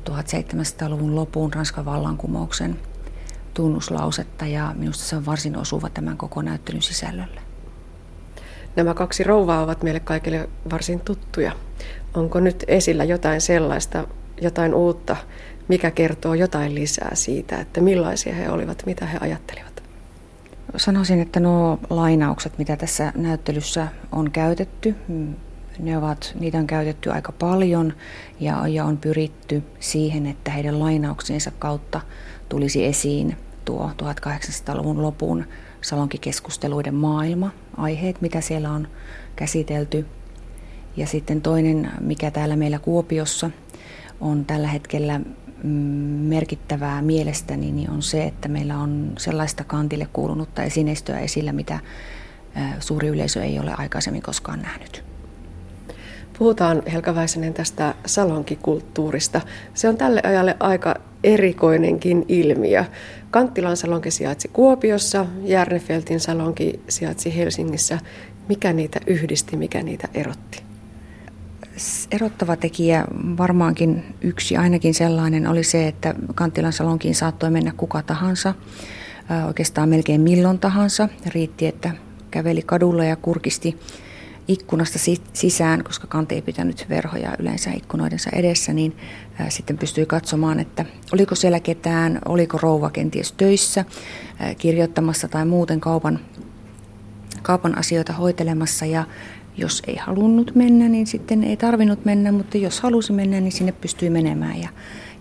1700-luvun 0.09 1.15
lopun 1.15 1.53
Ranskan 1.53 1.85
vallankumouksen 1.85 2.79
tunnuslausetta 3.53 4.45
ja 4.45 4.73
minusta 4.77 5.03
se 5.03 5.15
on 5.15 5.25
varsin 5.25 5.57
osuva 5.57 5.89
tämän 5.89 6.17
koko 6.17 6.41
näyttelyn 6.41 6.81
sisällölle. 6.81 7.41
Nämä 8.75 8.93
kaksi 8.93 9.23
rouvaa 9.23 9.63
ovat 9.63 9.83
meille 9.83 9.99
kaikille 9.99 10.49
varsin 10.71 10.99
tuttuja. 10.99 11.51
Onko 12.13 12.39
nyt 12.39 12.63
esillä 12.67 13.03
jotain 13.03 13.41
sellaista, 13.41 14.07
jotain 14.41 14.73
uutta, 14.73 15.15
mikä 15.67 15.91
kertoo 15.91 16.33
jotain 16.33 16.75
lisää 16.75 17.11
siitä, 17.13 17.59
että 17.59 17.81
millaisia 17.81 18.33
he 18.33 18.49
olivat, 18.49 18.83
mitä 18.85 19.05
he 19.05 19.17
ajattelivat? 19.21 19.83
Sanoisin, 20.77 21.21
että 21.21 21.39
nuo 21.39 21.79
lainaukset, 21.89 22.57
mitä 22.57 22.75
tässä 22.75 23.13
näyttelyssä 23.15 23.87
on 24.11 24.31
käytetty, 24.31 24.95
ne 25.79 25.97
ovat, 25.97 26.33
niitä 26.39 26.57
on 26.57 26.67
käytetty 26.67 27.11
aika 27.11 27.31
paljon 27.31 27.93
ja, 28.39 28.67
ja 28.67 28.85
on 28.85 28.97
pyritty 28.97 29.63
siihen, 29.79 30.27
että 30.27 30.51
heidän 30.51 30.79
lainauksiensa 30.79 31.51
kautta 31.59 32.01
tulisi 32.53 32.85
esiin 32.85 33.37
tuo 33.65 33.91
1800-luvun 34.03 35.01
lopun 35.01 35.45
salonkikeskusteluiden 35.81 36.95
maailma, 36.95 37.51
aiheet, 37.77 38.21
mitä 38.21 38.41
siellä 38.41 38.71
on 38.71 38.87
käsitelty. 39.35 40.05
Ja 40.97 41.07
sitten 41.07 41.41
toinen, 41.41 41.91
mikä 41.99 42.31
täällä 42.31 42.55
meillä 42.55 42.79
Kuopiossa 42.79 43.49
on 44.21 44.45
tällä 44.45 44.67
hetkellä 44.67 45.19
mm, 45.63 45.69
merkittävää 46.29 47.01
mielestäni, 47.01 47.71
niin 47.71 47.89
on 47.89 48.01
se, 48.01 48.23
että 48.23 48.47
meillä 48.47 48.77
on 48.77 49.13
sellaista 49.17 49.63
kantille 49.63 50.07
kuulunutta 50.13 50.63
esineistöä 50.63 51.19
esillä, 51.19 51.53
mitä 51.53 51.79
suuri 52.79 53.07
yleisö 53.07 53.43
ei 53.43 53.59
ole 53.59 53.73
aikaisemmin 53.77 54.21
koskaan 54.21 54.61
nähnyt. 54.61 55.12
Puhutaan 56.37 56.83
Helka 56.91 57.15
Väisänen 57.15 57.53
tästä 57.53 57.93
salonkikulttuurista. 58.05 59.41
Se 59.73 59.89
on 59.89 59.97
tälle 59.97 60.21
ajalle 60.23 60.57
aika 60.59 60.95
erikoinenkin 61.23 62.25
ilmiö. 62.27 62.85
Kanttilan 63.31 63.77
salonki 63.77 64.11
sijaitsi 64.11 64.47
Kuopiossa, 64.47 65.25
Järnefeltin 65.43 66.19
salonki 66.19 66.79
sijaitsi 66.89 67.37
Helsingissä. 67.37 67.99
Mikä 68.49 68.73
niitä 68.73 68.99
yhdisti, 69.07 69.57
mikä 69.57 69.83
niitä 69.83 70.07
erotti? 70.13 70.63
Erottava 72.11 72.55
tekijä 72.55 73.05
varmaankin 73.37 74.03
yksi 74.21 74.57
ainakin 74.57 74.93
sellainen 74.93 75.47
oli 75.47 75.63
se, 75.63 75.87
että 75.87 76.15
Kanttilan 76.35 76.73
salonkiin 76.73 77.15
saattoi 77.15 77.51
mennä 77.51 77.73
kuka 77.77 78.01
tahansa, 78.01 78.53
oikeastaan 79.47 79.89
melkein 79.89 80.21
milloin 80.21 80.59
tahansa. 80.59 81.09
Riitti, 81.27 81.65
että 81.65 81.91
käveli 82.31 82.61
kadulla 82.61 83.05
ja 83.05 83.15
kurkisti 83.15 83.79
ikkunasta 84.47 84.99
sisään, 85.33 85.83
koska 85.83 86.07
kante 86.07 86.35
ei 86.35 86.41
pitänyt 86.41 86.85
verhoja 86.89 87.35
yleensä 87.39 87.71
ikkunoidensa 87.71 88.29
edessä, 88.33 88.73
niin 88.73 88.97
sitten 89.49 89.77
pystyi 89.77 90.05
katsomaan, 90.05 90.59
että 90.59 90.85
oliko 91.13 91.35
siellä 91.35 91.59
ketään, 91.59 92.19
oliko 92.25 92.57
rouva 92.61 92.89
kenties 92.89 93.31
töissä, 93.31 93.85
kirjoittamassa 94.57 95.27
tai 95.27 95.45
muuten 95.45 95.79
kaupan, 95.79 96.19
kaupan 97.41 97.77
asioita 97.77 98.13
hoitelemassa 98.13 98.85
ja 98.85 99.03
jos 99.57 99.83
ei 99.87 99.95
halunnut 99.95 100.55
mennä, 100.55 100.89
niin 100.89 101.07
sitten 101.07 101.43
ei 101.43 101.57
tarvinnut 101.57 102.05
mennä, 102.05 102.31
mutta 102.31 102.57
jos 102.57 102.81
halusi 102.81 103.13
mennä, 103.13 103.39
niin 103.39 103.51
sinne 103.51 103.71
pystyi 103.71 104.09
menemään 104.09 104.61
ja 104.61 104.69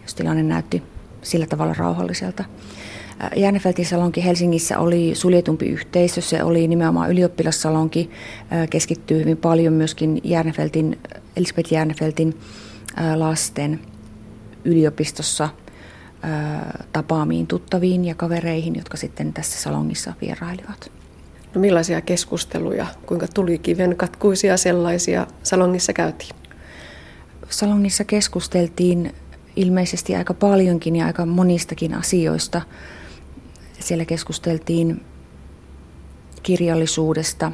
jos 0.02 0.14
tilanne 0.14 0.42
näytti 0.42 0.82
sillä 1.22 1.46
tavalla 1.46 1.74
rauhalliselta. 1.74 2.44
Järnefeltin 3.36 3.86
salonki 3.86 4.24
Helsingissä 4.24 4.78
oli 4.78 5.14
suljetumpi 5.14 5.66
yhteisö, 5.66 6.20
se 6.20 6.44
oli 6.44 6.68
nimenomaan 6.68 7.10
ylioppilassalonki, 7.10 8.10
keskittyy 8.70 9.20
hyvin 9.20 9.36
paljon 9.36 9.72
myöskin 9.72 10.20
Järnefeltin, 10.24 10.98
Elisabeth 11.36 11.72
Järnefeltin 11.72 12.38
lasten 13.14 13.80
yliopistossa 14.64 15.48
tapaamiin 16.92 17.46
tuttaviin 17.46 18.04
ja 18.04 18.14
kavereihin, 18.14 18.76
jotka 18.76 18.96
sitten 18.96 19.32
tässä 19.32 19.60
salongissa 19.60 20.12
vierailivat. 20.20 20.92
No 21.54 21.60
millaisia 21.60 22.00
keskusteluja, 22.00 22.86
kuinka 23.06 23.26
tuli 23.34 23.58
kiven 23.58 23.96
katkuisia 23.96 24.56
sellaisia 24.56 25.26
salongissa 25.42 25.92
käytiin? 25.92 26.36
Salongissa 27.48 28.04
keskusteltiin 28.04 29.14
ilmeisesti 29.56 30.16
aika 30.16 30.34
paljonkin 30.34 30.96
ja 30.96 31.06
aika 31.06 31.26
monistakin 31.26 31.94
asioista. 31.94 32.62
Siellä 33.82 34.04
keskusteltiin 34.04 35.04
kirjallisuudesta, 36.42 37.52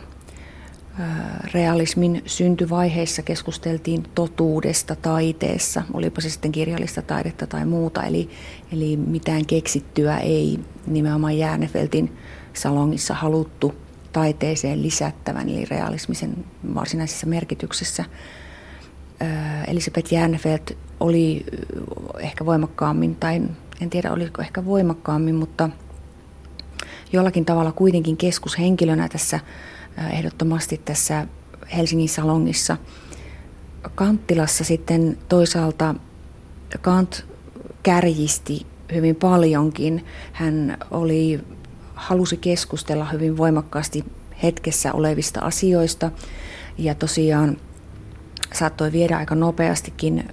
realismin 1.54 2.22
syntyvaiheissa 2.26 3.22
keskusteltiin 3.22 4.02
totuudesta 4.14 4.96
taiteessa, 4.96 5.82
olipa 5.92 6.20
se 6.20 6.30
sitten 6.30 6.52
kirjallista 6.52 7.02
taidetta 7.02 7.46
tai 7.46 7.66
muuta, 7.66 8.04
eli, 8.04 8.30
eli 8.72 8.96
mitään 8.96 9.46
keksittyä 9.46 10.18
ei 10.18 10.60
nimenomaan 10.86 11.38
Järnefeltin 11.38 12.16
salongissa 12.52 13.14
haluttu 13.14 13.74
taiteeseen 14.12 14.82
lisättävän, 14.82 15.48
eli 15.48 15.64
realismisen 15.64 16.44
varsinaisessa 16.74 17.26
merkityksessä. 17.26 18.04
Elisabeth 19.66 20.12
Järnefelt 20.12 20.76
oli 21.00 21.46
ehkä 22.18 22.46
voimakkaammin, 22.46 23.16
tai 23.16 23.42
en 23.80 23.90
tiedä 23.90 24.12
oliko 24.12 24.42
ehkä 24.42 24.64
voimakkaammin, 24.64 25.34
mutta 25.34 25.70
jollakin 27.12 27.44
tavalla 27.44 27.72
kuitenkin 27.72 28.16
keskushenkilönä 28.16 29.08
tässä 29.08 29.40
ehdottomasti 30.12 30.80
tässä 30.84 31.26
Helsingin 31.76 32.08
salongissa. 32.08 32.76
Kanttilassa 33.94 34.64
sitten 34.64 35.18
toisaalta 35.28 35.94
Kant 36.80 37.26
kärjisti 37.82 38.66
hyvin 38.94 39.16
paljonkin. 39.16 40.04
Hän 40.32 40.78
oli, 40.90 41.40
halusi 41.94 42.36
keskustella 42.36 43.04
hyvin 43.04 43.36
voimakkaasti 43.36 44.04
hetkessä 44.42 44.92
olevista 44.92 45.40
asioista 45.40 46.10
ja 46.78 46.94
tosiaan 46.94 47.56
saattoi 48.52 48.92
viedä 48.92 49.16
aika 49.16 49.34
nopeastikin 49.34 50.28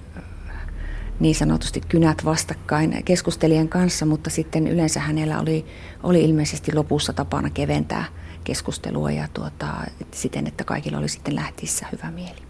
niin 1.20 1.34
sanotusti 1.34 1.80
kynät 1.88 2.24
vastakkain 2.24 3.02
keskustelijan 3.04 3.68
kanssa, 3.68 4.06
mutta 4.06 4.30
sitten 4.30 4.66
yleensä 4.66 5.00
hänellä 5.00 5.40
oli, 5.40 5.66
oli 6.02 6.24
ilmeisesti 6.24 6.74
lopussa 6.74 7.12
tapana 7.12 7.50
keventää 7.50 8.04
keskustelua 8.44 9.10
ja 9.10 9.28
tuota, 9.34 9.66
siten, 10.10 10.46
että 10.46 10.64
kaikilla 10.64 10.98
oli 10.98 11.08
sitten 11.08 11.34
lähtiessä 11.34 11.86
hyvä 11.92 12.10
mieli. 12.10 12.46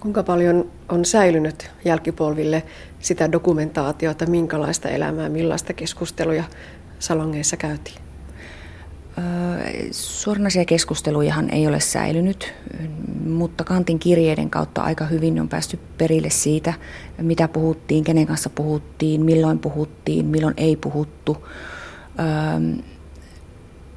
Kuinka 0.00 0.22
paljon 0.22 0.70
on 0.88 1.04
säilynyt 1.04 1.70
jälkipolville 1.84 2.62
sitä 3.00 3.32
dokumentaatiota, 3.32 4.26
minkälaista 4.26 4.88
elämää, 4.88 5.28
millaista 5.28 5.72
keskusteluja 5.72 6.44
salongeissa 6.98 7.56
käytiin? 7.56 8.03
Suoranaisia 9.90 10.64
keskustelujahan 10.64 11.50
ei 11.50 11.66
ole 11.66 11.80
säilynyt, 11.80 12.54
mutta 13.26 13.64
Kantin 13.64 13.98
kirjeiden 13.98 14.50
kautta 14.50 14.82
aika 14.82 15.04
hyvin 15.04 15.40
on 15.40 15.48
päästy 15.48 15.78
perille 15.98 16.30
siitä, 16.30 16.74
mitä 17.22 17.48
puhuttiin, 17.48 18.04
kenen 18.04 18.26
kanssa 18.26 18.50
puhuttiin, 18.50 19.24
milloin 19.24 19.58
puhuttiin, 19.58 20.26
milloin 20.26 20.54
ei 20.56 20.76
puhuttu. 20.76 21.48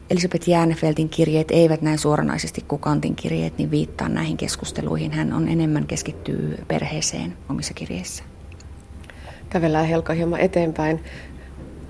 Elisabeth 0.10 0.50
Jäänefeltin 0.50 1.10
kirjeet 1.10 1.52
eivät 1.52 1.82
näin 1.82 2.00
suoranaisesti 2.00 2.64
kuin 2.68 2.82
Kantin 2.82 3.16
kirjeet, 3.16 3.58
niin 3.58 3.72
viittaa 3.72 4.10
näihin 4.10 4.38
keskusteluihin. 4.38 5.12
Hän 5.12 5.34
on 5.34 5.48
enemmän 5.48 5.88
keskittyy 5.88 6.64
perheeseen 6.68 7.34
omissa 7.50 7.74
kirjeissä. 7.74 8.24
Kävellään 9.50 9.86
Helka 9.86 10.14
hieman 10.14 10.40
eteenpäin. 10.40 11.04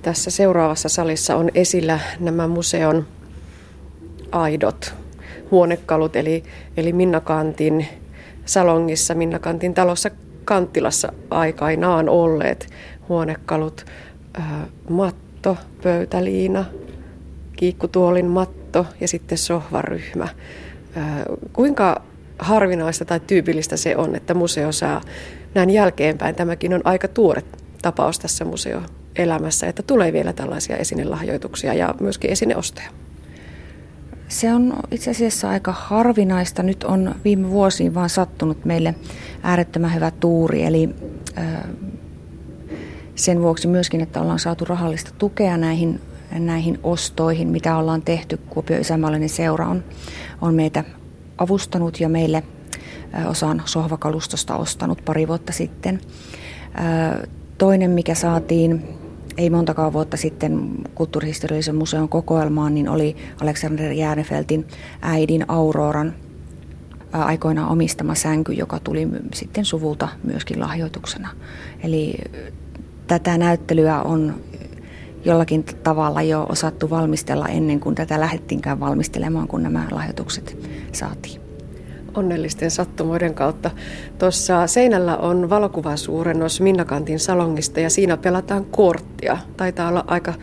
Tässä 0.01 0.32
seuraavassa 0.32 0.89
salissa 0.89 1.36
on 1.36 1.49
esillä 1.55 1.99
nämä 2.19 2.47
museon 2.47 3.07
aidot 4.32 4.93
huonekalut, 5.51 6.15
eli, 6.15 6.43
eli 6.78 6.93
Minna 6.93 7.21
Kantin 7.21 7.86
salongissa, 8.45 9.15
Minna 9.15 9.39
Kantin 9.39 9.73
talossa 9.73 10.09
Kanttilassa 10.45 11.13
aikainaan 11.30 12.09
olleet 12.09 12.69
huonekalut, 13.09 13.86
matto, 14.89 15.57
pöytäliina, 15.84 16.65
kiikkutuolin 17.55 18.25
matto 18.25 18.86
ja 19.01 19.07
sitten 19.07 19.38
sohvaryhmä. 19.38 20.28
Kuinka 21.53 22.01
harvinaista 22.39 23.05
tai 23.05 23.19
tyypillistä 23.19 23.78
se 23.78 23.97
on, 23.97 24.15
että 24.15 24.34
museo 24.34 24.71
saa 24.71 25.01
näin 25.53 25.69
jälkeenpäin, 25.69 26.36
tämäkin 26.36 26.73
on 26.73 26.82
aika 26.84 27.07
tuore 27.07 27.43
tapaus 27.82 28.19
tässä 28.19 28.45
museoelämässä, 28.45 29.67
että 29.67 29.84
tulee 29.84 30.13
vielä 30.13 30.34
tällaisia 30.34 30.78
esinelahjoituksia 30.78 31.73
ja 31.73 31.95
myöskin 31.99 32.32
esineostoja. 32.32 32.89
Se 34.28 34.53
on 34.53 34.73
itse 34.91 35.11
asiassa 35.11 35.49
aika 35.49 35.71
harvinaista. 35.71 36.63
Nyt 36.63 36.84
on 36.84 37.15
viime 37.23 37.49
vuosiin 37.49 37.95
vaan 37.95 38.09
sattunut 38.09 38.65
meille 38.65 38.95
äärettömän 39.43 39.93
hyvä 39.95 40.11
tuuri, 40.11 40.63
eli 40.63 40.89
sen 43.15 43.41
vuoksi 43.41 43.67
myöskin, 43.67 44.01
että 44.01 44.21
ollaan 44.21 44.39
saatu 44.39 44.65
rahallista 44.65 45.11
tukea 45.17 45.57
näihin, 45.57 46.01
näihin 46.32 46.80
ostoihin, 46.84 47.47
mitä 47.47 47.78
ollaan 47.78 48.01
tehty. 48.01 48.38
Kuopio 48.49 48.78
Isämaallinen 48.80 49.30
seura 49.30 49.67
on, 49.67 49.84
on 50.41 50.53
meitä 50.53 50.84
avustanut 51.38 51.99
ja 51.99 52.09
meille 52.09 52.43
osan 53.28 53.61
sohvakalustosta 53.65 54.55
ostanut 54.55 55.05
pari 55.05 55.28
vuotta 55.28 55.53
sitten. 55.53 56.01
Toinen, 57.57 57.91
mikä 57.91 58.15
saatiin 58.15 58.96
ei 59.38 59.49
montakaan 59.49 59.93
vuotta 59.93 60.17
sitten 60.17 60.69
kulttuurihistoriallisen 60.95 61.75
museon 61.75 62.09
kokoelmaan, 62.09 62.73
niin 62.73 62.89
oli 62.89 63.15
Alexander 63.41 63.91
Järnefeltin 63.91 64.67
äidin 65.01 65.45
Auroran 65.47 66.13
aikoinaan 67.11 67.69
omistama 67.69 68.15
sänky, 68.15 68.53
joka 68.53 68.79
tuli 68.79 69.07
sitten 69.33 69.65
suvulta 69.65 70.07
myöskin 70.23 70.59
lahjoituksena. 70.59 71.29
Eli 71.83 72.15
tätä 73.07 73.38
näyttelyä 73.38 74.01
on 74.01 74.35
jollakin 75.25 75.63
tavalla 75.63 76.21
jo 76.21 76.45
osattu 76.49 76.89
valmistella 76.89 77.47
ennen 77.47 77.79
kuin 77.79 77.95
tätä 77.95 78.19
lähdettiinkään 78.19 78.79
valmistelemaan, 78.79 79.47
kun 79.47 79.63
nämä 79.63 79.88
lahjoitukset 79.91 80.57
saatiin 80.91 81.46
onnellisten 82.18 82.72
sattumoiden 82.72 83.34
kautta. 83.34 83.72
Tuossa 84.20 84.68
seinällä 84.68 85.18
on 85.18 85.49
valokuvasuurennus 85.49 86.61
Minnakantin 86.61 87.20
salongista 87.20 87.80
ja 87.80 87.89
siinä 87.89 88.18
pelataan 88.18 88.65
korttia. 88.65 89.38
Taitaa 89.57 89.89
olla 89.89 90.03
aika 90.07 90.34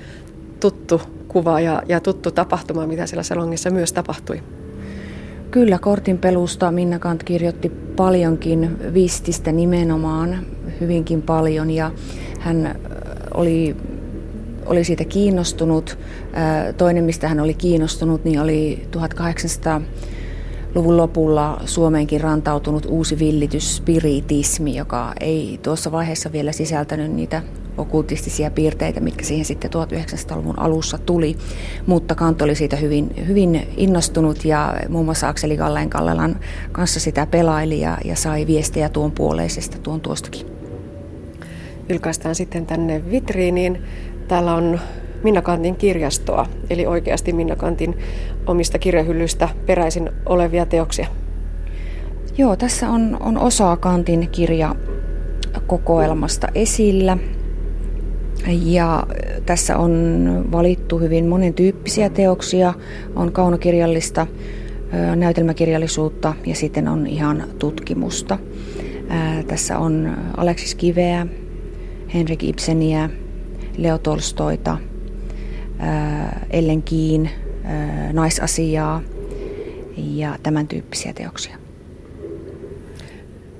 tuttu 0.61 1.03
kuva 1.29 1.61
ja, 1.61 1.83
ja 1.89 2.01
tuttu 2.01 2.31
tapahtuma, 2.31 2.87
mitä 2.87 3.07
siellä 3.07 3.23
salongissa 3.23 3.71
myös 3.71 3.93
tapahtui. 3.93 4.43
Kyllä, 5.51 5.79
kortin 5.79 6.19
pelusta 6.19 6.71
Minna 6.71 6.99
Kant 6.99 7.23
kirjoitti 7.23 7.69
paljonkin, 7.97 8.95
vististä 8.95 9.53
nimenomaan 9.53 10.47
hyvinkin 10.81 11.23
paljon 11.23 11.71
ja 11.71 11.91
hän 12.41 12.81
oli, 13.35 13.77
oli 14.67 14.85
siitä 14.85 15.05
kiinnostunut. 15.05 15.99
Toinen, 16.77 17.05
mistä 17.05 17.29
hän 17.29 17.41
oli 17.41 17.55
kiinnostunut, 17.55 18.25
niin 18.25 18.41
oli 18.41 18.87
1800 18.91 19.81
luvun 20.75 20.97
lopulla 20.97 21.61
Suomeenkin 21.65 22.21
rantautunut 22.21 22.87
uusi 22.87 23.19
villitys, 23.19 23.77
spiritismi, 23.77 24.77
joka 24.77 25.13
ei 25.21 25.61
tuossa 25.63 25.93
vaiheessa 25.93 26.33
vielä 26.33 26.53
sisältänyt 26.53 27.13
niitä 27.13 27.43
okultistisia 27.79 28.51
piirteitä, 28.51 29.01
mitkä 29.01 29.25
siihen 29.25 29.45
sitten 29.45 29.71
1900-luvun 29.71 30.59
alussa 30.59 30.99
tuli. 30.99 31.37
Mutta 31.87 32.15
Kant 32.15 32.43
oli 32.43 32.55
siitä 32.55 32.77
hyvin, 32.77 33.27
hyvin 33.29 33.69
innostunut 33.77 34.45
ja 34.45 34.75
muun 34.89 35.05
muassa 35.05 35.29
Akseli 35.29 35.57
Galleen 35.57 35.91
Kallelan 35.91 36.41
kanssa 36.73 37.01
sitä 37.01 37.27
pelaili 37.27 37.81
ja, 37.81 37.99
ja 38.05 38.17
sai 38.17 38.47
viestejä 38.47 38.89
tuon 38.89 39.13
puoleisesta 39.13 39.79
tuon 39.79 40.01
tuostakin. 40.01 40.47
Ylkaistaan 41.89 42.35
sitten 42.35 42.67
tänne 42.67 43.11
vitriiniin. 43.11 43.83
Täällä 44.29 44.55
on 44.55 44.81
Minna 45.25 45.43
Kantin 45.43 45.77
kirjastoa, 45.77 46.47
eli 46.71 46.87
oikeasti 46.87 47.33
Minna 47.33 47.57
Kantin 47.57 47.99
omista 48.47 48.79
kirjahyllystä 48.79 49.49
peräisin 49.67 50.11
olevia 50.27 50.67
teoksia. 50.67 51.07
Joo, 52.39 52.57
tässä 52.57 52.91
on, 52.91 53.17
on 53.21 53.39
osa 53.39 53.77
Kantin 53.77 54.29
kirjakokoelmasta 54.33 56.49
esillä. 56.55 57.19
Ja 58.65 59.07
tässä 59.47 59.79
on 59.79 60.45
valittu 60.53 60.99
hyvin 60.99 61.27
monentyyppisiä 61.27 62.11
teoksia. 62.11 62.75
On 63.17 63.33
kaunokirjallista, 63.33 64.27
näytelmäkirjallisuutta 65.17 66.35
ja 66.47 66.55
sitten 66.55 66.89
on 66.89 67.07
ihan 67.07 67.45
tutkimusta. 67.59 68.39
Tässä 69.47 69.79
on 69.79 70.17
Aleksis 70.37 70.75
Kiveä, 70.75 71.27
Henrik 72.15 72.45
Ibseniä, 72.45 73.11
Leo 73.79 73.99
Tolstoita– 73.99 74.79
Ellen 76.51 76.83
Kiin, 76.83 77.31
naisasiaa 78.13 79.03
ja 79.97 80.39
tämän 80.43 80.69
tyyppisiä 80.69 81.13
teoksia. 81.13 81.57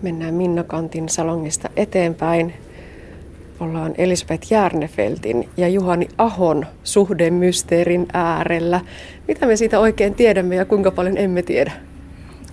Mennään 0.03 0.35
Minna 0.35 0.65
Kantin 0.65 1.09
salongista 1.09 1.71
eteenpäin. 1.77 2.55
Ollaan 3.61 3.95
Elisabeth 3.99 4.53
Järnefeltin 4.53 5.49
ja 5.57 5.69
Juhani 5.69 6.09
Ahon 6.19 6.67
suhdemysteerin 6.85 8.07
äärellä. 8.13 8.81
Mitä 9.29 9.47
me 9.47 9.57
siitä 9.57 9.81
oikein 9.81 10.15
tiedämme 10.15 10.55
ja 10.55 10.65
kuinka 10.65 10.91
paljon 10.91 11.19
emme 11.19 11.43
tiedä? 11.43 11.73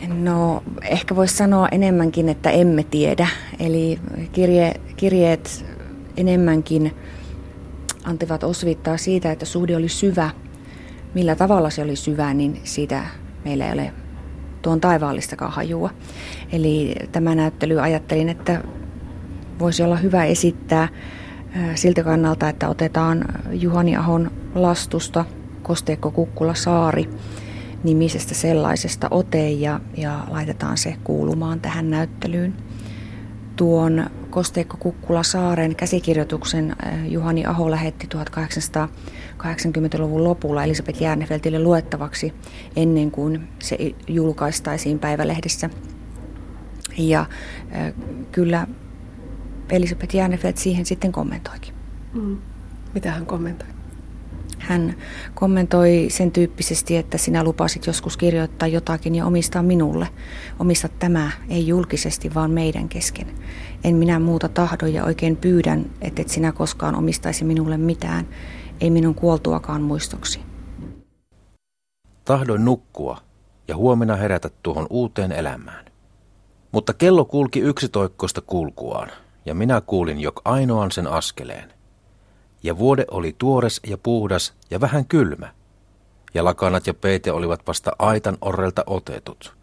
No 0.07 0.63
ehkä 0.83 1.15
voisi 1.15 1.35
sanoa 1.35 1.67
enemmänkin, 1.71 2.29
että 2.29 2.49
emme 2.49 2.83
tiedä. 2.83 3.27
Eli 3.59 3.99
kirje, 4.31 4.73
kirjeet 4.97 5.65
enemmänkin 6.17 6.91
antivat 8.03 8.43
osvittaa 8.43 8.97
siitä, 8.97 9.31
että 9.31 9.45
suhde 9.45 9.75
oli 9.75 9.89
syvä. 9.89 10.29
Millä 11.13 11.35
tavalla 11.35 11.69
se 11.69 11.81
oli 11.81 11.95
syvä, 11.95 12.33
niin 12.33 12.61
siitä 12.63 13.03
meillä 13.45 13.65
ei 13.65 13.73
ole 13.73 13.93
tuon 14.61 14.81
taivaallistakaan 14.81 15.51
hajua. 15.51 15.89
Eli 16.51 16.95
tämä 17.11 17.35
näyttely 17.35 17.81
ajattelin, 17.81 18.29
että 18.29 18.63
voisi 19.59 19.83
olla 19.83 19.95
hyvä 19.95 20.25
esittää 20.25 20.87
siltä 21.75 22.03
kannalta, 22.03 22.49
että 22.49 22.69
otetaan 22.69 23.25
Juhani 23.51 23.95
Ahon 23.95 24.31
lastusta 24.55 25.25
Kosteekko 25.63 26.11
Kukkula 26.11 26.53
Saari 26.53 27.09
nimisestä 27.83 28.33
sellaisesta 28.33 29.07
ote 29.11 29.49
ja, 29.49 29.79
ja 29.97 30.23
laitetaan 30.29 30.77
se 30.77 30.95
kuulumaan 31.03 31.59
tähän 31.59 31.89
näyttelyyn. 31.89 32.53
Tuon 33.55 34.09
Kosteikko 34.29 34.77
Kukkula 34.77 35.23
Saaren 35.23 35.75
käsikirjoituksen 35.75 36.75
Juhani 37.07 37.45
Aho 37.45 37.71
lähetti 37.71 38.07
1880-luvun 38.15 40.23
lopulla 40.23 40.63
Elisabeth 40.63 41.01
Järnefeltille 41.01 41.59
luettavaksi 41.59 42.33
ennen 42.75 43.11
kuin 43.11 43.47
se 43.59 43.77
julkaistaisiin 44.07 44.99
päivälehdessä. 44.99 45.69
Ja 46.97 47.25
kyllä 48.31 48.67
Elisabeth 49.69 50.15
Järnefelt 50.15 50.57
siihen 50.57 50.85
sitten 50.85 51.11
kommentoikin. 51.11 51.73
Mm. 52.13 52.37
Mitä 52.93 53.11
hän 53.11 53.25
kommentoi? 53.25 53.67
Hän 54.61 54.95
kommentoi 55.33 56.07
sen 56.09 56.31
tyyppisesti, 56.31 56.97
että 56.97 57.17
sinä 57.17 57.43
lupasit 57.43 57.87
joskus 57.87 58.17
kirjoittaa 58.17 58.67
jotakin 58.67 59.15
ja 59.15 59.25
omistaa 59.25 59.63
minulle. 59.63 60.07
Omista 60.59 60.87
tämä, 60.87 61.31
ei 61.49 61.67
julkisesti, 61.67 62.33
vaan 62.33 62.51
meidän 62.51 62.89
kesken. 62.89 63.27
En 63.83 63.95
minä 63.95 64.19
muuta 64.19 64.49
tahdo 64.49 64.85
ja 64.85 65.05
oikein 65.05 65.37
pyydän, 65.37 65.85
että 66.01 66.21
et 66.21 66.29
sinä 66.29 66.51
koskaan 66.51 66.95
omistaisi 66.95 67.45
minulle 67.45 67.77
mitään, 67.77 68.27
ei 68.81 68.89
minun 68.89 69.15
kuoltuakaan 69.15 69.81
muistoksi. 69.81 70.39
Tahdoin 72.25 72.65
nukkua 72.65 73.17
ja 73.67 73.75
huomenna 73.75 74.15
herätä 74.15 74.49
tuohon 74.63 74.87
uuteen 74.89 75.31
elämään. 75.31 75.85
Mutta 76.71 76.93
kello 76.93 77.25
kulki 77.25 77.59
yksitoikkoista 77.59 78.41
kulkuaan, 78.41 79.09
ja 79.45 79.55
minä 79.55 79.81
kuulin 79.81 80.19
jok 80.19 80.41
ainoan 80.45 80.91
sen 80.91 81.07
askeleen– 81.07 81.73
ja 82.63 82.77
vuode 82.77 83.05
oli 83.11 83.35
tuores 83.37 83.81
ja 83.87 83.97
puhdas 83.97 84.53
ja 84.69 84.81
vähän 84.81 85.05
kylmä. 85.05 85.53
Ja 86.33 86.43
lakanat 86.43 86.87
ja 86.87 86.93
peite 86.93 87.31
olivat 87.31 87.67
vasta 87.67 87.91
aitan 87.99 88.37
orrelta 88.41 88.83
otetut. 88.87 89.53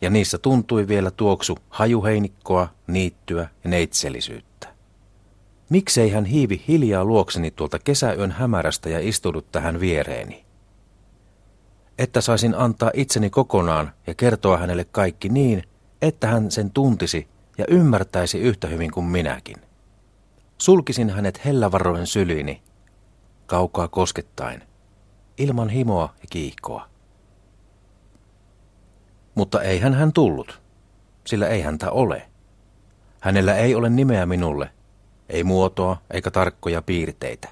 Ja 0.00 0.10
niissä 0.10 0.38
tuntui 0.38 0.88
vielä 0.88 1.10
tuoksu 1.10 1.58
hajuheinikkoa, 1.68 2.68
niittyä 2.86 3.48
ja 3.64 3.70
neitsellisyyttä. 3.70 4.68
Miksei 5.70 6.10
hän 6.10 6.24
hiivi 6.24 6.64
hiljaa 6.68 7.04
luokseni 7.04 7.50
tuolta 7.50 7.78
kesäyön 7.78 8.30
hämärästä 8.30 8.88
ja 8.88 9.00
istudut 9.00 9.52
tähän 9.52 9.80
viereeni? 9.80 10.44
Että 11.98 12.20
saisin 12.20 12.54
antaa 12.54 12.90
itseni 12.94 13.30
kokonaan 13.30 13.92
ja 14.06 14.14
kertoa 14.14 14.56
hänelle 14.58 14.84
kaikki 14.84 15.28
niin, 15.28 15.62
että 16.02 16.26
hän 16.26 16.50
sen 16.50 16.70
tuntisi 16.70 17.28
ja 17.58 17.64
ymmärtäisi 17.68 18.38
yhtä 18.38 18.68
hyvin 18.68 18.90
kuin 18.90 19.06
minäkin. 19.06 19.56
Sulkisin 20.58 21.10
hänet 21.10 21.44
hellävaroen 21.44 22.06
syliini, 22.06 22.62
kaukaa 23.46 23.88
koskettain, 23.88 24.62
ilman 25.38 25.68
himoa 25.68 26.14
ja 26.20 26.26
kiihkoa. 26.30 26.88
Mutta 29.34 29.62
eihän 29.62 29.94
hän 29.94 30.12
tullut, 30.12 30.60
sillä 31.26 31.48
ei 31.48 31.62
häntä 31.62 31.90
ole. 31.90 32.22
Hänellä 33.20 33.56
ei 33.56 33.74
ole 33.74 33.90
nimeä 33.90 34.26
minulle, 34.26 34.70
ei 35.28 35.44
muotoa 35.44 35.96
eikä 36.10 36.30
tarkkoja 36.30 36.82
piirteitä. 36.82 37.48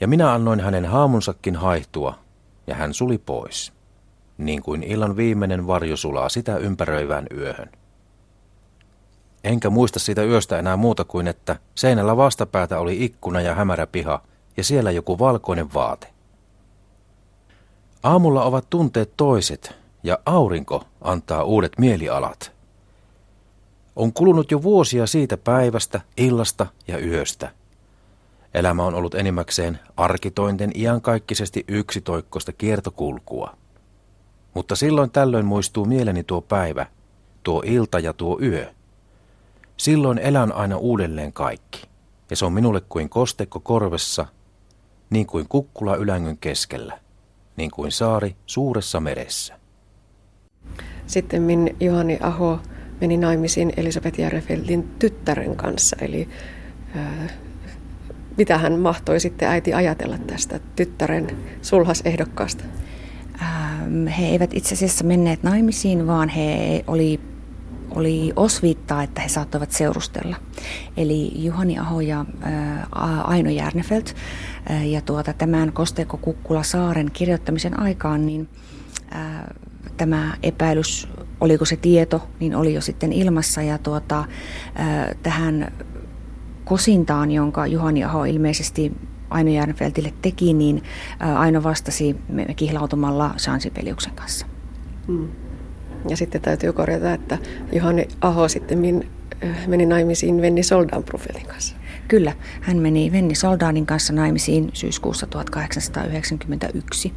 Ja 0.00 0.08
minä 0.08 0.32
annoin 0.32 0.60
hänen 0.60 0.86
haamunsakin 0.86 1.56
haihtua, 1.56 2.18
ja 2.66 2.74
hän 2.74 2.94
suli 2.94 3.18
pois, 3.18 3.72
niin 4.38 4.62
kuin 4.62 4.82
illan 4.82 5.16
viimeinen 5.16 5.66
varjo 5.66 5.96
sulaa 5.96 6.28
sitä 6.28 6.56
ympäröivään 6.56 7.26
yöhön. 7.36 7.79
Enkä 9.44 9.70
muista 9.70 9.98
siitä 9.98 10.22
yöstä 10.22 10.58
enää 10.58 10.76
muuta 10.76 11.04
kuin, 11.04 11.28
että 11.28 11.56
seinällä 11.74 12.16
vastapäätä 12.16 12.78
oli 12.78 13.04
ikkuna 13.04 13.40
ja 13.40 13.54
hämärä 13.54 13.86
piha 13.86 14.22
ja 14.56 14.64
siellä 14.64 14.90
joku 14.90 15.18
valkoinen 15.18 15.74
vaate. 15.74 16.08
Aamulla 18.02 18.44
ovat 18.44 18.70
tunteet 18.70 19.12
toiset 19.16 19.74
ja 20.02 20.18
aurinko 20.26 20.84
antaa 21.00 21.44
uudet 21.44 21.72
mielialat. 21.78 22.52
On 23.96 24.12
kulunut 24.12 24.50
jo 24.50 24.62
vuosia 24.62 25.06
siitä 25.06 25.36
päivästä, 25.36 26.00
illasta 26.16 26.66
ja 26.88 26.98
yöstä. 26.98 27.50
Elämä 28.54 28.84
on 28.84 28.94
ollut 28.94 29.14
enimmäkseen 29.14 29.78
arkitointen 29.96 30.70
iankaikkisesti 30.74 31.64
yksitoikkoista 31.68 32.52
kiertokulkua. 32.52 33.56
Mutta 34.54 34.76
silloin 34.76 35.10
tällöin 35.10 35.46
muistuu 35.46 35.84
mieleni 35.84 36.24
tuo 36.24 36.40
päivä, 36.40 36.86
tuo 37.42 37.62
ilta 37.66 37.98
ja 37.98 38.12
tuo 38.12 38.38
yö– 38.42 38.72
Silloin 39.80 40.18
elän 40.18 40.52
aina 40.52 40.76
uudelleen 40.76 41.32
kaikki, 41.32 41.82
ja 42.30 42.36
se 42.36 42.44
on 42.44 42.52
minulle 42.52 42.82
kuin 42.88 43.08
kostekko 43.08 43.60
korvessa, 43.60 44.26
niin 45.10 45.26
kuin 45.26 45.46
kukkula 45.48 45.96
ylängön 45.96 46.36
keskellä, 46.38 46.98
niin 47.56 47.70
kuin 47.70 47.92
saari 47.92 48.36
suuressa 48.46 49.00
meressä. 49.00 49.58
Sitten 51.06 51.42
min 51.42 51.76
Juhani 51.80 52.18
Aho 52.22 52.60
meni 53.00 53.16
naimisiin 53.16 53.72
Elisabeth 53.76 54.20
Järrefeltin 54.20 54.90
tyttären 54.98 55.56
kanssa, 55.56 55.96
eli 56.00 56.28
äh, 56.96 57.32
mitä 58.36 58.58
hän 58.58 58.78
mahtoi 58.78 59.20
sitten 59.20 59.48
äiti 59.48 59.74
ajatella 59.74 60.18
tästä 60.18 60.60
tyttären 60.76 61.36
sulhasehdokkaasta? 61.62 62.64
Ähm, 63.42 64.06
he 64.06 64.26
eivät 64.26 64.50
itse 64.54 64.74
asiassa 64.74 65.04
menneet 65.04 65.42
naimisiin, 65.42 66.06
vaan 66.06 66.28
he 66.28 66.84
oli 66.86 67.20
oli 67.94 68.32
osviittaa, 68.36 69.02
että 69.02 69.20
he 69.20 69.28
saattoivat 69.28 69.72
seurustella. 69.72 70.36
Eli 70.96 71.44
Juhani 71.44 71.78
Aho 71.78 72.00
ja 72.00 72.24
Aino 73.24 73.50
Järnefelt 73.50 74.16
ja 74.84 75.00
tuota, 75.00 75.32
tämän 75.32 75.72
Kosteeko 75.72 76.16
Kukkula 76.16 76.62
Saaren 76.62 77.10
kirjoittamisen 77.12 77.80
aikaan, 77.80 78.26
niin 78.26 78.48
tämä 79.96 80.36
epäilys, 80.42 81.08
oliko 81.40 81.64
se 81.64 81.76
tieto, 81.76 82.28
niin 82.40 82.54
oli 82.54 82.74
jo 82.74 82.80
sitten 82.80 83.12
ilmassa 83.12 83.62
ja 83.62 83.78
tuota, 83.78 84.24
tähän 85.22 85.72
kosintaan, 86.64 87.30
jonka 87.30 87.66
Juhani 87.66 88.04
Aho 88.04 88.24
ilmeisesti 88.24 88.92
Aino 89.30 89.50
Järnfeltille 89.50 90.12
teki, 90.22 90.54
niin 90.54 90.82
Aino 91.36 91.62
vastasi 91.62 92.16
kihlautumalla 92.56 93.34
Sansipeliuksen 93.36 94.12
kanssa. 94.14 94.46
Hmm. 95.06 95.28
Ja 96.08 96.16
sitten 96.16 96.40
täytyy 96.40 96.72
korjata, 96.72 97.12
että 97.12 97.38
Juhani 97.72 98.08
Aho 98.20 98.48
sitten 98.48 99.04
äh, 99.44 99.68
meni 99.68 99.86
naimisiin 99.86 100.42
Venni 100.42 100.62
Soldaan 100.62 101.02
profilin 101.02 101.46
kanssa. 101.46 101.76
Kyllä, 102.08 102.32
hän 102.60 102.76
meni 102.76 103.12
Venni 103.12 103.34
Soldaanin 103.34 103.86
kanssa 103.86 104.12
naimisiin 104.12 104.70
syyskuussa 104.72 105.26
1891, 105.26 107.12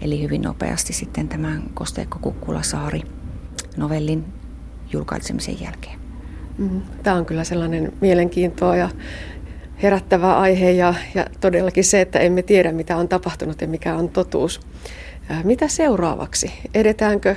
eli 0.00 0.22
hyvin 0.22 0.42
nopeasti 0.42 0.92
sitten 0.92 1.28
tämän 1.28 1.62
Kosteikko 1.74 2.18
Kukkula 2.18 2.62
Saari 2.62 3.02
novellin 3.76 4.24
julkaisemisen 4.92 5.60
jälkeen. 5.60 5.98
Mm-hmm. 6.58 6.82
Tämä 7.02 7.16
on 7.16 7.26
kyllä 7.26 7.44
sellainen 7.44 7.92
mielenkiintoa 8.00 8.76
ja 8.76 8.90
herättävä 9.82 10.38
aihe 10.38 10.70
ja, 10.70 10.94
ja 11.14 11.26
todellakin 11.40 11.84
se, 11.84 12.00
että 12.00 12.18
emme 12.18 12.42
tiedä 12.42 12.72
mitä 12.72 12.96
on 12.96 13.08
tapahtunut 13.08 13.60
ja 13.60 13.68
mikä 13.68 13.94
on 13.94 14.08
totuus. 14.08 14.60
Äh, 15.30 15.44
mitä 15.44 15.68
seuraavaksi? 15.68 16.52
Edetäänkö 16.74 17.36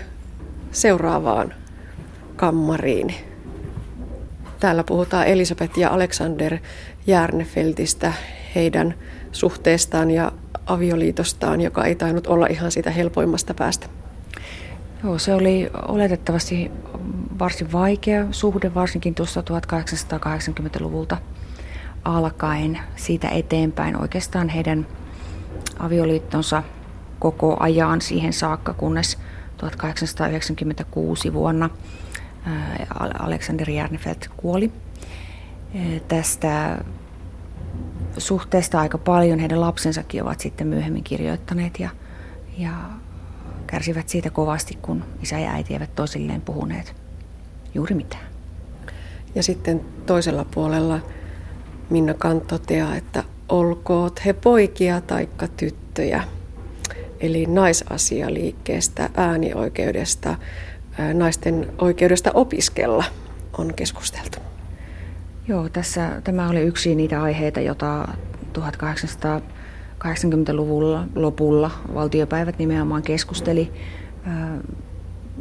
seuraavaan 0.72 1.54
kammariin. 2.36 3.16
Täällä 4.60 4.84
puhutaan 4.84 5.28
Elisabeth 5.28 5.80
ja 5.80 5.90
Alexander 5.90 6.58
Järnefeltistä, 7.08 8.14
heidän 8.56 8.94
suhteestaan 9.32 10.12
ja 10.12 10.32
avioliitostaan, 10.66 11.62
joka 11.62 11.86
ei 11.86 11.96
tainnut 11.96 12.28
olla 12.28 12.48
ihan 12.48 12.72
siitä 12.72 12.92
helpoimmasta 12.92 13.54
päästä. 13.54 13.88
Joo, 15.04 15.18
se 15.18 15.34
oli 15.34 15.70
oletettavasti 15.88 16.72
varsin 17.40 17.72
vaikea 17.72 18.26
suhde, 18.32 18.74
varsinkin 18.74 19.16
tuossa 19.16 19.42
1880-luvulta 19.42 21.18
alkaen 22.06 22.80
siitä 22.96 23.30
eteenpäin. 23.30 24.02
Oikeastaan 24.02 24.50
heidän 24.50 24.88
avioliittonsa 25.80 26.64
koko 27.20 27.58
ajan 27.60 28.02
siihen 28.02 28.34
saakka, 28.34 28.74
kunnes 28.74 29.18
1896 29.60 31.34
vuonna 31.34 31.70
Alexander 33.20 33.70
Järnefelt 33.70 34.30
kuoli. 34.38 34.72
Tästä 36.08 36.84
suhteesta 38.18 38.80
aika 38.80 38.98
paljon 38.98 39.40
heidän 39.40 39.62
lapsensakin 39.62 40.24
ovat 40.24 40.40
sitten 40.40 40.68
myöhemmin 40.68 41.04
kirjoittaneet 41.04 41.80
ja, 41.80 41.90
ja 42.58 42.72
kärsivät 43.68 44.10
siitä 44.10 44.30
kovasti, 44.30 44.78
kun 44.82 45.04
isä 45.24 45.40
ja 45.40 45.52
äiti 45.52 45.74
eivät 45.74 45.96
toisilleen 45.96 46.42
puhuneet 46.42 46.96
juuri 47.74 47.96
mitään. 47.96 48.28
Ja 49.36 49.44
sitten 49.44 49.82
toisella 50.06 50.46
puolella 50.54 51.00
Minna 51.90 52.14
Kant 52.14 52.48
toteaa, 52.48 52.96
että 52.96 53.24
olkoot 53.50 54.26
he 54.26 54.34
poikia 54.34 55.02
taikka 55.02 55.48
tyttöjä– 55.48 56.24
eli 57.20 57.46
naisasialiikkeestä, 57.46 59.10
äänioikeudesta, 59.18 60.36
naisten 61.14 61.74
oikeudesta 61.78 62.32
opiskella 62.34 63.04
on 63.58 63.74
keskusteltu. 63.74 64.40
Joo, 65.48 65.70
tässä 65.70 66.22
tämä 66.24 66.50
oli 66.50 66.62
yksi 66.62 66.96
niitä 66.96 67.22
aiheita, 67.22 67.62
jota 67.62 68.08
1880-luvulla 68.60 71.06
lopulla 71.16 71.72
valtiopäivät 71.94 72.60
nimenomaan 72.60 73.04
keskusteli. 73.04 73.72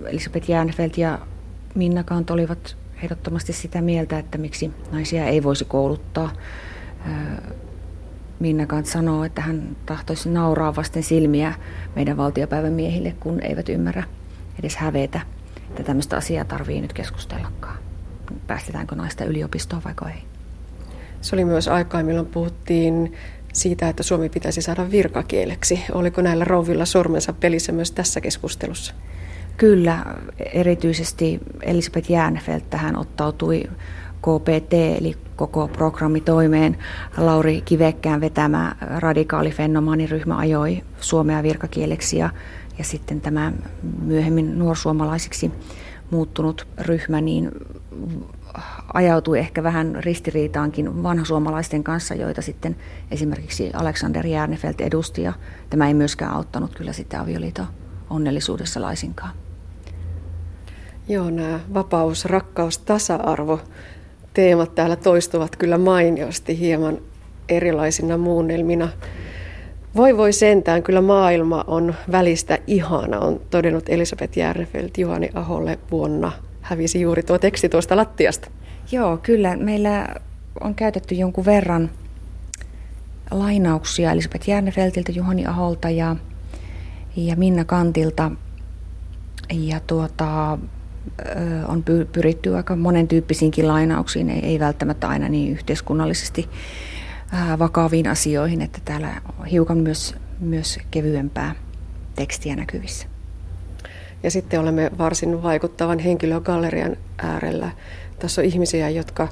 Elisabeth 0.06 0.50
Jernfeldt 0.50 0.98
ja 0.98 1.18
Minna 1.74 2.04
Kant 2.04 2.30
olivat 2.30 2.76
ehdottomasti 3.02 3.52
sitä 3.52 3.82
mieltä, 3.82 4.18
että 4.18 4.38
miksi 4.38 4.70
naisia 4.92 5.24
ei 5.24 5.42
voisi 5.42 5.64
kouluttaa. 5.64 6.30
Minna 8.40 8.66
Kant 8.66 8.86
sanoo, 8.86 9.24
että 9.24 9.42
hän 9.42 9.76
tahtoisi 9.86 10.28
nauraa 10.28 10.76
vasten 10.76 11.02
silmiä 11.02 11.54
meidän 11.96 12.16
valtiopäivän 12.16 12.72
miehille, 12.72 13.14
kun 13.20 13.42
eivät 13.42 13.68
ymmärrä 13.68 14.02
edes 14.58 14.76
hävetä, 14.76 15.20
että 15.70 15.82
tämmöistä 15.82 16.16
asiaa 16.16 16.44
tarvii 16.44 16.80
nyt 16.80 16.92
keskustellakaan. 16.92 17.78
Päästetäänkö 18.46 18.94
naista 18.94 19.24
yliopistoon 19.24 19.82
vai 19.84 20.12
ei? 20.12 20.22
Se 21.20 21.36
oli 21.36 21.44
myös 21.44 21.68
aikaa, 21.68 22.02
milloin 22.02 22.26
puhuttiin 22.26 23.12
siitä, 23.52 23.88
että 23.88 24.02
Suomi 24.02 24.28
pitäisi 24.28 24.62
saada 24.62 24.90
virkakieleksi. 24.90 25.80
Oliko 25.92 26.22
näillä 26.22 26.44
rouvilla 26.44 26.84
sormensa 26.84 27.32
pelissä 27.32 27.72
myös 27.72 27.92
tässä 27.92 28.20
keskustelussa? 28.20 28.94
Kyllä, 29.56 30.04
erityisesti 30.52 31.40
Elisabeth 31.62 32.10
Jäänefelt 32.10 32.70
tähän 32.70 32.96
ottautui 32.96 33.64
KPT, 34.20 34.72
eli 34.72 35.14
koko 35.36 35.68
programmi 35.68 36.20
toimeen. 36.20 36.78
Lauri 37.16 37.60
Kivekkään 37.60 38.20
vetämä 38.20 38.72
radikaali 38.80 39.50
fenomaaniryhmä 39.50 40.36
ajoi 40.36 40.82
suomea 41.00 41.42
virkakieleksi 41.42 42.18
ja, 42.18 42.30
ja 42.78 42.84
sitten 42.84 43.20
tämä 43.20 43.52
myöhemmin 44.02 44.58
nuorsuomalaisiksi 44.58 45.52
muuttunut 46.10 46.66
ryhmä 46.78 47.20
niin 47.20 47.50
ajautui 48.94 49.38
ehkä 49.38 49.62
vähän 49.62 49.94
ristiriitaankin 50.00 51.02
vanhasuomalaisten 51.02 51.84
kanssa, 51.84 52.14
joita 52.14 52.42
sitten 52.42 52.76
esimerkiksi 53.10 53.70
Alexander 53.74 54.26
Järnefelt 54.26 54.80
edusti 54.80 55.22
ja 55.22 55.32
tämä 55.70 55.88
ei 55.88 55.94
myöskään 55.94 56.32
auttanut 56.32 56.74
kyllä 56.74 56.92
sitten 56.92 57.20
avioliiton 57.20 57.66
onnellisuudessa 58.10 58.82
laisinkaan. 58.82 59.32
Joo, 61.08 61.30
nämä 61.30 61.60
vapaus, 61.74 62.24
rakkaus, 62.24 62.78
tasa-arvo 62.78 63.60
teemat 64.34 64.74
täällä 64.74 64.96
toistuvat 64.96 65.56
kyllä 65.56 65.78
mainiosti 65.78 66.58
hieman 66.58 66.98
erilaisina 67.48 68.16
muunnelmina. 68.16 68.88
Voi 69.96 70.16
voi 70.16 70.32
sentään, 70.32 70.82
kyllä 70.82 71.00
maailma 71.00 71.64
on 71.66 71.94
välistä 72.10 72.58
ihana, 72.66 73.18
on 73.18 73.40
todennut 73.50 73.88
Elisabeth 73.88 74.38
Järnefelt 74.38 74.98
Juhani 74.98 75.30
Aholle 75.34 75.78
vuonna. 75.90 76.32
Hävisi 76.60 77.00
juuri 77.00 77.22
tuo 77.22 77.38
teksti 77.38 77.68
tuosta 77.68 77.96
lattiasta. 77.96 78.50
Joo, 78.92 79.16
kyllä. 79.16 79.56
Meillä 79.56 80.08
on 80.60 80.74
käytetty 80.74 81.14
jonkun 81.14 81.44
verran 81.44 81.90
lainauksia 83.30 84.12
Elisabeth 84.12 84.48
Järnefeltiltä, 84.48 85.12
Juhani 85.12 85.46
Aholta 85.46 85.90
ja, 85.90 86.16
ja 87.16 87.36
Minna 87.36 87.64
Kantilta. 87.64 88.30
Ja 89.52 89.80
tuota, 89.80 90.58
on 91.68 91.84
pyritty 92.12 92.56
aika 92.56 92.76
monen 92.76 93.08
tyyppisiinkin 93.08 93.68
lainauksiin, 93.68 94.30
ei, 94.30 94.60
välttämättä 94.60 95.08
aina 95.08 95.28
niin 95.28 95.52
yhteiskunnallisesti 95.52 96.48
vakaviin 97.58 98.08
asioihin, 98.08 98.62
että 98.62 98.78
täällä 98.84 99.20
on 99.38 99.46
hiukan 99.46 99.78
myös, 99.78 100.14
myös 100.40 100.78
kevyempää 100.90 101.54
tekstiä 102.16 102.56
näkyvissä. 102.56 103.06
Ja 104.22 104.30
sitten 104.30 104.60
olemme 104.60 104.90
varsin 104.98 105.42
vaikuttavan 105.42 105.98
henkilögallerian 105.98 106.96
äärellä. 107.18 107.70
Tässä 108.18 108.40
on 108.40 108.44
ihmisiä, 108.44 108.88
jotka 108.88 109.28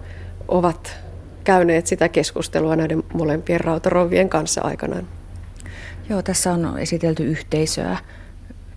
ovat 0.48 0.96
käyneet 1.44 1.86
sitä 1.86 2.08
keskustelua 2.08 2.76
näiden 2.76 3.02
molempien 3.14 3.60
rautarovien 3.60 4.28
kanssa 4.28 4.60
aikanaan. 4.60 5.08
Joo, 6.08 6.22
tässä 6.22 6.52
on 6.52 6.78
esitelty 6.78 7.24
yhteisöä, 7.24 7.98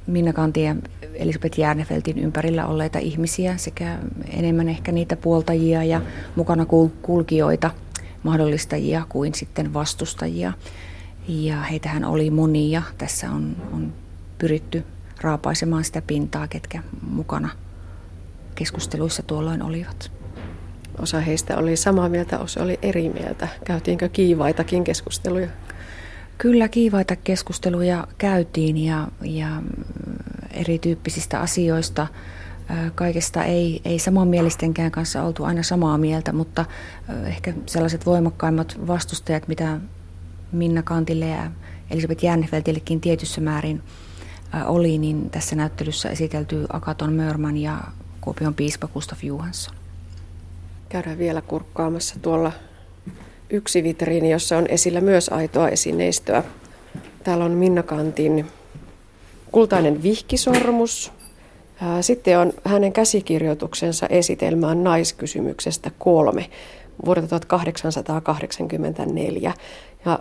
Minna 0.09 0.33
Kanti 0.33 0.63
ja 0.63 0.75
Elisabeth 1.13 1.59
Järnefeltin 1.59 2.19
ympärillä 2.19 2.65
olleita 2.65 2.99
ihmisiä 2.99 3.57
sekä 3.57 3.97
enemmän 4.29 4.69
ehkä 4.69 4.91
niitä 4.91 5.15
puoltajia 5.15 5.83
ja 5.83 6.01
mukana 6.35 6.65
kulkijoita, 7.01 7.71
mahdollistajia 8.23 9.05
kuin 9.09 9.33
sitten 9.33 9.73
vastustajia. 9.73 10.53
Ja 11.27 11.61
heitähän 11.61 12.05
oli 12.05 12.29
monia. 12.29 12.81
Tässä 12.97 13.31
on, 13.31 13.55
on 13.73 13.93
pyritty 14.37 14.83
raapaisemaan 15.21 15.83
sitä 15.83 16.01
pintaa, 16.01 16.47
ketkä 16.47 16.83
mukana 17.09 17.49
keskusteluissa 18.55 19.23
tuolloin 19.23 19.61
olivat. 19.61 20.11
Osa 21.01 21.19
heistä 21.19 21.57
oli 21.57 21.75
samaa 21.75 22.09
mieltä, 22.09 22.39
osa 22.39 22.63
oli 22.63 22.79
eri 22.81 23.09
mieltä. 23.09 23.47
Käytiinkö 23.65 24.09
kiivaitakin 24.09 24.83
keskusteluja? 24.83 25.47
Kyllä 26.41 26.67
kiivaita 26.67 27.15
keskusteluja 27.15 28.07
käytiin 28.17 28.77
ja, 28.77 29.07
ja 29.21 29.61
erityyppisistä 30.51 31.39
asioista. 31.39 32.07
Kaikesta 32.95 33.43
ei, 33.43 33.81
ei 33.85 33.99
samanmielistenkään 33.99 34.91
kanssa 34.91 35.23
oltu 35.23 35.43
aina 35.43 35.63
samaa 35.63 35.97
mieltä, 35.97 36.33
mutta 36.33 36.65
ehkä 37.25 37.53
sellaiset 37.65 38.05
voimakkaimmat 38.05 38.77
vastustajat, 38.87 39.47
mitä 39.47 39.77
Minna 40.51 40.83
Kantille 40.83 41.27
ja 41.27 41.51
Elisabeth 41.91 42.23
Jännefeltillekin 42.23 43.01
tietyssä 43.01 43.41
määrin 43.41 43.83
oli, 44.65 44.97
niin 44.97 45.29
tässä 45.29 45.55
näyttelyssä 45.55 46.09
esitelty 46.09 46.65
Akaton 46.73 47.13
Mörman 47.13 47.57
ja 47.57 47.83
Kuopion 48.21 48.53
piispa 48.53 48.87
Gustaf 48.87 49.23
Johansson. 49.23 49.75
Käydään 50.89 51.17
vielä 51.17 51.41
kurkkaamassa 51.41 52.19
tuolla 52.21 52.51
yksi 53.49 53.83
vitriini, 53.83 54.31
jossa 54.31 54.57
on 54.57 54.67
esillä 54.67 55.01
myös 55.01 55.29
aitoa 55.29 55.69
esineistöä. 55.69 56.43
Täällä 57.23 57.45
on 57.45 57.51
Minna 57.51 57.83
Kantin 57.83 58.45
kultainen 59.51 60.03
vihkisormus. 60.03 61.11
Sitten 62.01 62.39
on 62.39 62.53
hänen 62.63 62.93
käsikirjoituksensa 62.93 64.07
esitelmään 64.07 64.83
naiskysymyksestä 64.83 65.91
kolme 65.99 66.49
vuodelta 67.05 67.39
1884. 67.39 69.53
Ja 70.05 70.19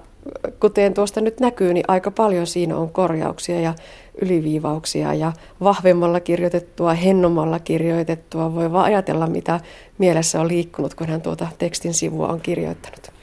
kuten 0.61 0.95
tuosta 0.95 1.20
nyt 1.20 1.41
näkyy, 1.41 1.74
niin 1.74 1.85
aika 1.89 2.11
paljon 2.11 2.47
siinä 2.47 2.76
on 2.76 2.91
korjauksia 2.91 3.61
ja 3.61 3.74
yliviivauksia 4.22 5.14
ja 5.14 5.33
vahvemmalla 5.61 6.20
kirjoitettua, 6.20 6.95
hennomalla 6.95 7.59
kirjoitettua. 7.59 8.55
Voi 8.55 8.72
vaan 8.72 8.85
ajatella, 8.85 9.26
mitä 9.26 9.61
mielessä 9.99 10.41
on 10.41 10.49
liikkunut, 10.49 10.95
kun 10.95 11.09
hän 11.09 11.22
tuota 11.22 11.49
tekstin 11.59 11.95
sivua 11.95 12.29
on 12.29 12.41
kirjoittanut. 12.41 13.18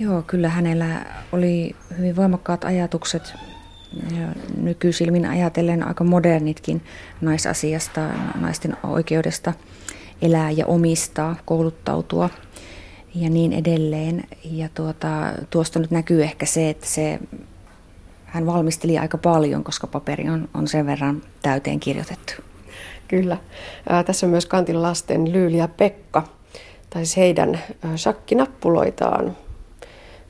Joo, 0.00 0.22
kyllä 0.22 0.48
hänellä 0.48 1.06
oli 1.32 1.76
hyvin 1.98 2.16
voimakkaat 2.16 2.64
ajatukset 2.64 3.34
ja 4.18 4.26
nykyisilmin 4.56 5.26
ajatellen 5.26 5.82
aika 5.82 6.04
modernitkin 6.04 6.82
naisasiasta, 7.20 8.00
naisten 8.34 8.76
oikeudesta 8.82 9.52
elää 10.22 10.50
ja 10.50 10.66
omistaa, 10.66 11.36
kouluttautua 11.44 12.30
ja 13.14 13.30
niin 13.30 13.52
edelleen. 13.52 14.24
Ja 14.44 14.68
tuota, 14.74 15.32
tuosta 15.50 15.78
nyt 15.78 15.90
näkyy 15.90 16.22
ehkä 16.22 16.46
se, 16.46 16.70
että 16.70 16.86
se, 16.86 17.18
hän 18.24 18.46
valmisteli 18.46 18.98
aika 18.98 19.18
paljon, 19.18 19.64
koska 19.64 19.86
paperi 19.86 20.30
on, 20.30 20.48
on 20.54 20.68
sen 20.68 20.86
verran 20.86 21.22
täyteen 21.42 21.80
kirjoitettu. 21.80 22.32
Kyllä. 23.08 23.36
Ää, 23.88 24.04
tässä 24.04 24.26
on 24.26 24.30
myös 24.30 24.46
Kantin 24.46 24.82
lasten 24.82 25.32
Lyyli 25.32 25.56
ja 25.56 25.68
Pekka, 25.68 26.22
tai 26.90 27.06
siis 27.06 27.16
heidän 27.16 27.60
shakkinappuloitaan 27.96 29.36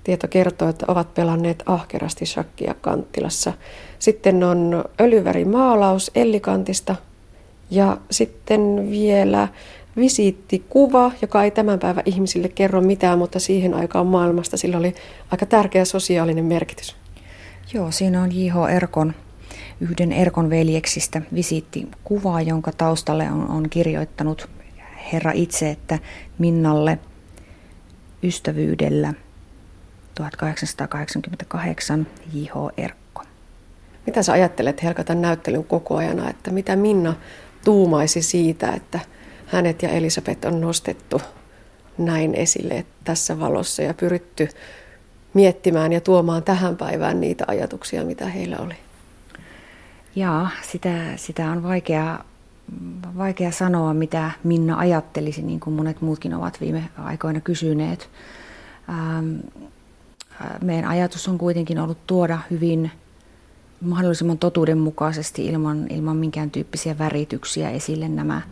Tieto 0.05 0.29
kertoo, 0.29 0.69
että 0.69 0.85
ovat 0.89 1.15
pelanneet 1.15 1.63
ahkerasti 1.67 2.27
shakkia 2.27 2.75
Kanttilassa. 2.81 3.53
Sitten 3.99 4.45
on 4.45 4.85
öljyvärimaalaus 5.01 6.11
Ellikantista 6.15 6.97
ja 7.71 7.97
sitten 8.11 8.91
vielä 8.91 9.49
visiittikuva, 9.97 11.13
joka 11.23 11.45
ei 11.45 11.51
tämän 11.51 11.79
päivän 11.79 12.03
ihmisille 12.07 12.49
kerro 12.49 12.81
mitään, 12.81 13.19
mutta 13.19 13.39
siihen 13.39 13.75
aikaan 13.75 14.07
maailmasta 14.07 14.57
sillä 14.57 14.79
oli 14.79 14.95
aika 15.31 15.47
tärkeä 15.47 15.85
sosiaalinen 15.85 16.45
merkitys. 16.45 16.97
Joo, 17.75 17.91
siinä 17.91 18.23
on 18.23 18.37
J.H. 18.37 18.75
Erkon, 18.77 19.15
yhden 19.81 20.13
Erkon 20.13 20.51
veljeksistä 20.51 21.23
visiittikuva, 21.35 22.41
jonka 22.41 22.73
taustalle 22.73 23.31
on, 23.31 23.49
on 23.51 23.71
kirjoittanut 23.71 24.49
herra 25.13 25.33
itse, 25.35 25.71
että 25.71 25.99
Minnalle 26.39 26.99
ystävyydellä– 28.23 29.15
1888 30.21 32.07
J.H. 32.33 32.55
Erkko. 32.77 33.23
Mitä 34.07 34.23
sä 34.23 34.33
ajattelet 34.33 34.83
Helka 34.83 35.05
tämän 35.05 35.23
näyttelyn 35.23 35.65
koko 35.65 35.97
ajana, 35.97 36.31
että 36.31 36.51
mitä 36.51 36.77
Minna 36.77 37.15
tuumaisi 37.65 38.23
siitä, 38.23 38.73
että 38.73 39.01
hänet 39.47 39.83
ja 39.83 39.89
Elisabeth 39.89 40.47
on 40.47 40.61
nostettu 40.61 41.23
näin 41.99 42.35
esille 42.35 42.87
tässä 43.05 43.41
valossa 43.41 43.83
ja 43.83 43.95
pyritty 43.95 44.49
miettimään 45.35 45.93
ja 45.93 46.01
tuomaan 46.01 46.43
tähän 46.43 46.77
päivään 46.77 47.21
niitä 47.21 47.45
ajatuksia, 47.49 48.05
mitä 48.05 48.27
heillä 48.27 48.57
oli? 48.59 48.75
Jaa, 50.17 50.51
sitä, 50.63 51.17
sitä 51.17 51.51
on 51.51 51.63
vaikea, 51.63 52.19
vaikea 53.17 53.51
sanoa, 53.51 53.95
mitä 53.95 54.31
Minna 54.45 54.79
ajattelisi, 54.79 55.43
niin 55.43 55.61
kuin 55.61 55.75
monet 55.75 56.01
muutkin 56.01 56.35
ovat 56.35 56.61
viime 56.61 56.85
aikoina 56.99 57.41
kysyneet. 57.41 58.09
Ähm, 58.89 59.37
meidän 60.63 60.91
ajatus 60.91 61.29
on 61.29 61.39
kuitenkin 61.39 61.79
ollut 61.79 62.07
tuoda 62.07 62.39
hyvin 62.51 62.91
mahdollisimman 63.81 64.39
totuudenmukaisesti 64.39 65.47
ilman, 65.47 65.87
ilman 65.91 66.17
minkään 66.17 66.51
tyyppisiä 66.51 66.99
värityksiä 66.99 67.71
esille 67.71 68.09
nämä, 68.09 68.43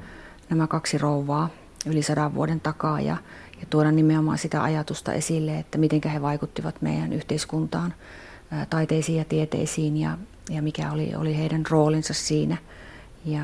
nämä 0.50 0.66
kaksi 0.66 0.98
rouvaa, 0.98 1.50
yli 1.86 2.02
sadan 2.02 2.34
vuoden 2.34 2.60
takaa 2.60 3.00
ja, 3.00 3.16
ja 3.60 3.66
tuoda 3.70 3.92
nimenomaan 3.92 4.38
sitä 4.38 4.62
ajatusta 4.62 5.12
esille, 5.12 5.58
että 5.58 5.78
miten 5.78 6.00
he 6.12 6.22
vaikuttivat 6.22 6.82
meidän 6.82 7.12
yhteiskuntaan, 7.12 7.94
taiteisiin 8.70 9.18
ja 9.18 9.24
tieteisiin 9.24 9.96
ja, 9.96 10.18
ja 10.50 10.62
mikä 10.62 10.92
oli, 10.92 11.14
oli 11.14 11.36
heidän 11.36 11.62
roolinsa 11.70 12.14
siinä. 12.14 12.56
Ja 13.24 13.42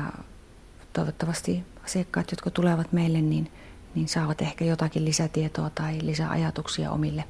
toivottavasti 0.93 1.63
asiakkaat, 1.85 2.31
jotka 2.31 2.49
tulevat 2.49 2.91
meille, 2.91 3.21
niin, 3.21 3.51
niin 3.95 4.07
saavat 4.07 4.41
ehkä 4.41 4.65
jotakin 4.65 5.05
lisätietoa 5.05 5.69
tai 5.69 5.99
lisäajatuksia 6.01 6.91
omille, 6.91 7.23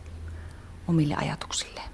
omille 0.88 1.16
ajatuksilleen. 1.16 1.90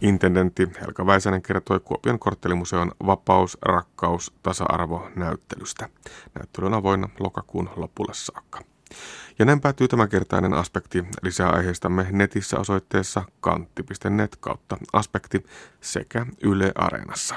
Intendentti 0.00 0.68
Helka 0.80 1.06
Väisänen 1.06 1.42
kertoi 1.42 1.80
Kuopion 1.80 2.18
korttelimuseon 2.18 2.92
vapaus, 3.06 3.58
rakkaus, 3.62 4.32
tasa-arvo 4.42 5.08
näyttelystä. 5.16 5.88
Näyttely 6.34 6.66
on 6.66 6.74
avoinna 6.74 7.08
lokakuun 7.20 7.70
lopulle 7.76 8.14
saakka. 8.14 8.60
Ja 9.38 9.44
näin 9.44 9.60
päättyy 9.60 9.88
tämänkertainen 9.88 10.54
aspekti. 10.54 11.04
Lisää 11.22 11.50
aiheistamme 11.50 12.06
netissä 12.10 12.58
osoitteessa 12.58 13.22
kantti.net 13.40 14.36
kautta 14.40 14.76
aspekti 14.92 15.44
sekä 15.80 16.26
Yle 16.42 16.72
Areenassa. 16.74 17.34